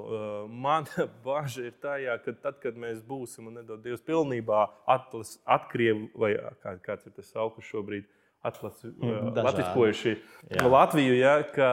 [0.50, 4.66] Mana bažas ir tajā, ka tad, kad mēs būsim un nedod Dievs pilnībā
[4.96, 8.08] atlas, atkrievi, vai kā, kāds ir tas sauklis šobrīd,
[8.46, 10.16] atlas, latviskojuši.
[10.66, 11.70] Latviju, ja, ka,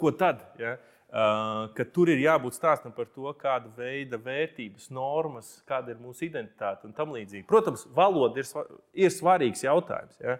[0.00, 0.44] ko tad?
[0.60, 0.76] Ja?
[1.06, 6.24] Uh, ka tur ir jābūt stāstam par to, kāda veida vērtības, normas, kāda ir mūsu
[6.26, 7.44] identitāte un tam līdzīgi.
[7.46, 8.48] Protams, valoda ir,
[9.06, 10.18] ir svarīgs jautājums.
[10.18, 10.34] Ja?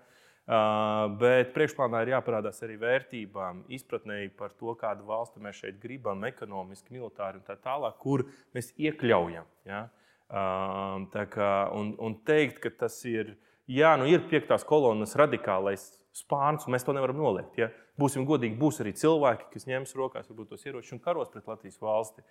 [0.46, 6.26] Uh, bet priekšplānā ir jāparādās arī vērtībām, izpratnē par to, kādu valsti mēs šeit gribam,
[6.26, 9.46] ekonomiski, militāri un tā tālāk, kur mēs iekļaujam.
[9.70, 9.84] Ja?
[10.26, 13.36] Uh, tā kā, un, un teikt, ka tas ir,
[13.70, 17.58] jā, nu ir piektās kolonas radikālais spārns, un mēs to nevaram noliegt.
[17.60, 17.70] Ja?
[18.00, 22.24] Būsim godīgi, būs arī cilvēki, kas ņems rokās tos ieročus un karos pret Latvijas valsti.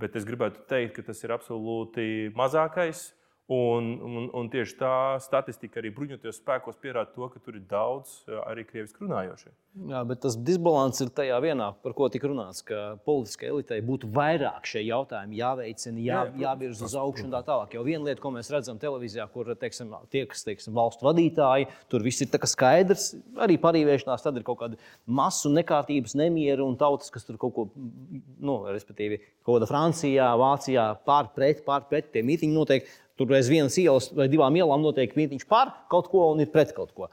[0.00, 3.10] Bet es gribētu teikt, ka tas ir absolūti mazākais.
[3.50, 8.20] Un, un, un tieši tā statistika arī bruņotajos spēkos pierāda to, ka tur ir daudz
[8.28, 9.50] eh, arī krieviski runājošie.
[9.90, 14.06] Jā, bet tas disbalans ir tajā vienā, par ko tika runāts, ka politiskajai elitei būtu
[14.14, 17.74] vairāk šie jautājumi jāveicina, jā, jāvirza uz augšu un tā tālāk.
[17.74, 22.06] Jo viena lieta, ko mēs redzam televīzijā, kur teiksim, tie, kas teiksim, valstu vadītāji, tur
[22.06, 23.12] viss ir skaidrs,
[23.46, 27.68] arī parīvēšanās, tad ir kaut kāda masu nekārtības, nemieru un tautas, kas tur kaut ko,
[27.74, 32.90] nu, respektīvi, kaut kāda Francijā, Vācijā pārpret, pārpret, tie mītiņi notiek.
[33.20, 36.70] Tur aiz vienas ielas vai divām ielām notiek mītīņš par kaut ko un ir pret
[36.72, 37.10] kaut ko.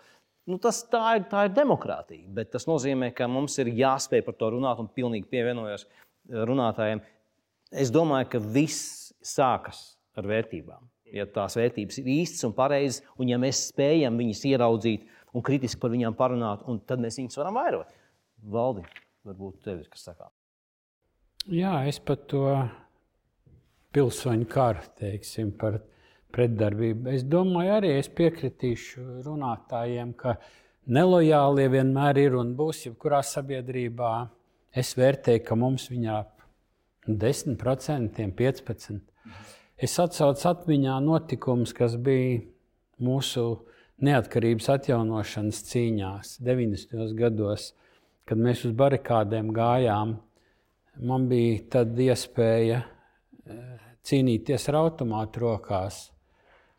[0.47, 4.37] Nu, tas, tā, ir, tā ir demokrātija, bet tas nozīmē, ka mums ir jāspēj par
[4.39, 7.01] to runāt un pilnīgi pievienojos eh, runātājiem.
[7.83, 9.81] Es domāju, ka viss sākas
[10.15, 10.87] ar vērtībām.
[11.11, 15.03] Ja tās vērtības ir īstas un pareizas, un ja mēs spējam viņas ieraudzīt
[15.35, 17.91] un kritiski par viņām parunāt, un tad mēs viņus varam vairot.
[18.55, 18.87] Valdi,
[19.27, 20.35] varbūt tev ir kas sakāms.
[21.51, 22.47] Jā, es par to
[23.95, 25.81] pilsoņu karu, teiksim, par
[26.35, 27.11] pretdarbību.
[27.15, 30.37] Es domāju, arī es piekritīšu runātājiem, ka
[30.87, 34.13] nelojālie vienmēr ir un būs jebkurā sabiedrībā.
[34.77, 36.17] Es vērtēju, ka mums viņā
[37.07, 38.99] 10%, 15%.
[39.77, 42.41] Es atcaucu atmiņā notikumus, kas bija
[43.03, 43.43] mūsu
[44.01, 47.13] neatkarības atjaunošanas cīņās 90.
[47.17, 47.71] gados,
[48.27, 50.17] kad mēs uz barikādēm gājām.
[50.97, 53.63] Man bija tad iespēja eh,
[54.05, 56.07] cīnīties ar automātu rokās,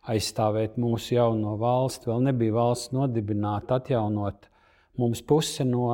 [0.08, 2.08] aizstāvēt mūsu jauno valsti.
[2.10, 4.48] Vēl nebija valsts nodibināta, atjaunot.
[4.98, 5.90] Mums puse no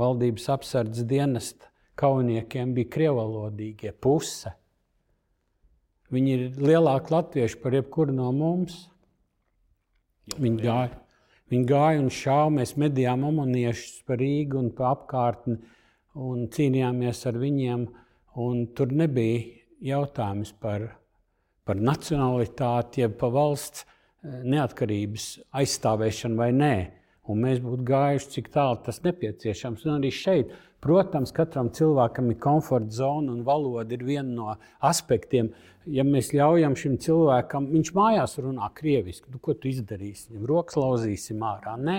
[0.00, 1.70] valdības apsardzes dienesta
[2.00, 3.94] kaujiniekiem bija krievalodīgie.
[4.02, 4.52] Puse.
[6.14, 8.84] Viņi ir lielāki latvieši par jebkuru no mums.
[10.34, 10.98] Viņi gāja,
[11.52, 12.52] viņi gāja un šāva.
[12.58, 15.58] Mēs medījām amoniešus par Rīgu un pa apkārtni
[16.14, 17.86] un cīnījāmies ar viņiem.
[18.44, 19.42] Un tur nebija
[19.84, 20.88] jautājums par,
[21.64, 25.28] par nacionalitāti, jeb par valsts eh, neatkarības
[25.62, 26.76] aizstāvēšanu vai nē.
[27.32, 29.86] Un mēs būtu gājuši, cik tālu tas nepieciešams.
[29.86, 30.50] Un arī šeit,
[30.84, 35.48] protams, katram cilvēkam ir komforta zona un valoda ir viena no aspektiem.
[35.88, 40.30] Ja mēs ļaujam šim cilvēkam, viņš mājās runā krieviski, nu, ko tu izdarīsi?
[40.34, 41.78] Viņam rokas lauzīsim ārā.
[41.80, 41.98] Nē,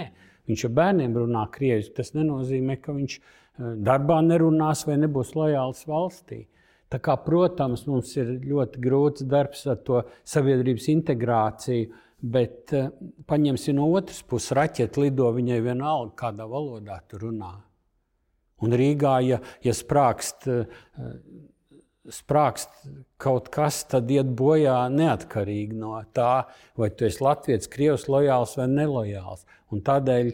[0.50, 1.96] viņš ar bērniem runā krieviski.
[1.98, 6.46] Tas nenozīmē, ka viņš eh, darbā nerunās vai nebūs lojāls valstī.
[6.94, 12.04] Tā kā, protams, mums ir ļoti grūts darbs ar to sabiedrības integrāciju,
[12.36, 12.92] bet uh,
[13.30, 17.56] paņemsim no otras puses, raķeite lido viņai vienalga, kādā valodā tu runā.
[18.64, 21.10] Un Rīgā, ja, ja sprākst, uh,
[22.12, 22.70] sprākst
[23.22, 26.46] kaut kas, tad iet bojā neatkarīgi no tā,
[26.78, 29.46] vai tu esi latviečs, krievs, lojāls vai nelojāls.
[29.74, 30.32] Un tādēļ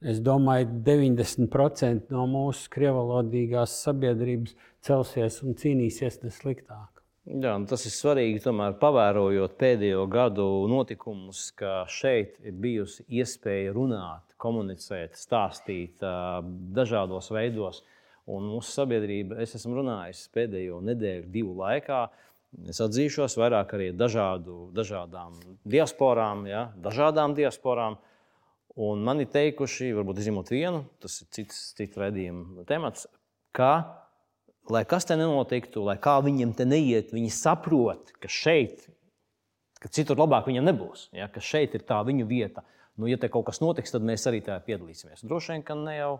[0.00, 7.00] es domāju, ka 90% no mūsu krievalodīgās sabiedrības celsies un cīnīsies nesliktāk.
[7.30, 13.74] Jā, nu tas ir svarīgi, tomēr pavērojot pēdējo gadu notikumus, ka šeit ir bijusi iespēja
[13.76, 16.00] runāt, komunicēt, stāstīt
[16.74, 17.84] dažādos veidos.
[18.30, 22.00] Un mūsu sabiedrība, es esmu runājis pēdējo nedēļu, divu laikā.
[22.70, 25.36] Es atzīšos vairāk arī dažādu, dažādām
[25.70, 27.98] diasporām, ja, dažādām diasporām.
[28.80, 33.04] Un man ir teikuši, varbūt izņemot vienu, tas ir cits, cits redzējuma temats,
[33.56, 33.72] ka
[34.72, 38.86] lai kas te nenotiktu, lai kā viņiem te neiet, viņi saprot, ka šeit,
[39.80, 42.64] ka citur labāk viņam nebūs, ja, ka šeit ir tā viņu vieta.
[43.00, 45.24] Nu, ja te kaut kas notiks, tad mēs arī tajā piedalīsimies.
[45.24, 46.10] Droši vien, ka ne jau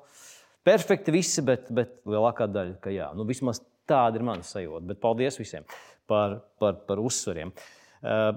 [0.64, 3.10] perfekti visi, bet, bet lielākā daļa, ka jā.
[3.16, 4.86] Nu, vismaz tāda ir mana sajūta.
[4.88, 5.66] Bet paldies visiem.
[6.10, 7.52] par, par, par uzsvariem.
[8.00, 8.32] Uh,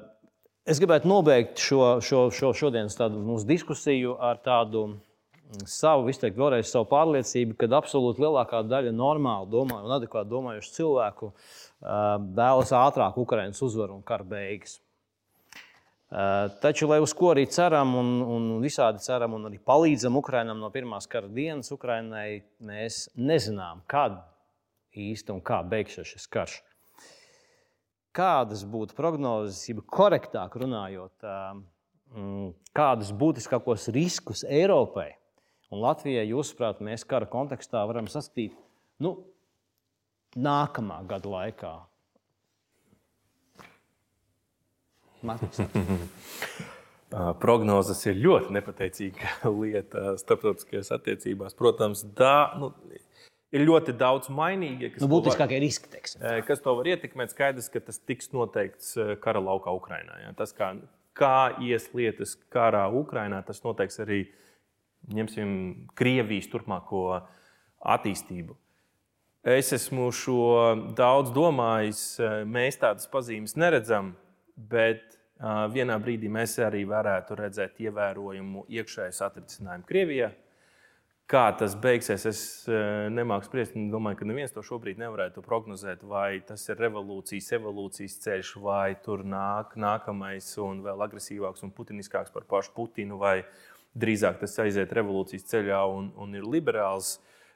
[0.69, 4.85] es gribētu nobeigt šo, šo, šo šodienas mūsu diskusiju ar tādu
[5.69, 11.29] savu, izteikt vēlreiz savu pārliecību, ka absolūti lielākā daļa normāli domāju un adekvāti domājušu cilvēku
[11.29, 14.79] uh, vēlas ātrāk Ukraiņas uzvaru un kara beigas.
[16.13, 20.61] Uh, taču, lai uz ko arī ceram, un, un visādi ceram, un arī palīdzam Ukraiņam
[20.61, 22.27] no pirmās kara dienas, Ukraiņai
[22.65, 24.21] mēs nezinām, kad
[24.93, 26.59] īsti un kā beigsies šis karš.
[28.13, 35.11] Kādas būtu prognozes, ja korektāk runājot, uh, kādus būtiskākos riskus Eiropai
[35.73, 38.53] Un Latvijai, jūsuprāt, mēs kara kontekstā varam saskatīt
[39.01, 39.15] nu,
[40.37, 41.71] nākamā gada laikā.
[47.41, 49.31] Prognozes ir ļoti nepateicīga
[49.63, 51.57] lieta starptautiskajās attiecībās.
[51.57, 52.69] Protams, tā nu,
[53.53, 54.89] ir ļoti daudz mainīgie.
[55.03, 55.91] Nu, būtiskākie riski.
[55.93, 56.23] Teiksim.
[56.47, 57.33] Kas to var ietekmēt?
[57.35, 60.19] Skaidrs, ka tas tiks noteikts kara laukā Ukrajinā.
[60.25, 60.33] Ja?
[60.37, 60.73] Tas, kā,
[61.17, 64.25] kā ies lietas karā Ukrajinā, tas noteiks arī
[65.13, 65.55] ņemsim
[65.99, 67.21] Krievijas turpmāko
[67.83, 68.57] attīstību.
[69.43, 70.43] Es esmu šo
[70.95, 72.03] daudz domājis,
[72.47, 74.13] mēs tādas pazīmes neredzam,
[74.55, 75.17] bet
[75.73, 80.29] vienā brīdī mēs arī varētu redzēt ievērojumu iekšēju satricinājumu Krievijā.
[81.33, 82.39] Kā tas beigsies, es
[83.09, 83.73] nemāku spriest.
[83.73, 86.03] Domāju, ka neviens to šobrīd nevarētu prognozēt.
[86.05, 92.29] Vai tas ir revolūcijas, evolūcijas ceļš, vai tur nāk nākamais un vēl agresīvāks un putiniskāks
[92.35, 93.39] par pašu Putinu, vai,
[93.97, 97.15] drīzāk tas aiziet revolūcijas ceļā un, un ir liberāls,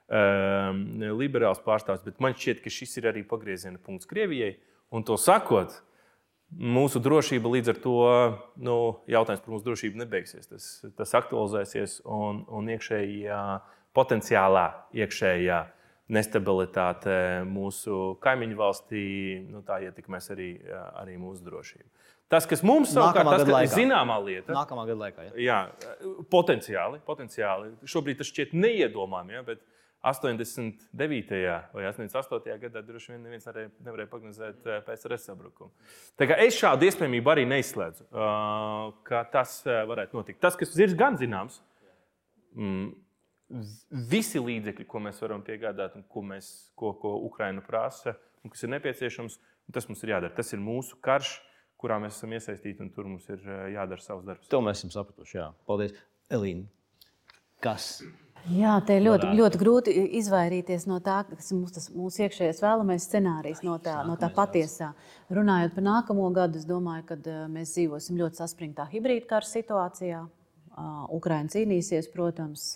[0.10, 0.84] um,
[1.18, 2.06] liberāls pārstāvs.
[2.06, 4.56] Bet man šķiet, ka šis ir arī pagrieziena punkts Krievijai.
[4.94, 5.82] Un to sakot,
[6.52, 7.96] mūsu drošība līdz ar to
[8.64, 8.78] nu,
[9.12, 10.48] jautājums par mūsu drošību nebeigsies.
[10.50, 13.42] Tas, tas aktualizēsies un, un iekšējā,
[13.98, 15.60] potenciālā iekšējā
[16.14, 19.08] nestabilitāte mūsu kaimiņu valstī,
[19.52, 20.52] nu, ietekmēs arī,
[20.96, 21.90] arī mūsu drošību.
[22.32, 25.28] Tas, kas mums savukārt ir zināmā lieta, nākamā gada laikā.
[25.40, 27.72] Jā, jā potenciāli, potenciāli.
[27.88, 29.64] Šobrīd tas šķiet neiedomājami, ja, bet
[30.10, 31.40] 89.
[31.74, 32.54] vai 88.
[32.62, 35.72] gadā droši vien neviens nevarēja prognozēt eh, PSRS sabrukumu.
[36.38, 38.08] Es šādu iespējamību arī neizslēdzu,
[39.08, 40.42] ka tas eh, varētu notikt.
[40.44, 41.60] Tas, kas ir gan zināms,
[42.56, 42.88] mm,
[44.12, 48.66] visi līdzekļi, ko mēs varam piegādāt un ko, mēs, ko, ko Ukraina prasa, un kas
[48.66, 49.40] ir nepieciešams,
[49.76, 50.36] tas mums ir jādara.
[50.36, 51.38] Tas ir mūsu karš
[51.82, 54.50] kurā mēs esam iesaistīti, un tur mums ir eh, jādara savs darbs.
[54.52, 55.38] To mēs esam sapratuši.
[55.40, 55.52] Jā.
[55.70, 55.94] Paldies,
[56.34, 56.68] Elīna.
[57.64, 57.98] Kas?
[58.56, 63.08] Jā, te ir ļoti, ļoti grūti izvairīties no tā, kas ir mūsu, mūsu iekšējais vēlamais
[63.10, 64.94] scenārijs, no tā, no tā patiesā.
[65.34, 70.24] Runājot par nākamo gadu, es domāju, ka eh, mēs dzīvosim ļoti saspringtā hibrīda kara situācijā.
[70.78, 72.76] Ukraiņa cīnīsies, protams,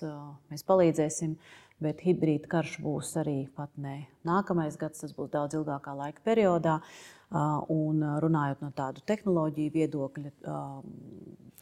[0.50, 1.36] mēs palīdzēsim,
[1.82, 6.80] bet hibrīda karš būs arī pat ne nākamais gads, tas būs daudz ilgākā laika periodā.
[6.82, 10.32] Uh, Un runājot no tādu tehnoloģiju viedokļa,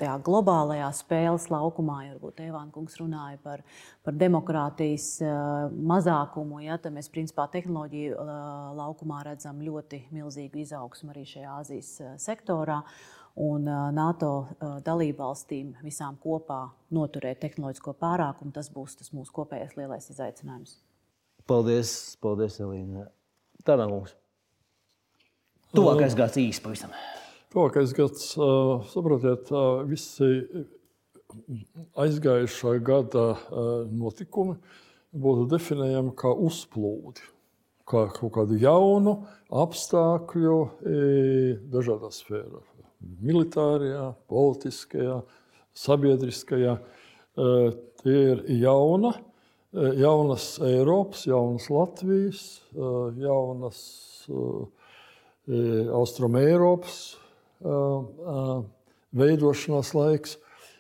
[0.02, 3.62] tajā globālajā spēles laukumā, ja varbūt Evāna kungs runāja par,
[4.02, 5.20] par demokrātijas
[5.92, 8.18] mazākumu, ja, tad mēs principā tehnoloģiju
[8.80, 11.94] laukumā redzam ļoti milzīgu izaugsmu arī šajā Āzijas
[12.26, 12.82] sektorā.
[13.40, 14.48] Un NATO
[14.84, 20.80] dalībvalstīm visām kopā noturēt tehnoloģisko pārākumu, tas būs tas mūsu kopējais lielais izaicinājums.
[21.48, 23.08] Paldies, paldies Elīna.
[23.66, 24.16] Tādā mums.
[25.76, 26.92] Tuvākais gads īsi pavisam.
[27.54, 28.32] Tuvākais gads,
[28.92, 29.50] saprotiet,
[29.90, 30.30] visi
[31.98, 33.26] aizgājušā gada
[33.94, 34.58] notikumi
[35.14, 37.22] būtu definējami kā uzplūdi,
[37.90, 39.16] kā kaut kādu jaunu
[39.50, 40.60] apstākļu
[41.74, 42.68] dažādās sfērās.
[43.00, 45.22] Militārajā, politiskajā,
[45.78, 46.76] sabiedriskajā.
[48.00, 49.14] Tie ir jauna,
[49.72, 52.44] jaunas Eiropas, jaunas Latvijas,
[53.20, 53.80] jaunas
[55.48, 57.00] Austrumēropas
[59.20, 60.38] veidošanās laiks.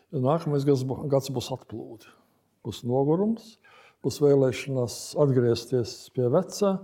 [0.10, 2.10] Nākamais gads būs atplūde,
[2.66, 3.58] būs nogurums,
[4.04, 6.76] būs vēlēšanās atgriezties pie vecā.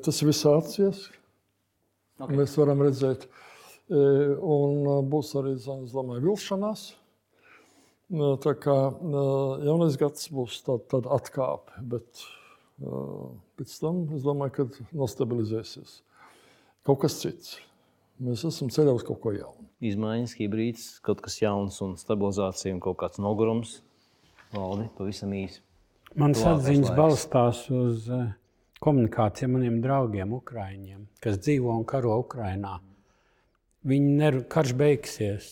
[0.00, 1.08] Tas viss atsies.
[2.20, 2.36] Okay.
[2.36, 3.26] Mēs varam redzēt,
[3.90, 6.84] un būs arī domāju, vilšanās.
[8.42, 8.76] Tā kā
[9.66, 12.22] jaunais gads būs tāda tād atkāpe, bet
[13.60, 16.00] pēc tam es domāju, ka nostabilizēsies
[16.86, 17.58] kaut kas cits.
[18.20, 19.68] Mēs esam ceļā uz kaut ko jaunu.
[19.80, 23.78] Izmaiņas, hibrīds, kaut kas jauns un stabilizācija un kaut kāds nogurums.
[24.52, 25.62] Valdi, pavisam īsi.
[26.18, 28.10] Manas atziņas balstās uz
[28.82, 32.80] komunikāciju maniem draugiem, Ukrāņiem, kas dzīvo un karo Ukrajinā.
[33.88, 35.50] Viņi ner, karš beigsies.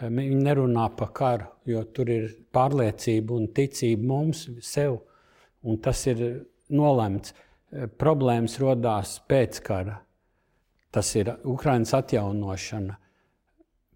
[0.00, 4.98] Viņi nerunā par karu, jo tur ir pārliecība un ticība mums, sev.
[5.64, 6.26] Un tas ir
[6.68, 7.32] nolemts.
[7.72, 10.02] Eh, problēmas radās pēc kara
[10.96, 12.96] tas ir Ukraiņas atjaunošana.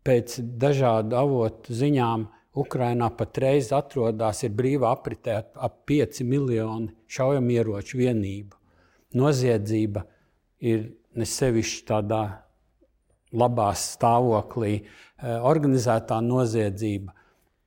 [0.05, 2.26] Pēc dažādu avotu ziņām
[2.60, 8.59] Ukrainā patreiz atrodas brīvā apritē ap 5 miljoni šaujamieroču vienību.
[9.16, 10.05] Noziedzība
[10.60, 12.22] ir nesevišķi tādā
[13.32, 17.12] labā stāvoklī, eh, organizētā noziedzība.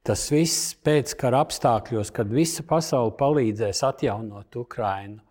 [0.03, 5.22] Tas viss pēc kara apstākļos, kad visa pasaule palīdzēs atjaunot Ukrajinu,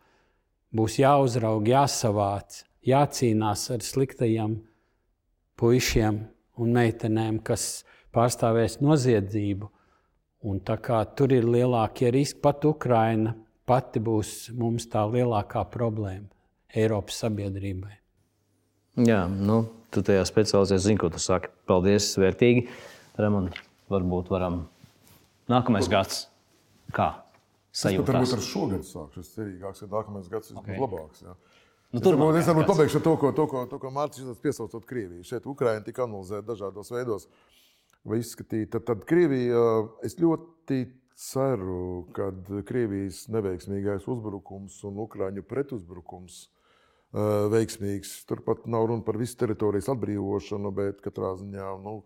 [0.73, 4.63] būs jāuzrauga, jāsavāc, jācīnās ar sliktajiem
[5.61, 6.23] puišiem
[6.57, 7.85] un meitenēm, kas
[8.15, 9.69] pārstāvēs noziedzību.
[10.43, 13.37] Un tā kā tur ir lielākie riski, pat Ukraina
[13.69, 16.27] pati būs mums tā lielākā problēma
[16.75, 17.93] Eiropas sabiedrībai.
[19.07, 19.61] Jā, nu,
[19.93, 21.51] tu tajā specializējies, zini, ko tu saki.
[21.69, 22.67] Paldies, vērtīgi.
[23.21, 23.51] Ramon,
[23.93, 24.63] varbūt varam
[25.53, 26.27] nākamais gads.
[26.93, 27.11] Kā?
[27.73, 28.33] Es pat varbūt Sajūtās.
[28.37, 29.21] ar šogad sākšu.
[29.25, 30.77] Es cerīgāks, ka nākamais gads Okay.
[30.77, 31.23] būs labāks.
[31.25, 31.35] Jā.
[31.93, 32.73] Nu, Es es turpmākais varbūt gads.
[32.77, 35.25] pabeigšu to, ko, to, ko, to, ko Mārcis piesaucot Krieviju.
[35.25, 37.29] Šeit Ukraina tika analizēta dažādos veidos
[38.05, 38.77] vai izskatīta.
[38.81, 40.83] Tad, tad Krievija, es ļoti
[41.17, 42.31] ceru, ka
[42.69, 46.49] Krievijas neveiksmīgais uzbrukums un Ukraiņu pretuzbrukums
[47.13, 48.23] veiksmīgs.
[48.29, 51.99] Turpat nav runa par visu teritorijas atbrīvošanu, bet katrā ziņā nu,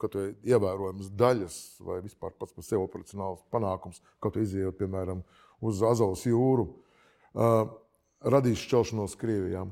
[0.42, 5.22] ievērojamas daļas vai vispār pats par sevi operacionāls panākums, kaut izējot, piemēram,
[5.62, 6.68] uz Azovas jūru,
[7.34, 7.60] eh,
[8.26, 9.66] radīs šķelšanos Krievijā.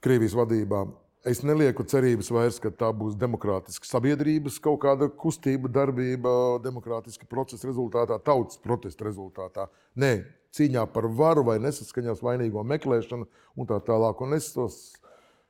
[0.00, 0.86] Krievijas vadībā.
[1.20, 6.30] Es nelieku cerības vairs, ka tā būs demokrātiska sabiedrības kaut kāda kustība, darbība,
[6.64, 9.66] demokrātiska procesa rezultātā, tautas protesta rezultātā.
[10.00, 10.22] Nē,
[10.56, 14.24] cīņā par varu vai nesaskaņās vainīgo meklēšanu un tā tālāk.
[14.24, 14.80] Un es, tos,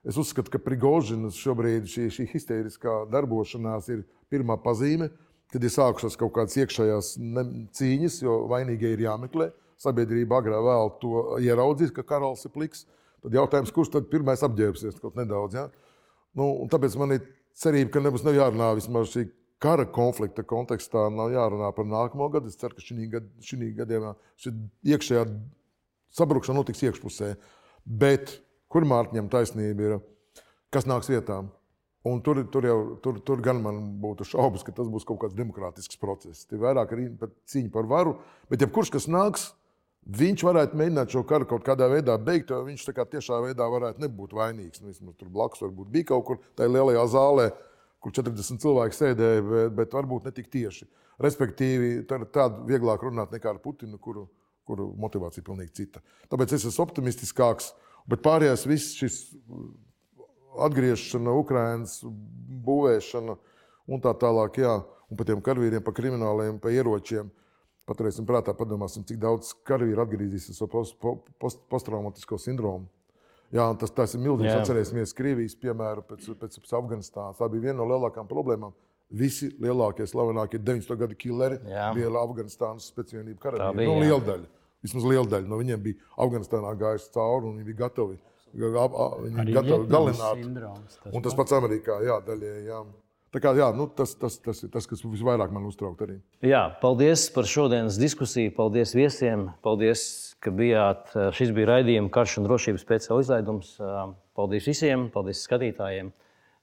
[0.02, 5.12] es uzskatu, ka Prigožinas šobrīd šī, šī histēriskā darbošanās ir pirmā pazīme,
[5.55, 7.14] kad ir sākušās kaut kādas iekšējās
[7.78, 9.52] cīņas, jo vainīgie ir jāmeklē.
[9.78, 12.88] Sabiedrība agrāk vēl to ieraudzīs, ka karalis ir pliks.
[13.24, 15.59] Tad jautājums, kurš tad pirmais apģērbsies kaut nedaudz.
[15.59, 15.66] Ja?
[16.38, 17.24] Nu, tāpēc man ir
[17.59, 19.26] cerība, ka nebūs jārunā vismaz šī
[19.60, 22.48] kara konflikta kontekstā, nav jārunā par nākamo gadu.
[22.48, 24.55] Es ceru, ka šī gada, šī gadījumā šī
[24.94, 25.24] iekšējā
[26.16, 27.34] sabrukšana notiks iekšpusē.
[27.84, 28.38] Bet
[28.72, 29.97] kur Mārtiņam taisnība ir,
[30.72, 31.42] kas nāks vietā?
[32.09, 35.36] Un tur, tur jau tur, tur gan man būtu šaubas, ka tas būs kaut kāds
[35.36, 36.47] demokrātisks process.
[36.48, 37.10] Tie vairāk ir
[37.52, 38.14] cīņu par varu,
[38.48, 39.51] bet jebkurš, kas nāks,
[40.06, 43.66] viņš varētu mēģināt šo karu kaut kādā veidā beigt, jo viņš tā kā tiešā veidā
[43.70, 44.81] varētu nebūt vainīgs.
[44.81, 47.51] Nu, vismaz tur blakus varbūt bija kaut kur tajā lielajā zālē,
[48.01, 50.89] kur 40 cilvēki sēdēja, bet, bet varbūt ne tik tieši.
[51.20, 54.24] Respektīvi, tā ir tāda vieglāk runāt nekā ar Putinu, kuru,
[54.64, 56.01] kuru motivācija ir pilnīgi cita.
[56.32, 57.74] Tāpēc es esmu optimistiskāks,
[58.09, 59.18] bet pārējais viss šis
[60.64, 61.98] atgriešana, Ukraiņas
[62.64, 63.36] būvēšana
[63.90, 64.78] un tā tālāk, jā,
[65.10, 67.28] un par tiem karavīriem, par krimināliem, par ieročiem.
[67.90, 70.94] Paturēsim prātā, padomāsim, cik daudz karavīru atgriezīsies ar post,
[71.42, 72.86] post, posttraumatisko sindromu.
[73.50, 74.52] Jā, tas, tas ir milzīgs.
[74.52, 74.60] Jā.
[74.62, 77.40] Atcerēsimies Krievijas piemēru pēc, pēc, pēc Afganistānas.
[77.40, 78.76] Tā bija viena no lielākajām problēmām.
[79.10, 80.94] Visi lielākie, slavenākie 90.
[81.00, 81.88] gadu killeri Jā.
[81.96, 83.88] bija Afganistānas Tā karavīri.
[83.88, 84.46] Nu, liela daļa.
[84.86, 88.20] Vismaz liela daļa no viņiem bija Afganistānā gājuši cauri un viņi bija gatavi.
[88.54, 90.44] Viņi bija gatavi galināt.
[90.44, 92.70] sindroms, tas Un tas pats Amerikā, jā, daļēji.
[93.31, 96.16] Kā, jā, nu, tas, tas, tas ir tas, kas visvairāk man uztrauc arī.
[96.43, 98.51] Jā, paldies par šodienas diskusiju.
[98.57, 99.47] Paldies viesiem.
[99.62, 100.02] Paldies,
[100.43, 101.12] ka bijāt.
[101.39, 103.77] Šis bija raidījuma karš un drošības speciāla izlaidums.
[104.35, 106.11] Paldies visiem, paldies skatītājiem.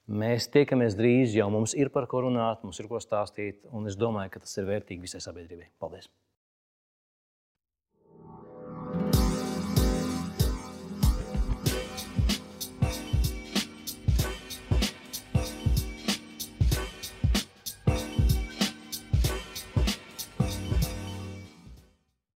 [0.08, 3.96] Mēs tiekamies drīz, jau mums ir par ko runāt, mums ir ko stāstīt, un es
[3.96, 5.72] domāju, ka tas ir vērtīgi visai sabiedrībai.
[5.80, 6.12] Paldies!